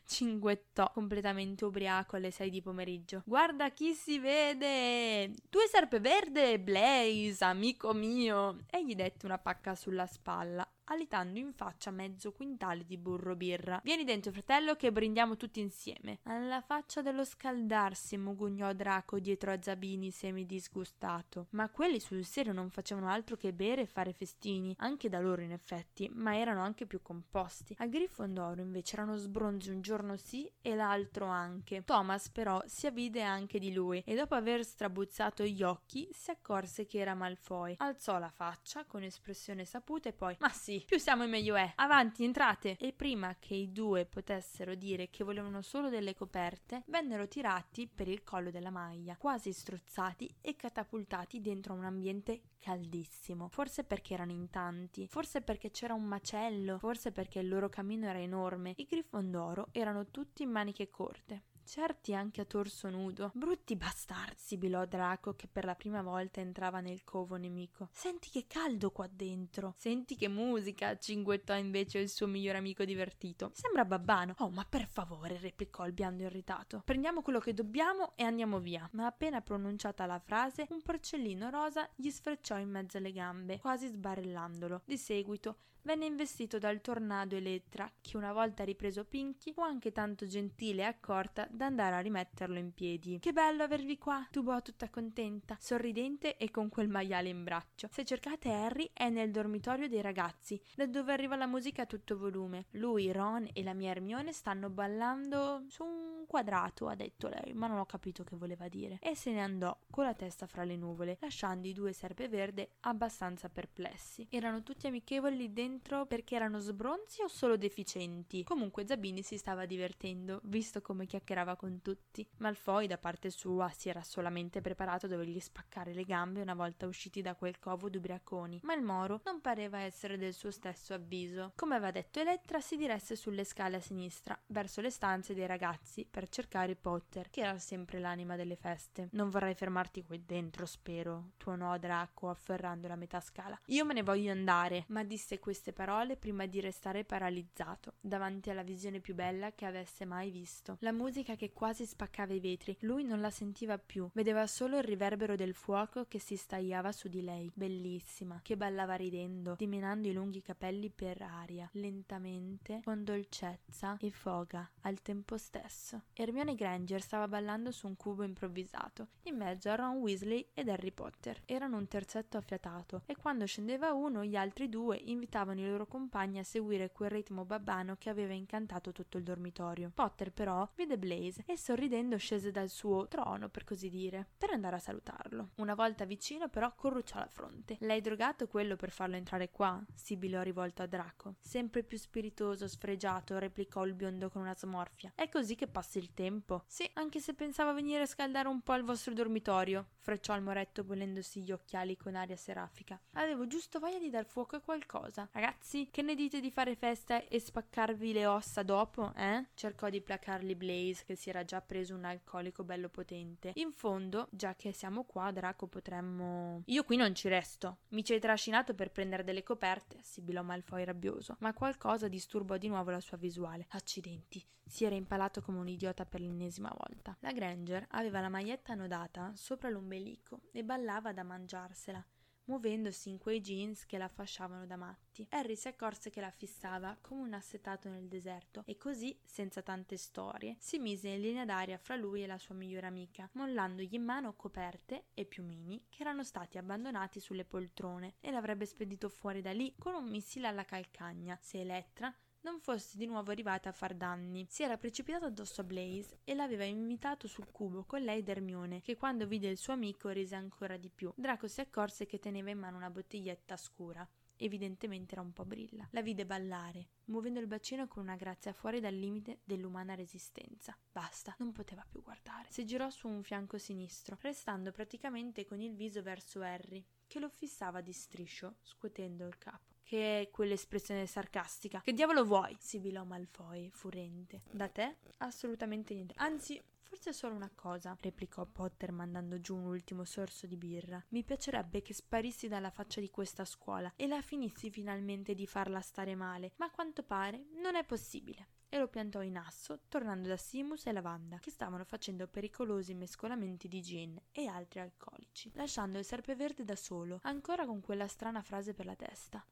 cinguettò, 0.06 0.92
completamente 0.92 1.64
ubriaco 1.64 2.18
alle 2.18 2.32
sei 2.32 2.50
di 2.50 2.62
pomeriggio. 2.62 3.22
Guarda 3.26 3.70
chi 3.70 3.94
si 3.94 4.20
vede! 4.20 5.34
Tu 5.50 5.60
sei 5.60 5.70
Serpeverde, 5.70 6.60
Blaze, 6.60 7.46
amico 7.46 7.94
mio! 7.94 8.66
E 8.70 8.84
gli 8.84 8.96
dette 8.96 9.26
una 9.26 9.38
pacca 9.38 9.76
sulla 9.76 10.06
spalla, 10.06 10.68
alitando 10.86 11.40
in 11.40 11.54
faccia 11.54 11.92
mezzo 11.92 12.32
quintale 12.32 12.86
di 12.86 12.98
burro 12.98 13.36
birra. 13.36 13.80
Vieni 13.84 14.04
dentro, 14.04 14.32
fratello, 14.32 14.76
che 14.76 14.92
brindiamo 14.92 15.38
tutti 15.38 15.60
insieme. 15.60 16.20
Alla 16.24 16.62
faccia 16.62 17.02
dello 17.02 17.24
scaldarsi, 17.24 18.18
mugugnò 18.18 18.74
Draco 18.74 19.20
dietro 19.20 19.52
a 19.52 19.62
Zabini 19.62 20.12
semidisgustato. 20.12 21.48
Ma 21.52 21.70
quelli 21.70 22.00
sul 22.00 22.26
serio 22.26 22.54
non 22.54 22.70
facevano 22.70 23.10
altro 23.10 23.36
che 23.36 23.54
bere 23.54 23.82
e 23.82 23.86
fare 23.86 24.14
festini, 24.14 24.76
anche 24.80 25.10
da 25.10 25.20
loro 25.20 25.42
in 25.42 25.52
effetti, 25.52 26.10
ma 26.14 26.38
erano 26.38 26.62
anche 26.62 26.86
più 26.86 27.02
composti. 27.02 27.76
A 27.80 27.88
Grifondoro 27.88 28.62
invece 28.62 28.96
erano 28.96 29.16
sbronzi 29.16 29.70
un 29.70 29.82
giorno 29.82 30.18
sì 30.18 30.50
e 30.62 30.76
l'altro 30.76 31.26
anche. 31.26 31.84
Thomas 31.84 32.30
però 32.30 32.62
si 32.66 32.88
avvide 32.88 33.22
anche 33.22 33.60
di 33.60 33.74
lui 33.74 34.02
e 34.06 34.16
dopo 34.16 34.36
aver 34.36 34.64
strabuzzato 34.64 35.44
gli 35.44 35.64
occhi 35.64 36.08
si 36.12 36.32
accorse 36.32 36.86
che 36.86 37.00
era 37.00 37.14
Malfoy. 37.14 37.76
Alzò 37.78 38.20
la 38.20 38.30
faccia 38.30 38.86
con 38.86 39.04
espressione 39.04 39.66
saputa 39.66 40.10
e 40.10 40.14
poi 40.14 40.36
Ma 40.40 40.50
sì, 40.50 40.75
più 40.86 40.98
siamo 40.98 41.24
e 41.24 41.28
meglio 41.28 41.56
è. 41.56 41.72
Avanti, 41.76 42.24
entrate! 42.24 42.76
E 42.78 42.92
prima 42.92 43.36
che 43.40 43.54
i 43.54 43.72
due 43.72 44.06
potessero 44.06 44.76
dire 44.76 45.10
che 45.10 45.24
volevano 45.24 45.62
solo 45.62 45.90
delle 45.90 46.16
coperte, 46.16 46.84
vennero 46.88 47.28
tirati 47.28 47.88
per 47.88 48.08
il 48.08 48.24
collo 48.24 48.52
della 48.52 48.72
maglia, 48.72 49.16
quasi 49.18 49.54
strozzati 49.54 50.34
e 50.42 50.56
catapultati 50.56 51.40
dentro 51.42 51.74
un 51.74 51.86
ambiente 51.86 52.42
caldissimo. 52.60 53.48
Forse 53.50 53.84
perché 53.84 54.14
erano 54.14 54.32
in 54.32 54.50
tanti, 54.50 55.08
forse 55.08 55.42
perché 55.42 55.72
c'era 55.72 55.94
un 55.94 56.04
macello, 56.04 56.80
forse 56.80 57.12
perché 57.12 57.40
il 57.40 57.48
loro 57.48 57.70
cammino 57.70 58.08
era 58.08 58.20
enorme. 58.20 58.74
I 58.76 58.86
Grifondoro 58.86 59.68
erano 59.72 60.08
tutti 60.08 60.44
in 60.44 60.50
maniche 60.50 60.90
corte 60.90 61.44
certi 61.66 62.14
anche 62.14 62.42
a 62.42 62.46
torso 62.46 62.90
nudo. 62.90 63.32
Brutti 63.34 63.76
bastardi, 63.76 64.36
sibilò 64.38 64.86
Draco 64.86 65.36
che 65.36 65.48
per 65.48 65.66
la 65.66 65.76
prima 65.76 66.02
volta 66.02 66.40
entrava 66.40 66.80
nel 66.80 67.04
covo 67.04 67.36
nemico. 67.36 67.90
Senti 67.92 68.30
che 68.30 68.46
caldo 68.48 68.92
qua 68.92 69.08
dentro. 69.12 69.74
Senti 69.78 70.16
che 70.16 70.28
musica, 70.28 70.98
cinguettò 70.98 71.56
invece 71.56 72.00
il 72.00 72.10
suo 72.10 72.28
miglior 72.28 72.56
amico 72.56 72.86
divertito. 72.86 73.52
Sembra 73.54 73.84
babbano. 73.84 74.36
Oh, 74.40 74.50
ma 74.50 74.66
per 74.68 74.88
favore, 74.88 75.40
replicò 75.40 75.86
il 75.86 75.94
biondo 75.94 76.24
irritato. 76.24 76.82
Prendiamo 76.86 77.22
quello 77.22 77.40
che 77.40 77.54
dobbiamo 77.54 78.14
e 78.16 78.24
andiamo 78.24 78.60
via. 78.60 78.88
Ma 78.94 79.08
appena 79.08 79.42
pronunciata 79.42 80.06
la 80.06 80.20
frase, 80.20 80.68
un 80.70 80.82
porcellino 80.82 81.50
rosa 81.50 81.90
gli 81.96 82.10
sfrecciò 82.10 82.58
in 82.58 82.70
mezzo 82.70 82.98
alle 82.98 83.12
gambe, 83.12 83.60
quasi 83.60 83.88
sbarellandolo. 83.88 84.84
Di 84.86 84.98
seguito 84.98 85.58
venne 85.86 86.06
investito 86.06 86.58
dal 86.58 86.82
tornado 86.82 87.36
Elettra, 87.36 87.90
che 88.02 88.18
una 88.18 88.34
volta 88.34 88.64
ripreso 88.64 89.06
Pinky 89.06 89.54
fu 89.54 89.62
anche 89.62 89.92
tanto 89.92 90.26
gentile 90.26 90.82
e 90.82 90.86
accorta 90.86 91.48
da 91.50 91.68
andare 91.68 91.96
a 91.96 92.00
rimetterlo 92.00 92.58
in 92.58 92.74
piedi. 92.74 93.20
Che 93.20 93.32
bello 93.32 93.64
avervi 93.64 93.98
qua, 93.98 94.28
tubò 94.32 94.62
tutta 94.62 94.90
contenta, 94.90 95.56
sorridente 95.60 96.38
e 96.38 96.50
con 96.50 96.70
quel 96.70 96.90
maiale 96.90 97.30
in 97.30 97.44
braccio. 97.44 97.88
Se 97.92 98.04
cercate 98.04 98.52
Harry 98.52 98.90
è 98.94 99.10
nel 99.10 99.32
dormitorio 99.32 99.88
dei 99.88 100.02
ragazzi, 100.02 100.60
da 100.76 100.88
dove 100.88 101.14
arriva 101.14 101.36
la 101.36 101.46
musica 101.46 101.84
a 101.84 101.86
tutto 101.86 102.18
volume. 102.18 102.66
Lui, 102.72 103.12
Ron 103.12 103.48
e 103.54 103.64
la 103.64 103.74
mia 103.74 103.92
Hermione 103.92 104.34
stanno 104.34 104.70
ballando 104.70 105.66
su 105.68 105.84
un 105.84 106.26
quadrato, 106.26 106.88
ha 106.88 106.96
detto 106.96 107.28
lei, 107.28 107.54
ma 107.54 107.68
non 107.68 107.78
ho 107.78 107.86
capito 107.86 108.24
che 108.24 108.36
voleva 108.36 108.68
dire. 108.68 108.98
E 109.02 109.16
se 109.16 109.32
ne 109.32 109.42
andò 109.42 109.78
con 109.92 110.06
la 110.06 110.16
testa 110.16 110.48
fra 110.48 110.64
le 110.64 110.76
nuvole, 110.76 111.18
lasciando 111.22 111.68
i 111.68 111.74
due 111.74 111.94
serpeverde 111.94 112.72
abbastanza 112.82 113.50
perplessi. 113.50 114.26
Erano 114.32 114.64
tutti 114.64 114.88
amichevoli 114.88 115.54
dentro 115.54 115.74
dentro 115.76 116.06
perché 116.06 116.36
erano 116.36 116.60
sbronzi 116.60 117.22
o 117.22 117.28
solo 117.28 117.58
deficienti. 117.58 118.44
Comunque 118.44 118.86
Zabini 118.88 119.22
si 119.22 119.38
stava 119.38 119.66
divertendo, 119.66 120.40
visto 120.44 120.82
come 120.82 121.06
chiacchierava 121.06 121.56
con 121.58 121.82
tutti. 121.82 122.26
Malfoy, 122.38 122.88
da 122.88 122.98
parte 122.98 123.30
sua, 123.30 123.70
si 123.70 123.90
era 123.90 124.02
solamente 124.02 124.62
preparato 124.62 125.06
a 125.06 125.10
dovergli 125.10 125.40
spaccare 125.40 125.94
le 125.94 126.06
gambe 126.06 126.42
una 126.42 126.54
volta 126.54 126.88
usciti 126.88 127.22
da 127.22 127.36
quel 127.36 127.60
covo 127.60 127.90
d'ubriaconi, 127.90 128.62
ma 128.64 128.74
il 128.74 128.82
moro 128.82 129.22
non 129.26 129.42
pareva 129.42 129.80
essere 129.80 130.18
del 130.18 130.34
suo 130.34 130.52
stesso 130.52 130.94
avviso. 130.94 131.52
Come 131.56 131.76
aveva 131.76 131.92
detto 131.92 132.20
Elettra, 132.20 132.62
si 132.62 132.78
diresse 132.78 133.16
sulle 133.16 133.44
scale 133.44 133.78
a 133.78 133.82
sinistra, 133.82 134.40
verso 134.48 134.80
le 134.80 134.90
stanze 134.90 135.34
dei 135.34 135.46
ragazzi, 135.46 136.08
per 136.10 136.30
cercare 136.30 136.76
Potter, 136.76 137.30
che 137.30 137.42
era 137.42 137.58
sempre 137.58 138.00
l'anima 138.00 138.36
delle 138.38 138.56
feste. 138.56 139.10
Non 139.12 139.30
vorrai 139.30 139.56
fermarti 139.56 140.04
qui 140.04 140.24
dentro, 140.26 140.66
spero, 140.66 141.32
tuonò 141.38 141.78
Draco 141.78 142.30
afferrando 142.30 142.88
la 142.88 142.96
metà 142.96 143.20
scala. 143.20 143.60
Io 143.68 143.84
me 143.84 143.94
ne 143.94 144.04
voglio 144.04 144.32
andare, 144.32 144.86
ma 144.88 145.04
disse 145.04 145.40
questo 145.40 145.65
queste 145.66 145.74
parole 145.74 146.16
prima 146.16 146.46
di 146.46 146.60
restare 146.60 147.04
paralizzato 147.04 147.94
davanti 148.00 148.52
alla 148.52 148.62
visione 148.62 149.00
più 149.00 149.16
bella 149.16 149.52
che 149.54 149.66
avesse 149.66 150.06
mai 150.06 150.30
visto. 150.30 150.78
La 150.82 150.92
musica 150.92 151.36
che 151.36 151.54
quasi 151.54 151.88
spaccava 151.88 152.34
i 152.34 152.40
vetri, 152.40 152.78
lui 152.82 153.04
non 153.04 153.20
la 153.20 153.32
sentiva 153.32 153.80
più, 153.80 154.08
vedeva 154.14 154.46
solo 154.46 154.78
il 154.78 154.84
riverbero 154.84 155.36
del 155.36 155.56
fuoco 155.56 156.06
che 156.08 156.20
si 156.20 156.36
stagliava 156.36 156.92
su 156.92 157.08
di 157.08 157.24
lei, 157.24 157.52
bellissima, 157.52 158.42
che 158.44 158.56
ballava 158.56 158.94
ridendo, 158.94 159.56
dimenando 159.58 160.08
i 160.08 160.14
lunghi 160.14 160.44
capelli 160.44 160.92
per 160.92 161.24
aria, 161.24 161.68
lentamente, 161.74 162.82
con 162.84 163.04
dolcezza 163.04 163.98
e 164.00 164.12
foga 164.12 164.70
al 164.82 165.02
tempo 165.02 165.36
stesso. 165.38 166.04
Hermione 166.14 166.54
Granger 166.54 167.02
stava 167.02 167.28
ballando 167.28 167.72
su 167.72 167.88
un 167.88 167.96
cubo 167.96 168.22
improvvisato, 168.22 169.08
in 169.24 169.38
mezzo 169.38 169.72
a 169.72 169.76
Ron 169.76 169.98
Weasley 169.98 170.50
ed 170.54 170.70
Harry 170.70 170.92
Potter. 170.92 171.42
Erano 171.46 171.78
un 171.78 171.88
terzetto 171.88 172.38
affiatato 172.38 173.02
e 173.08 173.16
quando 173.16 173.48
scendeva 173.48 173.94
uno 173.94 174.24
gli 174.24 174.36
altri 174.36 174.70
due 174.70 175.02
invitavano 175.06 175.45
invitavano 175.46 175.62
i 175.62 175.70
loro 175.70 175.86
compagni 175.86 176.40
a 176.40 176.44
seguire 176.44 176.92
quel 176.92 177.10
ritmo 177.10 177.46
babbano 177.46 177.96
che 177.98 178.10
aveva 178.10 178.34
incantato 178.34 178.92
tutto 178.92 179.18
il 179.18 179.24
dormitorio. 179.24 179.92
Potter 179.94 180.32
però 180.32 180.68
vide 180.76 180.98
Blaze 180.98 181.44
e 181.46 181.58
sorridendo 181.58 182.18
scese 182.18 182.52
dal 182.52 182.70
suo 182.70 183.08
trono, 183.08 183.50
per 183.50 183.64
così 183.64 183.90
dire, 183.90 184.28
per 184.38 184.52
andare 184.52 184.78
a 184.78 184.80
salutarlo. 184.80 185.50
Una 185.56 185.76
volta 185.76 186.06
vicino 186.06 186.50
però 186.50 186.74
corrucciò 186.76 187.20
la 187.20 187.28
fronte. 187.28 187.78
L'hai 187.82 188.02
drogato 188.02 188.48
quello 188.48 188.76
per 188.76 188.92
farlo 188.92 189.16
entrare 189.16 189.52
qua? 189.52 189.82
sibilò 189.94 190.42
rivolto 190.42 190.82
a 190.82 190.88
Draco. 190.88 191.36
Sempre 191.40 191.84
più 191.84 191.98
spiritoso, 191.98 192.68
sfregiato, 192.68 193.38
replicò 193.38 193.86
il 193.86 193.94
biondo 193.94 194.30
con 194.30 194.42
una 194.42 194.56
smorfia. 194.56 195.12
È 195.16 195.30
così 195.30 195.56
che 195.56 195.68
passi 195.68 196.00
il 196.00 196.14
tempo? 196.14 196.64
Sì, 196.68 196.90
anche 196.94 197.20
se 197.20 197.34
pensava 197.34 197.74
venire 197.74 198.04
a 198.04 198.08
scaldare 198.08 198.48
un 198.48 198.62
po' 198.62 198.74
il 198.76 198.84
vostro 198.84 199.14
dormitorio, 199.14 199.90
frecciò 200.00 200.36
il 200.36 200.42
moretto 200.42 200.84
bolendosi 200.84 201.42
gli 201.42 201.52
occhiali 201.52 201.96
con 201.98 202.16
aria 202.16 202.36
serafica. 202.36 203.00
Avevo 203.14 203.48
giusto 203.48 203.80
voglia 203.80 204.00
di 204.00 204.10
dar 204.10 204.26
fuoco 204.26 204.56
a 204.56 204.62
qualcosa. 204.62 205.30
Ragazzi, 205.36 205.90
che 205.92 206.02
ne 206.02 206.16
dite 206.16 206.40
di 206.40 206.50
fare 206.50 206.76
festa 206.76 207.22
e 207.28 207.42
spaccarvi 207.42 208.14
le 208.14 208.26
ossa 208.26 208.64
dopo, 208.64 209.14
eh? 209.16 209.48
Cercò 209.54 209.90
di 209.90 210.00
placarli 210.00 210.56
Blaze, 210.56 211.04
che 211.04 211.18
si 211.18 211.28
era 211.28 211.44
già 211.44 211.60
preso 211.60 211.94
un 211.94 212.06
alcolico 212.06 212.64
bello 212.64 212.88
potente. 212.88 213.52
In 213.56 213.74
fondo, 213.74 214.30
già 214.32 214.56
che 214.56 214.72
siamo 214.72 215.04
qua, 215.04 215.32
Draco, 215.32 215.68
potremmo... 215.68 216.62
Io 216.68 216.86
qui 216.86 216.96
non 216.96 217.14
ci 217.14 217.28
resto. 217.28 217.80
Mi 217.90 218.06
ci 218.06 218.14
hai 218.14 218.22
trascinato 218.22 218.74
per 218.74 218.92
prendere 218.92 219.26
delle 219.26 219.44
coperte, 219.44 219.98
sibilò 220.04 220.42
Malfoy 220.42 220.86
rabbioso. 220.86 221.36
Ma 221.40 221.54
qualcosa 221.54 222.08
disturbò 222.08 222.56
di 222.56 222.70
nuovo 222.70 222.92
la 222.92 223.02
sua 223.02 223.18
visuale. 223.18 223.66
Accidenti, 223.72 224.42
si 224.64 224.86
era 224.86 224.96
impalato 224.96 225.42
come 225.42 225.58
un 225.58 225.68
idiota 225.68 226.06
per 226.06 226.22
l'ennesima 226.22 226.74
volta. 226.74 227.14
La 227.20 227.34
Granger 227.34 227.88
aveva 227.90 228.22
la 228.22 228.30
maglietta 228.30 228.72
annodata 228.72 229.34
sopra 229.36 229.68
l'ombelico 229.68 230.44
e 230.54 230.64
ballava 230.64 231.12
da 231.12 231.24
mangiarsela 231.24 232.02
muovendosi 232.46 233.10
in 233.10 233.18
quei 233.18 233.42
jeans 233.42 233.86
che 233.86 233.98
la 233.98 234.08
fasciavano 234.08 234.66
da 234.66 234.76
matti. 234.76 235.26
Harry 235.30 235.56
si 235.56 235.68
accorse 235.68 236.10
che 236.10 236.22
la 236.22 236.32
fissava 236.32 236.98
come 237.02 237.22
un 237.22 237.34
assetato 237.34 237.90
nel 237.90 238.08
deserto 238.08 238.64
e 238.66 238.78
così, 238.78 239.18
senza 239.24 239.62
tante 239.62 239.98
storie, 239.98 240.56
si 240.60 240.78
mise 240.78 241.10
in 241.10 241.22
linea 241.22 241.46
d'aria 241.46 241.78
fra 241.78 241.96
lui 241.96 242.24
e 242.24 242.28
la 242.28 242.38
sua 242.38 242.56
migliore 242.56 242.88
amica, 242.88 243.30
mollandogli 243.34 243.94
in 243.94 244.04
mano 244.04 244.36
coperte 244.36 245.06
e 245.14 245.26
piumini 245.26 245.86
che 245.90 246.02
erano 246.02 246.24
stati 246.24 246.58
abbandonati 246.58 247.20
sulle 247.20 247.46
poltrone 247.46 248.16
e 248.20 248.32
l'avrebbe 248.32 248.66
spedito 248.66 249.10
fuori 249.10 249.42
da 249.42 249.52
lì 249.52 249.74
con 249.78 249.94
un 249.94 250.10
missile 250.10 250.48
alla 250.48 250.66
calcagna 250.66 251.38
se 251.42 251.60
Elettra 251.60 252.14
non 252.46 252.60
fosse 252.60 252.96
di 252.96 253.08
nuovo 253.08 253.32
arrivata 253.32 253.70
a 253.70 253.72
far 253.72 253.96
danni. 253.96 254.46
Si 254.48 254.62
era 254.62 254.78
precipitato 254.78 255.26
addosso 255.26 255.62
a 255.62 255.64
Blaze 255.64 256.20
e 256.24 256.36
l'aveva 256.36 256.64
invitato 256.64 257.28
sul 257.28 257.50
cubo 257.50 257.86
con 257.86 258.04
lei 258.04 258.20
ed 258.20 258.30
Hermione, 258.30 258.82
che 258.82 258.96
quando 258.96 259.26
vide 259.26 259.48
il 259.48 259.58
suo 259.58 259.74
amico 259.74 260.10
rise 260.10 260.36
ancora 260.36 260.78
di 260.78 260.92
più. 260.94 261.12
Draco 261.16 261.48
si 261.48 261.62
accorse 261.62 262.06
che 262.06 262.20
teneva 262.20 262.52
in 262.52 262.60
mano 262.60 262.78
una 262.78 262.92
bottiglietta 262.92 263.58
scura. 263.58 264.08
Evidentemente 264.38 265.14
era 265.14 265.22
un 265.22 265.34
po' 265.34 265.44
brilla. 265.44 265.88
La 265.90 266.04
vide 266.04 266.28
ballare, 266.28 266.90
muovendo 267.06 267.40
il 267.40 267.48
bacino 267.48 267.88
con 267.88 268.04
una 268.04 268.16
grazia 268.16 268.54
fuori 268.54 268.80
dal 268.80 268.94
limite 268.94 269.40
dell'umana 269.44 269.96
resistenza. 269.96 270.78
Basta, 270.92 271.34
non 271.40 271.52
poteva 271.52 271.84
più 271.90 272.04
guardare. 272.04 272.52
Si 272.52 272.64
girò 272.64 272.92
su 272.92 273.08
un 273.08 273.24
fianco 273.24 273.58
sinistro, 273.58 274.20
restando 274.22 274.72
praticamente 274.72 275.46
con 275.46 275.62
il 275.62 275.74
viso 275.74 276.04
verso 276.04 276.42
Harry, 276.42 276.86
che 277.08 277.20
lo 277.20 277.30
fissava 277.30 277.82
di 277.82 277.92
striscio, 277.92 278.58
scuotendo 278.62 279.26
il 279.26 279.40
capo 279.40 279.75
che 279.86 280.22
è 280.22 280.30
quell'espressione 280.32 281.06
sarcastica. 281.06 281.82
Che 281.82 281.94
diavolo 281.94 282.26
vuoi? 282.26 282.58
sibilò 282.60 283.04
Malfoy, 283.04 283.70
furente. 283.70 284.42
Da 284.52 284.68
te? 284.68 284.96
Assolutamente 285.18 285.94
niente. 285.94 286.16
Anzi, 286.18 286.62
Forse 286.96 287.14
solo 287.14 287.36
una 287.36 287.52
cosa, 287.54 287.98
replicò 288.00 288.46
Potter 288.46 288.92
mandando 288.92 289.42
giù 289.42 289.56
un 289.56 289.66
ultimo 289.66 290.06
sorso 290.06 290.48
di 290.48 290.56
birra. 290.56 291.04
Mi 291.10 291.24
piacerebbe 291.24 291.82
che 291.82 291.94
sparissi 291.94 292.48
dalla 292.48 292.70
faccia 292.70 293.02
di 293.02 293.10
questa 293.10 293.44
scuola 293.44 293.92
e 293.96 294.08
la 294.08 294.22
finissi 294.22 294.70
finalmente 294.70 295.34
di 295.34 295.46
farla 295.46 295.82
stare 295.82 296.16
male, 296.16 296.54
ma 296.56 296.68
a 296.68 296.72
quanto 296.72 297.04
pare 297.04 297.48
non 297.62 297.76
è 297.76 297.84
possibile. 297.84 298.48
E 298.70 298.78
lo 298.78 298.88
piantò 298.88 299.22
in 299.24 299.36
asso, 299.36 299.82
tornando 299.90 300.30
da 300.30 300.38
Simus 300.38 300.86
e 300.86 300.92
Lavanda, 300.94 301.40
che 301.40 301.52
stavano 301.52 301.84
facendo 301.84 302.28
pericolosi 302.28 302.94
mescolamenti 302.94 303.68
di 303.68 303.82
gin 303.82 304.18
e 304.32 304.48
altri 304.48 304.80
alcolici, 304.80 305.52
lasciando 305.56 305.98
il 305.98 306.06
serpeverde 306.06 306.64
da 306.64 306.76
solo, 306.76 307.20
ancora 307.24 307.66
con 307.66 307.82
quella 307.82 308.08
strana 308.08 308.42
frase 308.42 308.74
per 308.74 308.86
la 308.86 308.96
testa 308.96 309.46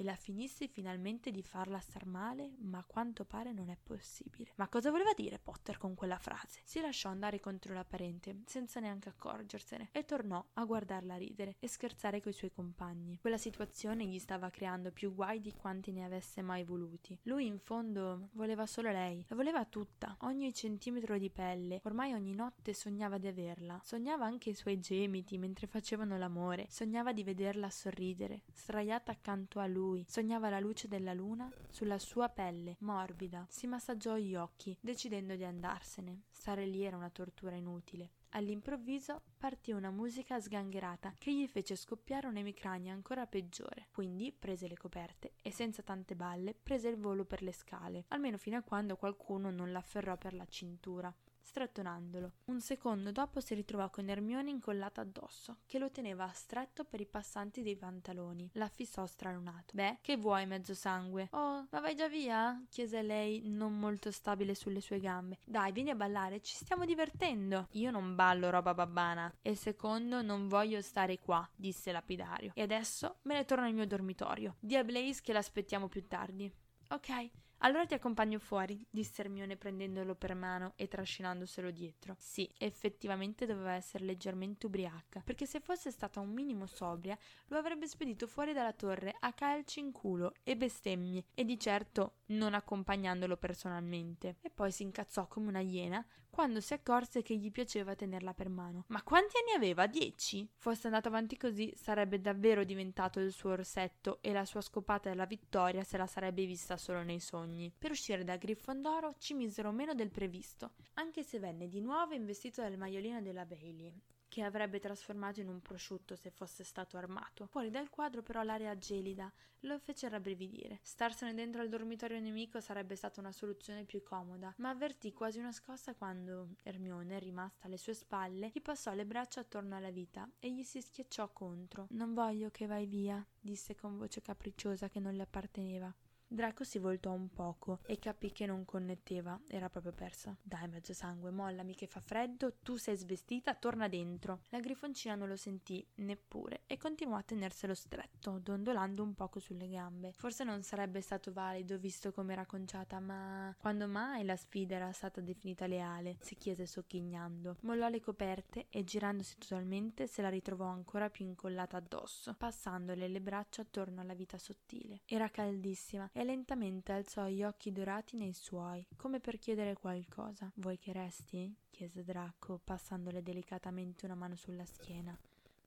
e 0.00 0.02
la 0.02 0.14
finissi 0.14 0.66
finalmente 0.66 1.30
di 1.30 1.42
farla 1.42 1.78
star 1.78 2.06
male, 2.06 2.54
ma 2.60 2.78
a 2.78 2.84
quanto 2.86 3.26
pare 3.26 3.52
non 3.52 3.68
è 3.68 3.76
possibile. 3.76 4.52
Ma 4.54 4.66
cosa 4.66 4.90
voleva 4.90 5.12
dire 5.12 5.38
Potter 5.38 5.76
con 5.76 5.94
quella 5.94 6.16
frase? 6.16 6.60
Si 6.64 6.80
lasciò 6.80 7.10
andare 7.10 7.38
contro 7.38 7.74
la 7.74 7.84
parente, 7.84 8.40
senza 8.46 8.80
neanche 8.80 9.10
accorgersene, 9.10 9.90
e 9.92 10.06
tornò 10.06 10.42
a 10.54 10.64
guardarla 10.64 11.16
ridere 11.16 11.56
e 11.58 11.68
scherzare 11.68 12.22
coi 12.22 12.32
suoi 12.32 12.50
compagni. 12.50 13.18
Quella 13.20 13.36
situazione 13.36 14.06
gli 14.06 14.18
stava 14.18 14.48
creando 14.48 14.90
più 14.90 15.14
guai 15.14 15.38
di 15.38 15.52
quanti 15.52 15.92
ne 15.92 16.06
avesse 16.06 16.40
mai 16.40 16.64
voluti. 16.64 17.18
Lui 17.24 17.44
in 17.44 17.58
fondo 17.58 18.30
voleva 18.32 18.64
solo 18.64 18.90
lei, 18.90 19.22
la 19.28 19.36
voleva 19.36 19.66
tutta, 19.66 20.16
ogni 20.20 20.50
centimetro 20.54 21.18
di 21.18 21.28
pelle, 21.28 21.82
ormai 21.84 22.14
ogni 22.14 22.32
notte 22.32 22.72
sognava 22.72 23.18
di 23.18 23.26
averla, 23.26 23.78
sognava 23.84 24.24
anche 24.24 24.48
i 24.48 24.54
suoi 24.54 24.80
gemiti 24.80 25.36
mentre 25.36 25.66
facevano 25.66 26.16
l'amore, 26.16 26.68
sognava 26.70 27.12
di 27.12 27.22
vederla 27.22 27.68
sorridere, 27.68 28.44
sdraiata 28.54 29.12
accanto 29.12 29.58
a 29.58 29.66
lui 29.66 29.88
lui. 29.90 30.04
Sognava 30.08 30.48
la 30.48 30.60
luce 30.60 30.86
della 30.86 31.12
luna 31.12 31.50
sulla 31.68 31.98
sua 31.98 32.28
pelle, 32.28 32.76
morbida. 32.80 33.46
Si 33.48 33.66
massaggiò 33.66 34.16
gli 34.16 34.36
occhi, 34.36 34.76
decidendo 34.80 35.34
di 35.34 35.44
andarsene. 35.44 36.22
Stare 36.30 36.64
lì 36.64 36.84
era 36.84 36.96
una 36.96 37.10
tortura 37.10 37.56
inutile. 37.56 38.12
All'improvviso 38.30 39.22
partì 39.36 39.72
una 39.72 39.90
musica 39.90 40.40
sgangherata 40.40 41.16
che 41.18 41.34
gli 41.34 41.48
fece 41.48 41.74
scoppiare 41.74 42.28
un'emicrania 42.28 42.92
ancora 42.92 43.26
peggiore. 43.26 43.88
Quindi 43.90 44.32
prese 44.32 44.68
le 44.68 44.76
coperte 44.76 45.32
e 45.42 45.50
senza 45.50 45.82
tante 45.82 46.14
balle 46.14 46.54
prese 46.54 46.88
il 46.88 46.96
volo 46.96 47.24
per 47.24 47.42
le 47.42 47.52
scale, 47.52 48.04
almeno 48.08 48.38
fino 48.38 48.56
a 48.56 48.62
quando 48.62 48.96
qualcuno 48.96 49.50
non 49.50 49.72
l'afferrò 49.72 50.16
per 50.16 50.34
la 50.34 50.46
cintura. 50.46 51.12
Strattonandolo. 51.50 52.32
Un 52.44 52.60
secondo 52.60 53.10
dopo 53.10 53.40
si 53.40 53.54
ritrovò 53.54 53.90
con 53.90 54.08
Ermione 54.08 54.50
incollata 54.50 55.00
addosso, 55.00 55.58
che 55.66 55.80
lo 55.80 55.90
teneva 55.90 56.30
stretto 56.32 56.84
per 56.84 57.00
i 57.00 57.06
passanti 57.06 57.64
dei 57.64 57.74
pantaloni. 57.74 58.50
La 58.52 58.68
fissò 58.68 59.04
stralunato. 59.04 59.72
Beh, 59.74 59.98
che 60.00 60.16
vuoi, 60.16 60.46
mezzo 60.46 60.74
sangue? 60.74 61.28
Oh, 61.32 61.66
ma 61.68 61.80
vai 61.80 61.96
già 61.96 62.08
via? 62.08 62.62
chiese 62.68 63.02
lei, 63.02 63.42
non 63.44 63.76
molto 63.76 64.12
stabile 64.12 64.54
sulle 64.54 64.80
sue 64.80 65.00
gambe. 65.00 65.38
Dai, 65.44 65.72
vieni 65.72 65.90
a 65.90 65.96
ballare, 65.96 66.40
ci 66.40 66.54
stiamo 66.54 66.84
divertendo. 66.84 67.66
Io 67.72 67.90
non 67.90 68.14
ballo 68.14 68.48
roba 68.48 68.72
babbana. 68.72 69.34
E 69.42 69.56
secondo, 69.56 70.22
non 70.22 70.46
voglio 70.46 70.80
stare 70.80 71.18
qua, 71.18 71.46
disse 71.56 71.90
lapidario. 71.90 72.52
E 72.54 72.62
adesso 72.62 73.16
me 73.22 73.34
ne 73.34 73.44
torno 73.44 73.66
al 73.66 73.74
mio 73.74 73.88
dormitorio. 73.88 74.54
Di 74.60 74.76
a 74.76 74.84
Blaze 74.84 75.20
che 75.20 75.32
l'aspettiamo 75.32 75.88
più 75.88 76.06
tardi. 76.06 76.52
Ok. 76.90 77.30
Allora 77.62 77.84
ti 77.84 77.92
accompagno 77.92 78.38
fuori, 78.38 78.82
disse 78.88 79.20
Hermione 79.20 79.56
prendendolo 79.56 80.14
per 80.14 80.34
mano 80.34 80.72
e 80.76 80.88
trascinandoselo 80.88 81.70
dietro. 81.70 82.16
Sì, 82.18 82.50
effettivamente 82.56 83.44
doveva 83.44 83.72
essere 83.72 84.04
leggermente 84.04 84.64
ubriaca, 84.64 85.20
perché 85.22 85.44
se 85.44 85.60
fosse 85.60 85.90
stata 85.90 86.20
un 86.20 86.30
minimo 86.30 86.64
sobria, 86.64 87.18
lo 87.48 87.58
avrebbe 87.58 87.86
spedito 87.86 88.26
fuori 88.26 88.54
dalla 88.54 88.72
torre 88.72 89.14
a 89.20 89.34
calci 89.34 89.80
in 89.80 89.92
culo 89.92 90.32
e 90.42 90.56
bestemmie, 90.56 91.24
e 91.34 91.44
di 91.44 91.58
certo 91.58 92.19
non 92.30 92.54
accompagnandolo 92.54 93.36
personalmente. 93.36 94.36
E 94.40 94.50
poi 94.50 94.72
si 94.72 94.82
incazzò 94.82 95.26
come 95.28 95.48
una 95.48 95.60
iena 95.60 96.04
quando 96.30 96.60
si 96.60 96.72
accorse 96.72 97.22
che 97.22 97.36
gli 97.36 97.50
piaceva 97.50 97.94
tenerla 97.94 98.34
per 98.34 98.48
mano. 98.48 98.84
Ma 98.88 99.02
quanti 99.02 99.34
anni 99.36 99.56
aveva? 99.56 99.86
Dieci? 99.86 100.48
Fosse 100.56 100.86
andato 100.86 101.08
avanti 101.08 101.36
così, 101.36 101.72
sarebbe 101.76 102.20
davvero 102.20 102.64
diventato 102.64 103.20
il 103.20 103.32
suo 103.32 103.50
orsetto 103.50 104.18
e 104.22 104.32
la 104.32 104.44
sua 104.44 104.60
scopata 104.60 105.08
della 105.08 105.26
vittoria 105.26 105.82
se 105.82 105.96
la 105.96 106.06
sarebbe 106.06 106.46
vista 106.46 106.76
solo 106.76 107.02
nei 107.02 107.20
sogni. 107.20 107.72
Per 107.76 107.90
uscire 107.90 108.24
da 108.24 108.36
Grifondoro 108.36 109.14
ci 109.18 109.34
misero 109.34 109.72
meno 109.72 109.94
del 109.94 110.10
previsto, 110.10 110.72
anche 110.94 111.22
se 111.22 111.38
venne 111.38 111.68
di 111.68 111.80
nuovo 111.80 112.14
investito 112.14 112.62
dal 112.62 112.76
maiolino 112.76 113.20
della 113.20 113.44
Bailey 113.44 114.00
che 114.30 114.42
avrebbe 114.44 114.78
trasformato 114.78 115.40
in 115.40 115.48
un 115.48 115.60
prosciutto 115.60 116.14
se 116.14 116.30
fosse 116.30 116.62
stato 116.62 116.96
armato. 116.96 117.46
Fuori 117.46 117.68
dal 117.68 117.90
quadro 117.90 118.22
però 118.22 118.42
l'aria 118.44 118.78
gelida 118.78 119.30
lo 119.64 119.76
fece 119.80 120.08
rabbrividire. 120.08 120.78
Starsene 120.82 121.34
dentro 121.34 121.60
al 121.60 121.68
dormitorio 121.68 122.20
nemico 122.20 122.60
sarebbe 122.60 122.94
stata 122.94 123.20
una 123.20 123.32
soluzione 123.32 123.84
più 123.84 124.02
comoda, 124.04 124.54
ma 124.58 124.70
avvertì 124.70 125.12
quasi 125.12 125.40
una 125.40 125.50
scossa 125.50 125.94
quando 125.94 126.50
Hermione, 126.62 127.18
rimasta 127.18 127.66
alle 127.66 127.76
sue 127.76 127.92
spalle, 127.92 128.52
gli 128.54 128.62
passò 128.62 128.94
le 128.94 129.04
braccia 129.04 129.40
attorno 129.40 129.74
alla 129.76 129.90
vita 129.90 130.30
e 130.38 130.52
gli 130.52 130.62
si 130.62 130.80
schiacciò 130.80 131.28
contro. 131.32 131.88
Non 131.90 132.14
voglio 132.14 132.50
che 132.50 132.66
vai 132.66 132.86
via, 132.86 133.22
disse 133.38 133.74
con 133.74 133.98
voce 133.98 134.22
capricciosa 134.22 134.88
che 134.88 135.00
non 135.00 135.14
le 135.14 135.22
apparteneva. 135.22 135.92
Draco 136.32 136.62
si 136.62 136.78
voltò 136.78 137.10
un 137.10 137.28
poco 137.28 137.80
e 137.86 137.98
capì 137.98 138.30
che 138.30 138.46
non 138.46 138.64
connetteva, 138.64 139.40
era 139.48 139.68
proprio 139.68 139.92
persa. 139.92 140.36
Dai, 140.40 140.68
mezzo 140.68 140.94
sangue, 140.94 141.32
mollami 141.32 141.74
che 141.74 141.88
fa 141.88 141.98
freddo, 141.98 142.54
tu 142.62 142.76
sei 142.76 142.96
svestita, 142.96 143.56
torna 143.56 143.88
dentro. 143.88 144.42
La 144.50 144.60
grifoncina 144.60 145.16
non 145.16 145.26
lo 145.26 145.34
sentì 145.34 145.84
neppure 145.96 146.62
e 146.68 146.76
continuò 146.76 147.16
a 147.16 147.24
tenerselo 147.24 147.74
stretto, 147.74 148.38
dondolando 148.38 149.02
un 149.02 149.16
poco 149.16 149.40
sulle 149.40 149.68
gambe. 149.68 150.12
Forse 150.12 150.44
non 150.44 150.62
sarebbe 150.62 151.00
stato 151.00 151.32
valido 151.32 151.78
visto 151.78 152.12
come 152.12 152.32
era 152.34 152.46
conciata, 152.46 153.00
ma 153.00 153.52
quando 153.58 153.88
mai 153.88 154.24
la 154.24 154.36
sfida 154.36 154.76
era 154.76 154.92
stata 154.92 155.20
definita 155.20 155.66
leale? 155.66 156.16
si 156.20 156.36
chiese 156.36 156.64
sogghignando. 156.64 157.56
Mollò 157.62 157.88
le 157.88 158.00
coperte 158.00 158.68
e 158.70 158.84
girandosi 158.84 159.36
totalmente 159.36 160.06
se 160.06 160.22
la 160.22 160.28
ritrovò 160.28 160.66
ancora 160.66 161.10
più 161.10 161.24
incollata 161.24 161.76
addosso, 161.76 162.34
passandole 162.34 163.08
le 163.08 163.20
braccia 163.20 163.62
attorno 163.62 164.00
alla 164.00 164.14
vita 164.14 164.38
sottile. 164.38 165.00
Era 165.06 165.28
caldissima 165.28 166.08
e 166.20 166.24
lentamente 166.24 166.92
alzò 166.92 167.28
gli 167.28 167.42
occhi 167.42 167.72
dorati 167.72 168.14
nei 168.14 168.34
suoi, 168.34 168.86
come 168.96 169.20
per 169.20 169.38
chiedere 169.38 169.72
qualcosa. 169.72 170.52
Vuoi 170.56 170.76
che 170.76 170.92
resti? 170.92 171.56
chiese 171.70 172.04
Draco, 172.04 172.60
passandole 172.62 173.22
delicatamente 173.22 174.04
una 174.04 174.16
mano 174.16 174.36
sulla 174.36 174.66
schiena. 174.66 175.18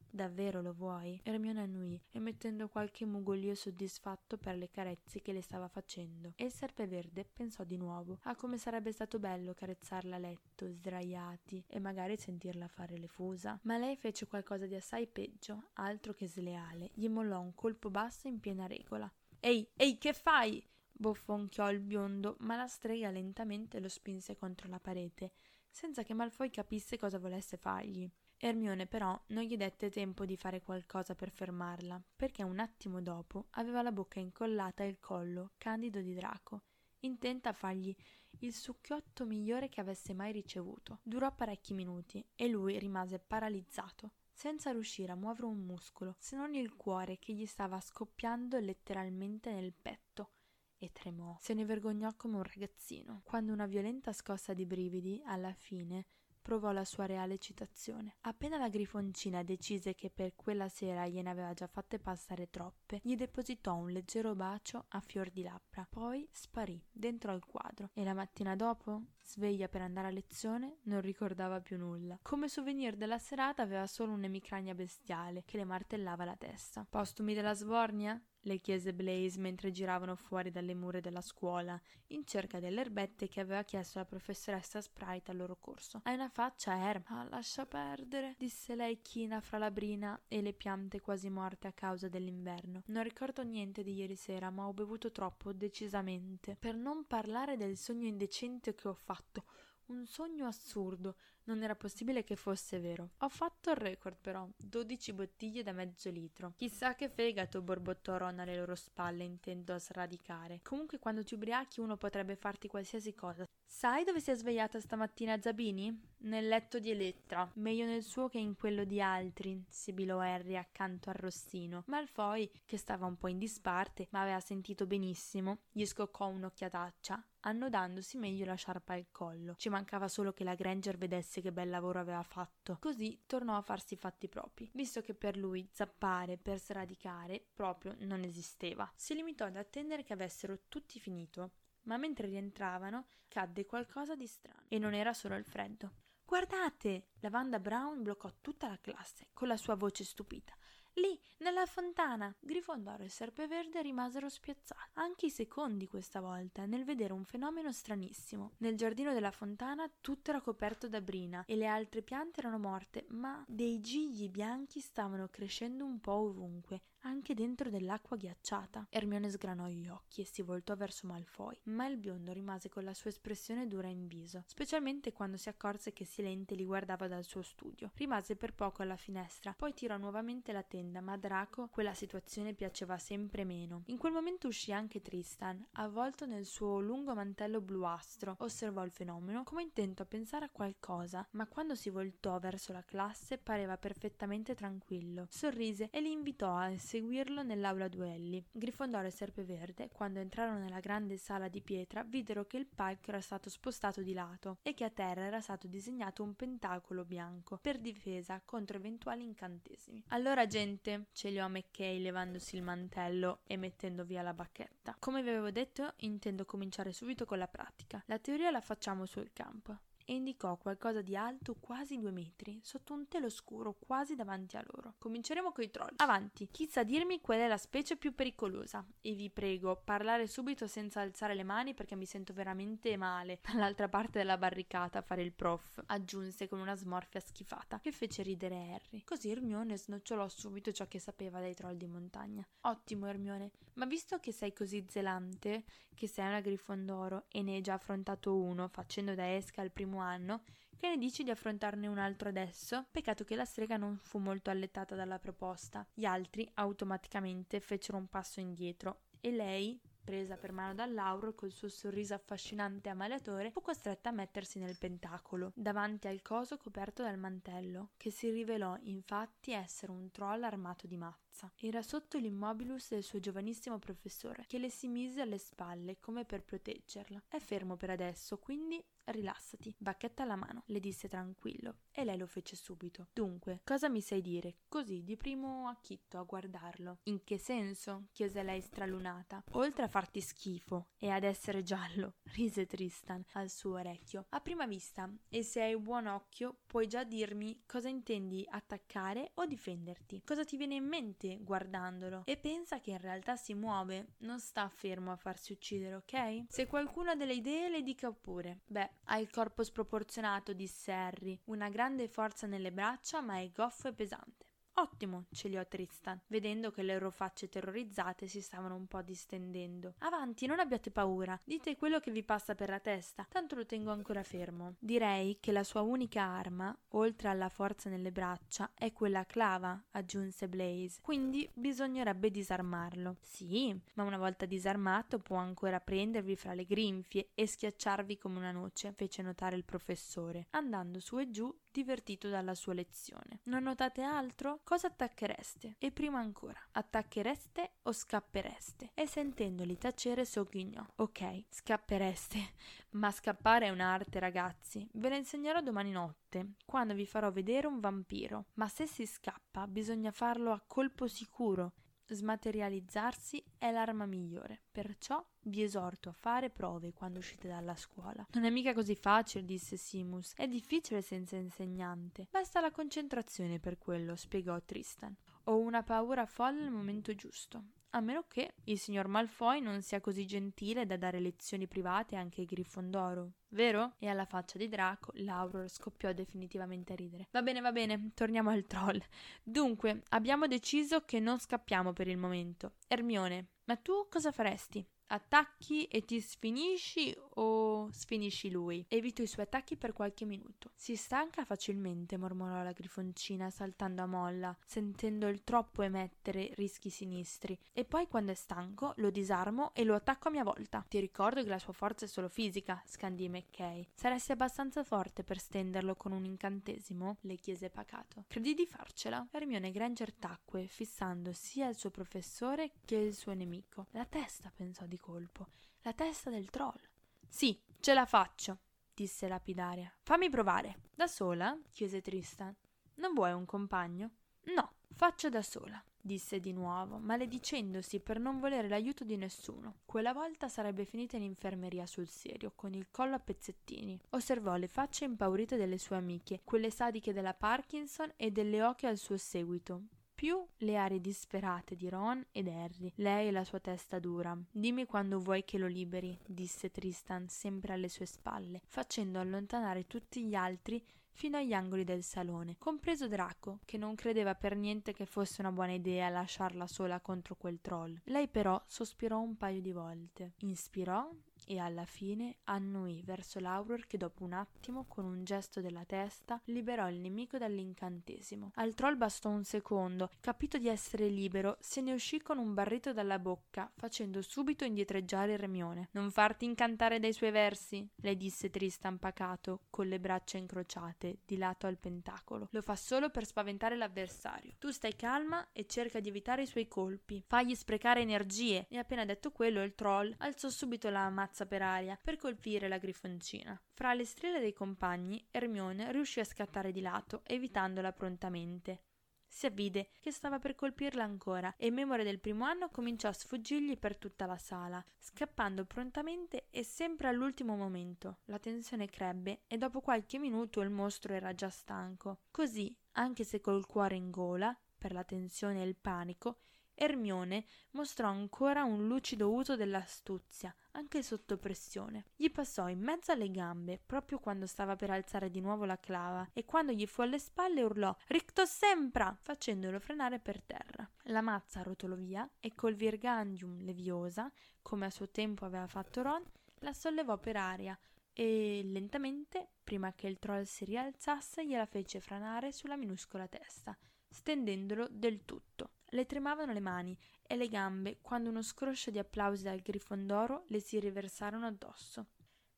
Davvero 0.08 0.62
lo 0.62 0.72
vuoi? 0.72 1.20
Hermione 1.24 1.62
annui, 1.62 2.00
emettendo 2.12 2.68
qualche 2.68 3.04
mugolio 3.04 3.56
soddisfatto 3.56 4.38
per 4.38 4.56
le 4.56 4.70
carezze 4.70 5.24
che 5.24 5.34
le 5.34 5.42
stava 5.42 5.68
facendo. 5.68 6.34
E 6.36 6.46
il 6.46 6.52
serpeverde 6.52 7.26
pensò 7.34 7.64
di 7.64 7.78
nuovo 7.78 8.20
a 8.26 8.36
come 8.36 8.60
sarebbe 8.60 8.92
stato 8.92 9.18
bello 9.18 9.56
carezzarla 9.56 10.18
a 10.18 10.20
letto, 10.20 10.70
sdraiati, 10.70 11.64
e 11.66 11.80
magari 11.80 12.16
sentirla 12.16 12.68
fare 12.68 13.00
le 13.00 13.08
fusa. 13.08 13.60
Ma 13.64 13.80
lei 13.80 13.98
fece 13.98 14.28
qualcosa 14.28 14.68
di 14.68 14.76
assai 14.76 15.08
peggio, 15.08 15.70
altro 15.74 16.14
che 16.14 16.28
sleale. 16.28 16.92
Gli 16.94 17.10
mollò 17.10 17.40
un 17.40 17.56
colpo 17.56 17.90
basso 17.90 18.28
in 18.28 18.40
piena 18.40 18.68
regola. 18.68 19.12
Ehi, 19.46 19.70
ehi, 19.76 19.98
che 19.98 20.14
fai? 20.14 20.66
bofonchiò 20.90 21.70
il 21.70 21.82
biondo, 21.82 22.38
ma 22.40 22.56
la 22.56 22.66
strega 22.66 23.10
lentamente 23.10 23.82
lo 23.82 23.90
spinse 23.90 24.38
contro 24.38 24.70
la 24.70 24.80
parete, 24.80 25.34
senza 25.70 26.02
che 26.02 26.14
Malfoy 26.14 26.50
capisse 26.50 26.98
cosa 26.98 27.20
volesse 27.20 27.58
fargli. 27.58 28.10
Ermione 28.38 28.88
però 28.88 29.22
non 29.28 29.44
gli 29.44 29.58
dette 29.58 29.90
tempo 29.90 30.26
di 30.26 30.38
fare 30.38 30.62
qualcosa 30.62 31.14
per 31.14 31.30
fermarla, 31.30 32.02
perché 32.16 32.42
un 32.44 32.60
attimo 32.60 33.02
dopo 33.02 33.48
aveva 33.52 33.82
la 33.82 33.92
bocca 33.92 34.22
incollata 34.22 34.84
al 34.84 34.98
collo 35.02 35.52
candido 35.58 36.00
di 36.00 36.14
Draco, 36.14 36.62
intenta 37.00 37.50
a 37.50 37.54
fargli 37.54 37.94
il 38.40 38.54
succhiotto 38.54 39.26
migliore 39.26 39.68
che 39.68 39.82
avesse 39.82 40.14
mai 40.14 40.32
ricevuto. 40.32 41.00
Durò 41.04 41.36
parecchi 41.36 41.74
minuti 41.74 42.26
e 42.34 42.48
lui 42.48 42.80
rimase 42.80 43.20
paralizzato 43.20 44.12
senza 44.34 44.72
riuscire 44.72 45.12
a 45.12 45.16
muovere 45.16 45.46
un 45.46 45.60
muscolo, 45.60 46.16
se 46.20 46.36
non 46.36 46.56
il 46.56 46.76
cuore 46.76 47.20
che 47.20 47.34
gli 47.34 47.46
stava 47.46 47.80
scoppiando 47.80 48.58
letteralmente 48.60 49.52
nel 49.52 49.74
petto. 49.74 50.32
E 50.78 50.92
tremò, 50.92 51.38
se 51.40 51.54
ne 51.54 51.64
vergognò 51.64 52.14
come 52.18 52.38
un 52.38 52.44
ragazzino, 52.44 53.22
quando 53.24 53.54
una 53.54 53.68
violenta 53.68 54.12
scossa 54.12 54.54
di 54.54 54.66
brividi, 54.66 55.22
alla 55.26 55.54
fine, 55.54 56.08
provò 56.44 56.72
la 56.72 56.86
sua 56.86 57.08
reale 57.08 57.40
citazione. 57.40 58.18
Appena 58.22 58.58
la 58.58 58.70
grifoncina 58.70 59.42
decise 59.42 59.96
che 59.96 60.12
per 60.12 60.36
quella 60.36 60.70
sera 60.70 61.08
gliene 61.08 61.32
aveva 61.32 61.54
già 61.54 61.66
fatte 61.66 61.98
passare 61.98 62.52
troppe, 62.52 63.00
gli 63.02 63.16
depositò 63.16 63.74
un 63.74 63.90
leggero 63.90 64.36
bacio 64.36 64.86
a 64.90 65.00
fior 65.00 65.32
di 65.32 65.42
labbra, 65.42 65.88
poi 65.90 66.28
sparì 66.30 66.80
dentro 66.92 67.32
al 67.32 67.44
quadro 67.46 67.90
e 67.94 68.04
la 68.04 68.14
mattina 68.14 68.56
dopo, 68.56 69.02
sveglia 69.24 69.70
per 69.70 69.82
andare 69.82 70.08
a 70.08 70.12
lezione, 70.12 70.80
non 70.84 71.02
ricordava 71.02 71.62
più 71.62 71.78
nulla. 71.78 72.20
Come 72.22 72.48
souvenir 72.48 72.96
della 72.96 73.18
serata 73.18 73.64
aveva 73.64 73.88
solo 73.88 74.12
un'emicrania 74.12 74.76
bestiale 74.76 75.44
che 75.46 75.58
le 75.58 75.64
martellava 75.64 76.26
la 76.26 76.36
testa. 76.36 76.86
Postumi 76.88 77.34
della 77.34 77.54
svornia? 77.54 78.22
Le 78.44 78.60
chiese 78.60 78.94
Blaze 78.94 79.40
mentre 79.40 79.72
giravano 79.72 80.16
fuori 80.16 80.52
dalle 80.52 80.74
mura 80.74 81.00
della 81.00 81.22
scuola, 81.22 81.80
in 82.08 82.26
cerca 82.26 82.60
delle 82.60 82.82
erbette 82.82 83.28
che 83.28 83.40
aveva 83.40 83.64
chiesto 83.64 84.00
la 84.00 84.06
professoressa 84.06 84.82
Sprite 84.82 85.32
al 85.32 85.38
loro 85.38 85.58
corso. 85.58 86.02
Hai 86.04 86.16
una 86.16 86.30
faccia, 86.30 86.76
Herm. 86.76 87.04
Ah, 87.08 87.28
lascia 87.30 87.66
perdere, 87.66 88.36
disse 88.38 88.76
lei 88.76 89.02
china 89.02 89.42
fra 89.42 89.58
la 89.58 89.72
brina 89.72 90.20
e 90.28 90.42
le 90.42 90.54
piante 90.54 91.02
quasi 91.02 91.30
morte 91.30 91.68
a 91.68 91.74
causa 91.74 92.08
dell'inverno. 92.08 92.84
Non 92.88 93.04
ricordo 93.04 93.44
niente 93.44 93.84
di 93.84 93.94
ieri 93.94 94.16
sera, 94.16 94.50
ma 94.50 94.68
ho 94.68 94.74
bevuto 94.74 95.12
troppo, 95.12 95.54
decisamente. 95.54 96.56
Per 96.60 96.76
non 96.76 97.06
parlare 97.06 97.58
del 97.58 97.78
sogno 97.78 98.08
indecente 98.08 98.76
che 98.76 98.88
ho 98.88 98.94
fatto. 98.94 99.46
Un 99.86 100.06
sogno 100.06 100.48
assurdo. 100.48 101.16
Non 101.46 101.62
era 101.62 101.76
possibile 101.76 102.24
che 102.24 102.38
fosse 102.38 102.80
vero. 102.80 103.10
Ho 103.18 103.30
fatto 103.30 103.70
il 103.72 103.76
record 103.76 104.16
però, 104.20 104.48
12 104.58 105.12
bottiglie 105.12 105.62
da 105.62 105.74
mezzo 105.74 106.10
litro. 106.10 106.54
Chissà 106.56 106.96
che 106.96 107.10
fegato, 107.10 107.62
borbottò 107.62 108.16
Ron 108.16 108.40
alle 108.40 108.56
loro 108.56 108.76
spalle, 108.76 109.26
intento 109.26 109.74
a 109.74 109.80
sradicare. 109.80 110.62
Comunque 110.64 111.00
quando 111.00 111.24
ti 111.24 111.34
ubriachi 111.34 111.82
uno 111.82 111.98
potrebbe 111.98 112.38
farti 112.38 112.70
qualsiasi 112.70 113.14
cosa. 113.14 113.46
Sai 113.66 114.06
dove 114.06 114.22
si 114.22 114.32
è 114.32 114.36
svegliata 114.36 114.80
stamattina 114.80 115.42
Zabini? 115.42 116.12
Nel 116.20 116.48
letto 116.48 116.80
di 116.80 116.92
Elettra. 116.92 117.50
Meglio 117.56 117.86
nel 117.86 118.04
suo 118.04 118.30
che 118.30 118.38
in 118.38 118.56
quello 118.56 118.86
di 118.86 119.02
altri, 119.02 119.62
sibilò 119.68 120.20
Harry 120.20 120.56
accanto 120.56 121.10
al 121.10 121.16
rossino. 121.16 121.84
Malfoy, 121.88 122.50
che 122.66 122.78
stava 122.78 123.06
un 123.06 123.18
po' 123.18 123.28
in 123.28 123.38
disparte, 123.38 124.08
ma 124.12 124.22
aveva 124.22 124.40
sentito 124.40 124.86
benissimo, 124.86 125.64
gli 125.72 125.86
scoccò 125.86 126.28
un'occhiataccia 126.28 127.22
annodandosi 127.44 128.18
meglio 128.18 128.46
la 128.46 128.56
sciarpa 128.56 128.94
al 128.94 129.08
collo. 129.12 129.56
Ci 129.58 129.70
mancava 129.70 130.08
solo 130.08 130.34
che 130.34 130.44
la 130.44 130.56
Granger 130.56 130.98
vedesse 130.98 131.33
che 131.42 131.52
bel 131.52 131.70
lavoro 131.70 132.00
aveva 132.00 132.24
fatto. 132.24 132.78
Così 132.80 133.24
tornò 133.26 133.58
a 133.58 133.62
farsi 133.62 133.94
i 133.94 133.98
fatti 133.98 134.28
propri, 134.28 134.70
visto 134.74 135.02
che 135.02 135.14
per 135.14 135.38
lui 135.38 135.68
zappare 135.72 136.38
per 136.38 136.60
sradicare 136.60 137.46
proprio 137.54 137.96
non 138.00 138.24
esisteva. 138.24 138.92
Si 138.96 139.14
limitò 139.14 139.46
ad 139.46 139.58
attendere 139.58 140.04
che 140.04 140.14
avessero 140.14 140.62
tutti 140.68 141.00
finito, 141.00 141.52
ma 141.84 141.98
mentre 141.98 142.28
rientravano 142.28 143.08
cadde 143.28 143.66
qualcosa 143.66 144.16
di 144.16 144.28
strano. 144.28 144.66
E 144.68 144.78
non 144.80 144.94
era 144.94 145.14
solo 145.14 145.36
il 145.36 145.46
freddo. 145.46 145.92
Guardate! 146.26 147.10
Lavanda 147.20 147.60
Brown 147.60 148.02
bloccò 148.02 148.32
tutta 148.42 148.68
la 148.68 148.80
classe 148.80 149.28
con 149.34 149.48
la 149.48 149.58
sua 149.58 149.76
voce 149.76 150.04
stupita. 150.04 150.56
Lì, 150.98 151.20
nella 151.40 151.66
fontana! 151.66 152.32
Grifondoro 152.40 153.02
e 153.02 153.10
Serpeverde 153.10 153.82
rimasero 153.82 154.30
spiazzati, 154.30 154.92
anche 154.94 155.26
i 155.26 155.32
secondi 155.32 155.88
questa 155.88 156.22
volta, 156.22 156.66
nel 156.68 156.84
vedere 156.84 157.14
un 157.14 157.26
fenomeno 157.26 157.72
stranissimo. 157.72 158.52
Nel 158.58 158.78
giardino 158.78 159.12
della 159.12 159.32
fontana 159.32 159.92
tutto 160.02 160.30
era 160.30 160.40
coperto 160.40 160.88
da 160.88 161.02
brina 161.02 161.44
e 161.48 161.56
le 161.56 161.66
altre 161.66 162.04
piante 162.04 162.42
erano 162.42 162.60
morte, 162.60 163.06
ma 163.10 163.44
dei 163.48 163.80
gigli 163.80 164.30
bianchi 164.30 164.82
stavano 164.82 165.30
crescendo 165.30 165.84
un 165.84 166.00
po' 166.00 166.12
ovunque, 166.12 166.82
anche 167.04 167.34
dentro 167.34 167.70
dell'acqua 167.70 168.18
ghiacciata. 168.18 168.88
Hermione 168.90 169.30
sgranò 169.30 169.68
gli 169.68 169.88
occhi 169.88 170.22
e 170.22 170.26
si 170.26 170.42
voltò 170.42 170.76
verso 170.76 171.08
Malfoy, 171.08 171.58
ma 171.64 171.88
il 171.88 171.98
biondo 171.98 172.32
rimase 172.32 172.70
con 172.70 172.84
la 172.84 172.94
sua 172.94 173.10
espressione 173.10 173.68
dura 173.68 173.88
in 173.88 174.08
viso, 174.08 174.44
specialmente 174.46 175.12
quando 175.12 175.38
si 175.38 175.50
accorse 175.50 175.94
che 175.94 176.06
Silente 176.06 176.56
li 176.56 176.66
guardava 176.66 177.08
dal 177.08 177.24
suo 177.24 177.42
studio. 177.42 177.92
Rimase 177.96 178.36
per 178.36 178.54
poco 178.54 178.82
alla 178.82 178.98
finestra, 178.98 179.54
poi 179.58 179.74
tirò 179.74 179.98
nuovamente 179.98 180.52
la 180.52 180.64
tenda, 180.64 181.02
ma 181.02 181.14
a 181.14 181.18
Draco 181.18 181.68
quella 181.70 181.94
situazione 181.94 182.54
piaceva 182.54 182.98
sempre 182.98 183.44
meno. 183.44 183.84
In 183.88 183.98
quel 183.98 184.14
momento 184.14 184.48
uscì 184.48 184.72
anche 184.72 185.02
Tristan, 185.02 185.66
avvolto 185.74 186.26
nel 186.26 186.46
suo 186.46 186.80
lungo 186.80 187.14
mantello 187.14 187.62
bluastro. 187.62 188.36
Osservò 188.40 188.84
il 188.84 188.92
fenomeno 188.92 189.44
come 189.44 189.62
intento 189.62 190.04
a 190.04 190.06
pensare 190.06 190.46
a 190.46 190.50
qualcosa, 190.50 191.26
ma 191.32 191.48
quando 191.48 191.76
si 191.76 191.90
voltò 191.90 192.40
verso 192.40 192.74
la 192.74 192.84
classe 192.84 193.38
pareva 193.38 193.78
perfettamente 193.78 194.56
tranquillo. 194.56 195.28
Sorrise 195.30 195.90
e 195.92 196.02
li 196.02 196.12
invitò 196.12 196.56
a 196.56 196.70
seguirlo 196.94 197.42
nell'aula 197.42 197.88
duelli. 197.88 198.46
Grifondoro 198.52 199.08
e 199.08 199.10
Serpeverde, 199.10 199.90
quando 199.92 200.20
entrarono 200.20 200.60
nella 200.60 200.80
grande 200.80 201.18
sala 201.18 201.48
di 201.48 201.60
pietra, 201.60 202.04
videro 202.04 202.46
che 202.46 202.58
il 202.58 202.68
palco 202.68 203.10
era 203.10 203.20
stato 203.20 203.50
spostato 203.50 204.04
di 204.04 204.14
lato 204.14 204.60
e 204.62 204.76
che 204.76 204.84
a 204.84 204.92
terra 204.92 205.24
era 205.24 205.42
stato 205.42 205.66
disegnato 205.66 206.22
un 206.22 206.36
pentacolo 206.36 207.04
bianco 207.04 207.58
per 207.58 207.80
difesa 207.80 208.44
contro 208.46 208.78
eventuali 208.78 209.24
incantesimi. 209.24 210.04
Allora, 210.10 210.46
gente, 210.46 211.08
celiò 211.14 211.48
McKay 211.48 212.00
levandosi 212.00 212.58
il 212.58 212.62
mantello 212.62 213.40
e 213.48 213.58
mettendo 213.58 214.04
via 214.04 214.22
la 214.22 214.36
bacchetta. 214.36 214.96
Come 215.00 215.24
vi 215.24 215.30
avevo 215.30 215.50
detto, 215.50 215.94
intendo 216.02 216.46
cominciare 216.46 216.92
subito 216.92 217.26
con 217.26 217.40
la 217.40 217.48
pratica. 217.48 218.04
La 218.06 218.20
teoria 218.20 218.52
la 218.52 218.62
facciamo 218.62 219.08
sul 219.08 219.34
campo 219.34 219.80
e 220.06 220.14
indicò 220.14 220.58
qualcosa 220.58 221.02
di 221.02 221.16
alto 221.16 221.56
quasi 221.60 221.98
due 221.98 222.12
metri, 222.12 222.60
sotto 222.64 222.94
un 222.94 223.08
telo 223.08 223.30
scuro 223.30 223.76
quasi 223.80 224.16
davanti 224.16 224.58
a 224.58 224.64
loro. 224.66 224.96
Cominceremo 224.98 225.52
coi 225.52 225.72
troll. 225.72 225.94
Avanti, 225.98 226.48
chi 226.52 226.68
sa 226.68 226.84
dirmi 226.84 227.22
qual 227.22 227.40
è 227.40 227.48
la 227.48 227.58
specie 227.58 227.98
più 227.98 228.14
pericolosa? 228.14 228.86
E 229.02 229.14
vi 229.14 229.30
prego, 229.30 229.82
parlare 229.84 230.28
subito 230.28 230.68
senza 230.68 231.02
alzare 231.02 231.36
le 231.36 231.44
mani 231.44 231.74
perché 231.74 231.96
mi 231.96 232.06
sento 232.06 232.34
veramente 232.34 232.96
male. 232.98 233.40
Dall'altra 233.52 233.90
parte 233.90 234.20
della 234.20 234.38
barricata 234.38 235.00
a 235.00 235.02
fare 235.02 235.22
il 235.22 235.34
prof, 235.34 235.84
aggiunse 235.88 236.48
con 236.48 236.60
una 236.60 236.76
smorfia 236.76 237.20
schifata, 237.20 237.80
che 237.80 237.92
fece 237.92 238.24
ridere 238.24 238.74
Harry. 238.74 239.04
Così 239.04 239.30
Hermione 239.30 239.78
snocciolò 239.78 240.28
subito 240.28 240.72
ciò 240.72 240.88
che 240.88 241.00
sapeva 241.00 241.40
dei 241.40 241.54
troll 241.54 241.76
di 241.76 241.88
montagna. 241.88 242.46
Ottimo, 242.62 243.08
Hermione, 243.08 243.52
ma 243.76 243.86
visto 243.86 244.20
che 244.20 244.32
sei 244.32 244.54
così 244.54 244.86
zelante, 244.88 245.64
che 245.94 246.08
sei 246.08 246.28
una 246.28 246.42
Grifondoro 246.42 247.26
e 247.30 247.42
ne 247.42 247.56
hai 247.56 247.62
già 247.62 247.74
affrontato 247.74 248.36
uno 248.36 248.68
facendo 248.68 249.16
da 249.16 249.34
esca 249.36 249.62
al 249.62 249.72
primo 249.72 249.93
anno, 249.98 250.44
che 250.84 250.90
ne 250.90 250.98
dici 250.98 251.24
di 251.24 251.30
affrontarne 251.30 251.88
un 251.88 251.98
altro 251.98 252.28
adesso? 252.28 252.88
Peccato 252.92 253.24
che 253.24 253.38
la 253.38 253.46
strega 253.46 253.78
non 253.78 253.98
fu 253.98 254.18
molto 254.18 254.50
allettata 254.50 254.96
dalla 254.96 255.18
proposta. 255.18 255.88
Gli 255.94 256.04
altri 256.04 256.46
automaticamente 256.56 257.62
fecero 257.62 257.98
un 257.98 258.08
passo 258.08 258.42
indietro 258.42 259.04
e 259.22 259.32
lei, 259.32 259.80
presa 260.04 260.36
per 260.36 260.52
mano 260.52 260.74
dall'Auro 260.74 261.30
e 261.30 261.36
col 261.36 261.52
suo 261.52 261.70
sorriso 261.70 262.14
affascinante 262.14 262.90
e 262.90 262.92
ammaliatore, 262.92 263.52
fu 263.52 263.62
costretta 263.62 264.10
a 264.10 264.12
mettersi 264.12 264.60
nel 264.60 264.78
pentacolo, 264.78 265.54
davanti 265.56 266.08
al 266.10 266.22
coso 266.22 266.58
coperto 266.58 267.04
dal 267.04 267.18
mantello, 267.18 267.92
che 267.96 268.12
si 268.12 268.30
rivelò 268.30 268.78
infatti 268.82 269.54
essere 269.54 269.94
un 269.94 270.12
troll 270.12 270.44
armato 270.44 270.86
di 270.86 270.98
mazza. 271.34 271.52
Era 271.58 271.82
sotto 271.82 272.18
l'immobilus 272.18 272.90
del 272.90 273.04
suo 273.04 273.20
giovanissimo 273.20 273.80
professore, 273.80 274.46
che 274.48 274.60
le 274.60 274.70
si 274.70 274.88
mise 274.88 275.22
alle 275.22 275.40
spalle 275.40 276.00
come 276.00 276.26
per 276.26 276.44
proteggerla. 276.44 277.24
È 277.28 277.40
fermo 277.40 277.76
per 277.76 277.90
adesso, 277.90 278.38
quindi 278.38 278.84
Rilassati, 279.06 279.76
bacchetta 279.78 280.24
alla 280.24 280.38
mano, 280.38 280.64
le 280.68 280.80
disse 280.80 281.10
tranquillo, 281.10 281.80
e 281.92 282.06
lei 282.06 282.18
lo 282.18 282.26
fece 282.26 282.56
subito. 282.56 283.10
Dunque, 283.12 283.60
cosa 283.66 283.90
mi 283.90 284.00
sai 284.00 284.22
dire? 284.22 284.60
Così, 284.70 285.04
di 285.04 285.18
primo 285.18 285.68
acchitto, 285.68 286.18
a 286.18 286.24
guardarlo. 286.24 287.00
In 287.04 287.24
che 287.24 287.38
senso? 287.38 288.08
chiese 288.14 288.42
lei 288.44 288.62
stralunata. 288.62 289.44
Oltre 289.52 289.84
a 289.84 289.88
farti 289.90 290.22
schifo 290.22 290.92
e 290.98 291.10
ad 291.10 291.24
essere 291.24 291.64
giallo, 291.64 292.16
rise 292.34 292.66
Tristan 292.66 293.24
al 293.34 293.50
suo 293.50 293.74
orecchio. 293.74 294.26
A 294.30 294.40
prima 294.40 294.66
vista, 294.66 295.12
e 295.28 295.44
se 295.44 295.62
hai 295.62 295.78
buon 295.78 296.08
occhio, 296.08 296.62
puoi 296.66 296.88
già 296.88 297.04
dirmi 297.04 297.64
cosa 297.66 297.90
intendi 297.90 298.46
attaccare 298.48 299.32
o 299.36 299.46
difenderti. 299.46 300.22
Cosa 300.24 300.46
ti 300.46 300.56
viene 300.56 300.76
in 300.76 300.86
mente 300.86 301.23
guardandolo? 301.42 302.24
E 302.26 302.38
pensa 302.38 302.80
che 302.80 302.92
in 302.92 303.00
realtà 303.00 303.36
si 303.36 303.54
muove, 303.54 304.16
non 304.20 304.40
sta 304.40 304.70
fermo 304.70 305.12
a 305.12 305.16
farsi 305.16 305.52
uccidere, 305.54 305.96
ok? 305.96 306.46
Se 306.50 306.68
qualcuno 306.68 307.12
ha 307.12 307.16
delle 307.16 307.34
idee, 307.34 307.70
le 307.70 307.82
dica 307.82 308.12
pure. 308.12 308.62
Beh, 308.68 308.90
ha 309.06 309.18
il 309.18 309.30
corpo 309.30 309.64
sproporzionato, 309.64 310.54
disse 310.54 310.92
Harry, 310.92 311.40
una 311.46 311.70
grande 311.70 312.08
forza 312.08 312.48
nelle 312.48 312.72
braccia, 312.72 313.22
ma 313.22 313.40
è 313.40 313.50
goffo 313.52 313.88
e 313.88 313.94
pesante. 313.94 314.43
Ottimo, 314.76 315.26
celiò 315.32 315.64
Tristan, 315.68 316.20
vedendo 316.28 316.72
che 316.72 316.82
le 316.82 316.94
loro 316.94 317.12
facce 317.12 317.48
terrorizzate 317.48 318.28
si 318.28 318.42
stavano 318.42 318.74
un 318.74 318.88
po' 318.88 319.04
distendendo. 319.04 319.94
Avanti, 320.00 320.48
non 320.48 320.60
abbiate 320.60 320.90
paura, 320.90 321.40
dite 321.44 321.76
quello 321.76 322.00
che 322.00 322.10
vi 322.10 322.24
passa 322.24 322.56
per 322.56 322.70
la 322.70 322.80
testa, 322.80 323.28
tanto 323.30 323.56
lo 323.56 323.68
tengo 323.68 323.92
ancora 323.92 324.24
fermo. 324.24 324.76
Direi 324.80 325.38
che 325.40 325.52
la 325.52 325.64
sua 325.64 325.82
unica 325.82 326.24
arma, 326.24 326.76
oltre 326.90 327.28
alla 327.30 327.50
forza 327.50 327.88
nelle 327.88 328.12
braccia, 328.12 328.72
è 328.74 328.92
quella 328.92 329.26
clava, 329.26 329.80
aggiunse 329.92 330.50
Blaze, 330.50 331.00
quindi 331.02 331.48
bisognerebbe 331.54 332.32
disarmarlo. 332.32 333.18
Sì, 333.22 333.80
ma 333.94 334.04
una 334.04 334.18
volta 334.18 334.48
disarmato 334.48 335.20
può 335.20 335.36
ancora 335.36 335.80
prendervi 335.80 336.36
fra 336.36 336.56
le 336.56 336.66
grinfie 336.66 337.30
e 337.36 337.46
schiacciarvi 337.46 338.18
come 338.18 338.40
una 338.40 338.52
noce, 338.52 338.92
fece 338.94 339.22
notare 339.22 339.56
il 339.56 339.66
professore, 339.66 340.48
andando 340.50 341.00
su 341.00 341.20
e 341.20 341.30
giù 341.30 341.56
divertito 341.74 342.30
dalla 342.30 342.56
sua 342.56 342.74
lezione. 342.74 343.40
Non 343.44 343.64
notate 343.64 344.02
altro? 344.02 344.62
Cosa 344.64 344.88
attacchereste? 344.88 345.76
E 345.80 345.92
prima 345.92 346.20
ancora, 346.20 346.60
attacchereste 346.72 347.72
o 347.84 347.92
scappereste? 347.92 348.92
E 348.94 349.08
sentendoli 349.08 349.78
tacere 349.78 350.24
sogghignò. 350.24 350.86
Ok, 350.98 351.46
scappereste. 351.50 352.40
Ma 352.94 353.12
scappare 353.12 353.66
è 353.66 353.70
un'arte, 353.72 354.20
ragazzi. 354.20 354.88
Ve 354.94 355.10
la 355.10 355.18
insegnerò 355.18 355.62
domani 355.62 355.92
notte, 355.92 356.54
quando 356.64 356.94
vi 356.94 357.08
farò 357.08 357.32
vedere 357.32 357.68
un 357.68 357.80
vampiro. 357.80 358.46
Ma 358.54 358.68
se 358.68 358.86
si 358.86 359.06
scappa, 359.06 359.68
bisogna 359.68 360.12
farlo 360.12 360.52
a 360.52 360.64
colpo 360.66 361.08
sicuro 361.08 361.74
Smaterializzarsi 362.14 363.44
è 363.58 363.72
l'arma 363.72 364.06
migliore, 364.06 364.62
perciò 364.72 365.26
vi 365.44 365.64
esorto 365.64 366.10
a 366.10 366.14
fare 366.14 366.50
prove 366.50 366.94
quando 366.94 367.20
uscite 367.20 367.48
dalla 367.48 367.76
scuola. 367.76 368.26
Non 368.34 368.44
è 368.44 368.50
mica 368.50 368.74
così 368.74 368.96
facile, 368.96 369.46
disse 369.46 369.78
Simus. 369.78 370.34
È 370.36 370.48
difficile 370.48 371.02
senza 371.02 371.36
insegnante. 371.36 372.28
Basta 372.30 372.62
la 372.62 372.72
concentrazione 372.72 373.60
per 373.60 373.78
quello, 373.78 374.16
spiegò 374.16 374.60
Tristan. 374.62 375.16
Ho 375.46 375.60
una 375.60 375.84
paura 375.84 376.26
folle 376.26 376.64
al 376.64 376.72
momento 376.72 377.14
giusto 377.16 377.64
a 377.96 378.00
meno 378.02 378.26
che 378.28 378.54
il 378.66 378.80
signor 378.80 379.08
Malfoy 379.08 379.62
non 379.62 379.82
sia 379.82 380.02
così 380.02 380.26
gentile 380.26 380.86
da 380.86 380.98
dare 380.98 381.20
lezioni 381.20 381.68
private 381.68 382.16
anche 382.16 382.42
ai 382.42 382.48
Grifondoro, 382.48 383.34
vero? 383.50 383.94
E 384.00 384.08
alla 384.08 384.26
faccia 384.26 384.58
di 384.58 384.68
Draco, 384.68 385.12
Lauror 385.16 385.70
scoppiò 385.70 386.12
definitivamente 386.12 386.94
a 386.94 386.96
ridere. 386.96 387.28
Va 387.32 387.42
bene, 387.42 387.62
va 387.62 387.72
bene, 387.72 388.12
torniamo 388.14 388.50
al 388.50 388.66
troll. 388.66 389.02
Dunque, 389.44 390.04
abbiamo 390.10 390.48
deciso 390.48 391.06
che 391.06 391.20
non 391.20 391.40
scappiamo 391.40 391.94
per 391.94 392.08
il 392.08 392.18
momento. 392.18 392.74
Ermione, 392.88 393.48
ma 393.66 393.76
tu 393.76 394.08
cosa 394.10 394.32
faresti? 394.32 394.86
Attacchi 395.08 395.86
e 395.86 396.06
ti 396.06 396.20
sfinisci 396.20 397.16
o 397.36 397.90
sfinisci 397.92 398.50
lui? 398.50 398.86
Evito 398.88 399.22
i 399.22 399.28
suoi 399.28 399.46
attacchi 399.46 399.76
per 399.76 399.94
qualche 399.94 400.26
minuto. 400.26 400.72
Si 400.76 400.96
stanca 400.96 401.46
facilmente, 401.46 402.18
mormorò 402.18 402.64
la 402.64 402.72
grifoncina 402.72 403.50
saltando 403.50 404.02
a 404.02 404.06
molla, 404.06 404.56
sentendo 404.66 405.28
il 405.28 405.44
troppo 405.44 405.82
emettere 405.82 406.52
rischi 406.56 406.90
sinistri. 406.90 407.58
E 407.72 407.86
poi 407.86 408.08
quando 408.08 408.32
è 408.32 408.36
stanco 408.36 408.94
lo 408.98 409.10
disarmo 409.10 409.74
e 409.74 409.84
lo 409.84 409.96
attacco 409.96 410.28
a 410.28 410.32
mia 410.32 410.44
volta. 410.44 410.86
Ti 410.88 411.00
ricordo 411.00 411.44
che 411.44 411.50
la 411.50 411.60
sua 411.60 411.74
forza 411.74 412.06
è 412.06 412.08
solo 412.08 412.30
fisica, 412.30 412.82
scandì 412.86 413.30
McKay. 413.30 413.88
Saresti 413.94 414.32
abbastanza 414.32 414.84
forte 414.84 415.24
per 415.24 415.40
stenderlo 415.40 415.96
con 415.96 416.12
un 416.12 416.26
incantesimo? 416.26 417.18
le 417.22 417.36
chiese 417.36 417.70
pacato. 417.70 418.26
Credi 418.28 418.54
di 418.54 418.66
farcela? 418.66 419.28
Hermione 419.32 419.72
Granger 419.72 420.14
tacque, 420.14 420.68
fissando 420.68 421.32
sia 421.34 421.68
il 421.68 421.76
suo 421.76 421.90
professore 421.90 422.72
che 422.86 422.96
il 422.96 423.14
suo 423.14 423.34
nemico. 423.34 423.88
La 423.92 424.06
testa, 424.06 424.52
pensò 424.54 424.86
di 424.86 424.98
colpo. 425.04 425.50
La 425.82 425.92
testa 425.92 426.30
del 426.30 426.50
troll. 426.50 426.80
Sì, 427.28 427.60
ce 427.82 427.94
la 427.94 428.06
faccio, 428.06 428.60
disse 428.94 429.28
lapidaria. 429.28 429.94
Fammi 430.02 430.30
provare. 430.30 430.78
Da 430.96 431.08
sola? 431.08 431.60
chiese 431.72 432.02
Tristan. 432.02 432.56
Non 432.96 433.14
vuoi 433.14 433.34
un 433.34 433.46
compagno? 433.46 434.12
No, 434.56 434.76
faccio 434.94 435.28
da 435.28 435.42
sola, 435.42 435.84
disse 436.00 436.40
di 436.40 436.54
nuovo, 436.54 437.00
maledicendosi 437.00 438.00
per 438.00 438.18
non 438.18 438.40
volere 438.40 438.70
l'aiuto 438.70 439.04
di 439.04 439.18
nessuno. 439.18 439.80
Quella 439.86 440.14
volta 440.14 440.48
sarebbe 440.48 440.86
finita 440.86 441.18
in 441.18 441.24
infermeria 441.24 441.86
sul 441.86 442.08
serio, 442.08 442.54
con 442.56 442.74
il 442.74 442.88
collo 442.90 443.16
a 443.16 443.20
pezzettini. 443.20 444.00
Osservò 444.12 444.56
le 444.56 444.70
facce 444.70 445.04
impaurite 445.04 445.58
delle 445.58 445.78
sue 445.78 445.98
amiche, 445.98 446.42
quelle 446.46 446.70
sadiche 446.70 447.12
della 447.12 447.34
Parkinson 447.34 448.14
e 448.16 448.32
delle 448.32 448.64
oche 448.64 448.88
al 448.88 448.98
suo 448.98 449.18
seguito, 449.18 449.82
più 450.24 450.42
le 450.60 450.78
arie 450.78 451.02
disperate 451.02 451.76
di 451.76 451.90
Ron 451.90 452.26
ed 452.32 452.48
Harry, 452.48 452.90
lei 452.96 453.28
e 453.28 453.32
la 453.32 453.44
sua 453.44 453.60
testa 453.60 454.00
dura. 454.00 454.34
Dimmi 454.50 454.86
quando 454.86 455.20
vuoi 455.20 455.44
che 455.44 455.58
lo 455.58 455.68
liberi, 455.68 456.18
disse 456.26 456.72
Tristan 456.72 457.28
sempre 457.28 457.74
alle 457.74 457.90
sue 457.90 458.06
spalle, 458.06 458.62
facendo 458.66 459.20
allontanare 459.20 459.86
tutti 459.86 460.24
gli 460.24 460.34
altri 460.34 460.82
fino 461.12 461.36
agli 461.36 461.52
angoli 461.52 461.84
del 461.84 462.04
salone, 462.04 462.56
compreso 462.58 463.10
Draco, 463.10 463.60
che 463.66 463.78
non 463.78 463.96
credeva 463.96 464.34
per 464.34 464.56
niente 464.56 464.94
che 464.94 465.06
fosse 465.06 465.42
una 465.42 465.52
buona 465.52 465.74
idea 465.74 466.08
lasciarla 466.08 466.68
sola 466.68 467.02
contro 467.02 467.36
quel 467.36 467.60
troll. 467.60 468.00
Lei 468.06 468.30
però 468.30 468.64
sospirò 468.66 469.20
un 469.20 469.36
paio 469.36 469.60
di 469.60 469.74
volte, 469.74 470.36
inspirò 470.38 471.06
e 471.46 471.60
alla 471.60 471.86
fine 471.86 472.38
annui 472.46 473.02
verso 473.04 473.40
l'Auror 473.40 473.86
che 473.88 473.98
dopo 473.98 474.24
un 474.24 474.34
attimo, 474.34 474.86
con 474.88 475.06
un 475.06 475.24
gesto 475.24 475.62
della 475.62 475.86
testa, 475.86 476.42
liberò 476.46 476.90
il 476.90 477.00
nemico 477.00 477.38
dall'incantesimo. 477.38 478.52
Al 478.56 478.74
troll 478.74 478.98
bastò 478.98 479.30
un 479.30 479.44
secondo, 479.44 480.10
capito 480.20 480.58
di 480.58 480.68
essere 480.68 481.08
libero, 481.08 481.58
se 481.60 481.82
ne 481.82 481.94
uscì 481.94 482.22
con 482.22 482.38
un 482.38 482.54
barrito 482.54 482.94
dalla 482.94 483.20
bocca, 483.20 483.72
facendo 483.76 484.22
subito 484.22 484.64
indietreggiare 484.64 485.38
Remione. 485.38 485.90
Non 485.92 486.12
farti 486.12 486.46
incantare 486.46 487.00
dai 487.00 487.14
suoi 487.14 487.32
versi, 487.32 487.88
le 487.96 488.16
disse 488.16 488.50
Tristan 488.50 488.98
pacato, 489.00 489.62
con 489.70 489.88
le 489.88 490.00
braccia 490.00 490.38
incrociate, 490.38 491.20
di 491.26 491.38
lato 491.38 491.68
al 491.68 491.78
pentacolo. 491.78 492.48
Lo 492.52 492.62
fa 492.62 492.76
solo 492.76 493.10
per 493.10 493.26
spaventare 493.26 493.76
l'avversario. 493.76 494.54
Tu 494.60 494.70
stai 494.70 494.96
calma 494.96 495.48
e 495.52 495.66
cerca 495.66 496.00
di 496.00 496.10
evitare 496.10 496.44
i 496.44 496.48
suoi 496.48 496.68
colpi. 496.68 497.24
Fagli 497.28 497.56
sprecare 497.56 498.02
energie. 498.02 498.66
E 498.70 498.78
appena 498.78 499.06
detto 499.06 499.32
quello, 499.32 499.64
il 499.64 499.76
troll 499.76 500.14
alzò 500.20 500.50
subito 500.50 500.90
la 500.90 501.10
mazza 501.10 501.33
mazza 501.34 501.48
per 501.48 501.64
aria 501.64 502.00
per 502.02 502.18
colpire 502.18 502.68
la 502.68 502.78
grifoncina. 502.78 503.60
Fra 503.74 503.94
le 503.96 504.06
strile 504.06 504.40
dei 504.40 504.54
compagni, 504.54 505.26
Ermione 505.32 505.92
riuscì 505.92 506.20
a 506.20 506.26
scattare 506.26 506.72
di 506.72 506.80
lato, 506.80 507.22
evitandola 507.26 507.92
prontamente. 507.92 508.84
Si 509.28 509.48
avvide 509.48 509.90
che 510.00 510.12
stava 510.12 510.38
per 510.38 510.54
colpirla 510.54 511.04
ancora 511.04 511.56
e 511.58 511.66
in 511.66 511.74
memoria 511.74 512.04
del 512.04 512.20
primo 512.20 512.46
anno 512.46 512.70
cominciò 512.70 513.08
a 513.08 513.14
sfuggirgli 513.14 513.80
per 513.80 513.98
tutta 513.98 514.28
la 514.28 514.38
sala, 514.38 514.84
scappando 515.00 515.66
prontamente 515.66 516.46
e 516.52 516.64
sempre 516.64 517.08
all'ultimo 517.08 517.56
momento. 517.56 518.20
La 518.26 518.38
tensione 518.38 518.88
crebbe 518.88 519.42
e 519.48 519.58
dopo 519.58 519.82
qualche 519.82 520.20
minuto 520.20 520.62
il 520.62 520.70
mostro 520.70 521.16
era 521.16 521.34
già 521.34 521.50
stanco. 521.50 522.20
Così, 522.30 522.78
anche 522.92 523.24
se 523.24 523.42
col 523.42 523.66
cuore 523.66 523.96
in 523.96 524.12
gola, 524.12 524.56
per 524.78 524.92
la 524.92 525.04
tensione 525.04 525.64
e 525.64 525.66
il 525.66 525.78
panico, 525.78 526.42
Ermione 526.76 527.46
mostrò 527.72 528.08
ancora 528.08 528.64
un 528.64 528.88
lucido 528.88 529.32
uso 529.32 529.56
dell'astuzia, 529.56 530.54
anche 530.72 531.04
sotto 531.04 531.38
pressione. 531.38 532.06
Gli 532.16 532.32
passò 532.32 532.68
in 532.68 532.80
mezzo 532.80 533.12
alle 533.12 533.30
gambe, 533.30 533.80
proprio 533.86 534.20
quando 534.20 534.48
stava 534.48 534.76
per 534.76 534.90
alzare 534.90 535.30
di 535.30 535.40
nuovo 535.40 535.66
la 535.66 535.80
clava, 535.80 536.28
e 536.34 536.46
quando 536.46 536.72
gli 536.72 536.86
fu 536.86 537.02
alle 537.02 537.20
spalle 537.20 537.62
urlò 537.62 537.96
Ricto 538.08 538.46
sempra! 538.46 539.16
facendolo 539.22 539.80
frenare 539.80 540.20
per 540.20 540.42
terra. 540.42 540.90
La 541.08 541.22
mazza 541.22 541.62
rotolò 541.62 541.96
via 541.96 542.30
e 542.40 542.54
col 542.56 542.76
Virgandium 542.76 543.64
leviosa, 543.64 544.32
come 544.62 544.86
a 544.86 544.90
suo 544.90 545.10
tempo 545.10 545.46
aveva 545.46 545.68
fatto 545.68 546.02
Ron, 546.02 546.24
la 546.60 546.74
sollevò 546.74 547.18
per 547.18 547.36
aria 547.36 547.78
e 548.14 548.62
lentamente, 548.64 549.50
prima 549.64 549.94
che 549.94 550.08
il 550.08 550.20
troll 550.20 550.44
si 550.44 550.66
rialzasse, 550.66 551.46
gliela 551.46 551.66
fece 551.66 552.00
franare 552.00 552.52
sulla 552.52 552.78
minuscola 552.78 553.28
testa, 553.28 553.78
stendendolo 554.08 554.88
del 554.90 555.26
tutto. 555.26 555.72
Le 555.94 556.08
tremavano 556.08 556.54
le 556.54 556.60
mani 556.60 556.98
e 557.22 557.36
le 557.36 557.48
gambe 557.48 558.00
quando 558.02 558.30
uno 558.30 558.42
scroscio 558.42 558.90
di 558.90 558.98
applausi 558.98 559.44
dal 559.44 559.60
Grifondoro 559.60 560.46
le 560.48 560.60
si 560.60 560.80
riversarono 560.80 561.46
addosso. 561.46 562.08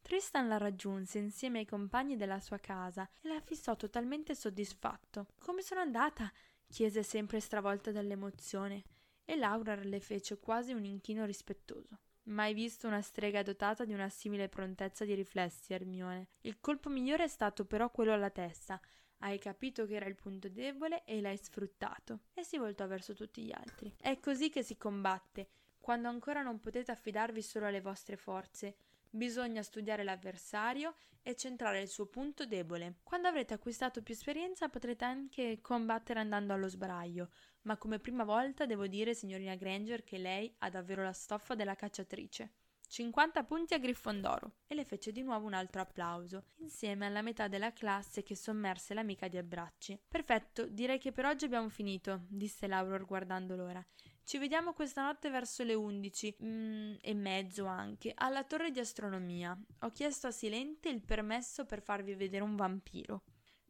Tristan 0.01 0.47
la 0.47 0.57
raggiunse 0.57 1.17
insieme 1.17 1.59
ai 1.59 1.65
compagni 1.65 2.15
della 2.15 2.39
sua 2.39 2.59
casa 2.59 3.05
e 3.21 3.27
la 3.27 3.41
fissò 3.41 3.75
totalmente 3.75 4.35
soddisfatto. 4.35 5.27
Come 5.39 5.61
sono 5.61 5.81
andata? 5.81 6.31
chiese 6.67 7.03
sempre 7.03 7.41
stravolta 7.41 7.91
dall'emozione, 7.91 8.83
e 9.25 9.35
Laura 9.35 9.75
le 9.75 9.99
fece 9.99 10.39
quasi 10.39 10.71
un 10.71 10.85
inchino 10.85 11.25
rispettoso. 11.25 11.99
Mai 12.23 12.53
visto 12.53 12.87
una 12.87 13.01
strega 13.01 13.43
dotata 13.43 13.83
di 13.83 13.93
una 13.93 14.09
simile 14.09 14.47
prontezza 14.47 15.03
di 15.03 15.13
riflessi, 15.13 15.73
Hermione. 15.73 16.29
Il 16.41 16.59
colpo 16.61 16.89
migliore 16.89 17.25
è 17.25 17.27
stato 17.27 17.65
però 17.65 17.91
quello 17.91 18.13
alla 18.13 18.29
testa, 18.29 18.79
hai 19.19 19.39
capito 19.39 19.85
che 19.85 19.95
era 19.95 20.05
il 20.05 20.15
punto 20.15 20.49
debole 20.49 21.03
e 21.05 21.21
l'hai 21.21 21.37
sfruttato. 21.37 22.21
E 22.33 22.43
si 22.43 22.57
voltò 22.57 22.87
verso 22.87 23.13
tutti 23.13 23.43
gli 23.43 23.53
altri. 23.53 23.93
È 23.99 24.19
così 24.19 24.49
che 24.49 24.63
si 24.63 24.77
combatte, 24.77 25.49
quando 25.79 26.07
ancora 26.07 26.41
non 26.41 26.59
potete 26.59 26.91
affidarvi 26.91 27.41
solo 27.41 27.67
alle 27.67 27.81
vostre 27.81 28.17
forze. 28.17 28.75
Bisogna 29.09 29.61
studiare 29.61 30.03
l'avversario 30.03 30.95
e 31.21 31.35
centrare 31.35 31.81
il 31.81 31.87
suo 31.87 32.07
punto 32.07 32.45
debole. 32.45 32.97
Quando 33.03 33.27
avrete 33.27 33.53
acquistato 33.53 34.03
più 34.03 34.13
esperienza 34.13 34.67
potrete 34.67 35.05
anche 35.05 35.59
combattere 35.61 36.19
andando 36.19 36.53
allo 36.53 36.67
sbaraglio, 36.67 37.29
ma 37.61 37.77
come 37.77 37.99
prima 37.99 38.23
volta 38.23 38.65
devo 38.65 38.87
dire, 38.87 39.13
signorina 39.13 39.55
Granger, 39.55 40.03
che 40.03 40.17
lei 40.17 40.53
ha 40.59 40.69
davvero 40.69 41.01
la 41.01 41.13
stoffa 41.13 41.55
della 41.55 41.75
cacciatrice. 41.75 42.51
50 42.95 43.43
punti 43.43 43.73
a 43.73 43.77
Grifondoro 43.77 44.59
e 44.67 44.73
le 44.73 44.85
fece 44.85 45.11
di 45.11 45.21
nuovo 45.21 45.45
un 45.45 45.53
altro 45.53 45.81
applauso, 45.81 46.45
insieme 46.59 47.05
alla 47.05 47.21
metà 47.21 47.49
della 47.49 47.73
classe 47.73 48.23
che 48.23 48.37
sommerse 48.37 48.93
l'amica 48.93 49.27
di 49.27 49.35
abbracci. 49.37 49.99
Perfetto, 50.07 50.65
direi 50.65 50.97
che 50.97 51.11
per 51.11 51.25
oggi 51.25 51.43
abbiamo 51.43 51.67
finito, 51.67 52.21
disse 52.29 52.67
Lauror 52.67 53.05
guardando 53.05 53.57
l'ora. 53.57 53.85
Ci 54.23 54.37
vediamo 54.37 54.71
questa 54.71 55.03
notte 55.03 55.29
verso 55.29 55.65
le 55.65 55.73
undici 55.73 56.33
mm, 56.41 56.93
e 57.01 57.13
mezzo 57.13 57.65
anche, 57.65 58.13
alla 58.15 58.45
torre 58.45 58.71
di 58.71 58.79
astronomia. 58.79 59.59
Ho 59.79 59.91
chiesto 59.91 60.27
a 60.27 60.31
Silente 60.31 60.87
il 60.87 61.01
permesso 61.01 61.65
per 61.65 61.81
farvi 61.81 62.15
vedere 62.15 62.45
un 62.45 62.55
vampiro. 62.55 63.23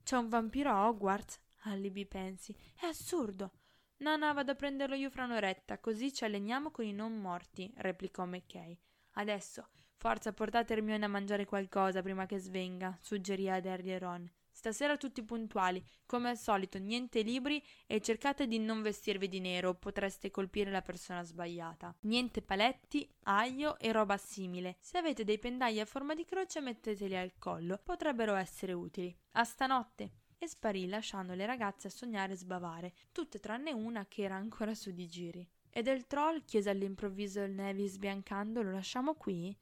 C'è 0.03 0.17
un 0.17 0.29
vampiro 0.29 0.69
a 0.69 0.87
Hogwarts? 0.87 1.39
Alibi 1.63 2.05
pensi. 2.05 2.55
È 2.79 2.85
assurdo. 2.85 3.53
No, 3.97 4.17
no, 4.17 4.31
vado 4.35 4.51
a 4.51 4.55
prenderlo 4.55 4.93
io 4.93 5.09
fra 5.09 5.23
un'oretta, 5.23 5.79
così 5.79 6.13
ci 6.13 6.25
alleniamo 6.25 6.69
con 6.69 6.85
i 6.85 6.93
non 6.93 7.19
morti, 7.19 7.73
replicò 7.77 8.25
McKay. 8.25 8.77
Adesso, 9.17 9.67
forza, 9.95 10.33
portate 10.33 10.73
Hermione 10.73 11.05
a 11.05 11.09
mangiare 11.09 11.45
qualcosa 11.45 12.01
prima 12.01 12.25
che 12.25 12.37
svenga, 12.37 12.97
suggerì 13.01 13.49
ad 13.49 13.65
Harry 13.65 13.91
e 13.91 13.99
Ron. 13.99 14.29
Stasera 14.51 14.95
tutti 14.95 15.21
puntuali, 15.21 15.83
come 16.05 16.29
al 16.29 16.37
solito, 16.37 16.77
niente 16.77 17.21
libri 17.21 17.61
e 17.85 17.99
cercate 17.99 18.47
di 18.47 18.57
non 18.57 18.81
vestirvi 18.81 19.27
di 19.27 19.41
nero, 19.41 19.73
potreste 19.73 20.31
colpire 20.31 20.71
la 20.71 20.81
persona 20.81 21.23
sbagliata. 21.23 21.93
Niente 22.01 22.41
paletti, 22.41 23.07
aglio 23.23 23.77
e 23.79 23.91
roba 23.91 24.15
simile. 24.15 24.77
Se 24.79 24.97
avete 24.97 25.25
dei 25.25 25.39
pendagli 25.39 25.79
a 25.79 25.85
forma 25.85 26.13
di 26.13 26.23
croce, 26.23 26.61
metteteli 26.61 27.17
al 27.17 27.33
collo, 27.37 27.81
potrebbero 27.83 28.35
essere 28.35 28.71
utili. 28.71 29.13
A 29.33 29.43
stanotte! 29.43 30.11
E 30.37 30.47
sparì 30.47 30.87
lasciando 30.87 31.33
le 31.33 31.45
ragazze 31.45 31.87
a 31.87 31.91
sognare 31.91 32.33
e 32.33 32.37
sbavare, 32.37 32.93
tutte 33.11 33.39
tranne 33.39 33.71
una 33.71 34.05
che 34.07 34.23
era 34.23 34.35
ancora 34.35 34.73
su 34.73 34.91
di 34.91 35.07
giri. 35.07 35.47
E 35.77 35.81
del 35.81 36.07
troll? 36.07 36.45
chiese 36.45 36.69
all'improvviso 36.69 37.41
il 37.41 37.51
Nevi 37.51 37.85
sbiancando. 37.89 38.61
Lo 38.61 38.71
lasciamo 38.71 39.15
qui? 39.15 39.53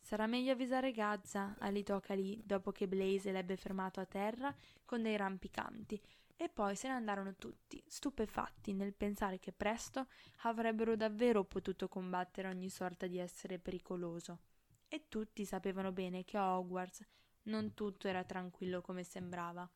Sarà 0.00 0.26
meglio 0.26 0.50
avvisare 0.50 0.90
Gazza, 0.90 1.54
alitò 1.60 2.00
Calì, 2.00 2.42
dopo 2.44 2.72
che 2.72 2.88
Blaze 2.88 3.30
l'ebbe 3.30 3.54
fermato 3.54 4.00
a 4.00 4.06
terra 4.06 4.52
con 4.84 5.02
dei 5.02 5.16
rampicanti, 5.16 6.02
e 6.34 6.48
poi 6.48 6.74
se 6.74 6.88
ne 6.88 6.94
andarono 6.94 7.36
tutti, 7.36 7.80
stupefatti 7.86 8.72
nel 8.72 8.92
pensare 8.92 9.38
che 9.38 9.52
presto 9.52 10.08
avrebbero 10.42 10.96
davvero 10.96 11.44
potuto 11.44 11.86
combattere 11.86 12.48
ogni 12.48 12.68
sorta 12.68 13.06
di 13.06 13.18
essere 13.18 13.60
pericoloso. 13.60 14.40
E 14.88 15.06
tutti 15.06 15.44
sapevano 15.44 15.92
bene 15.92 16.24
che 16.24 16.36
a 16.36 16.58
Hogwarts 16.58 17.06
non 17.42 17.72
tutto 17.72 18.08
era 18.08 18.24
tranquillo 18.24 18.80
come 18.80 19.04
sembrava. 19.04 19.70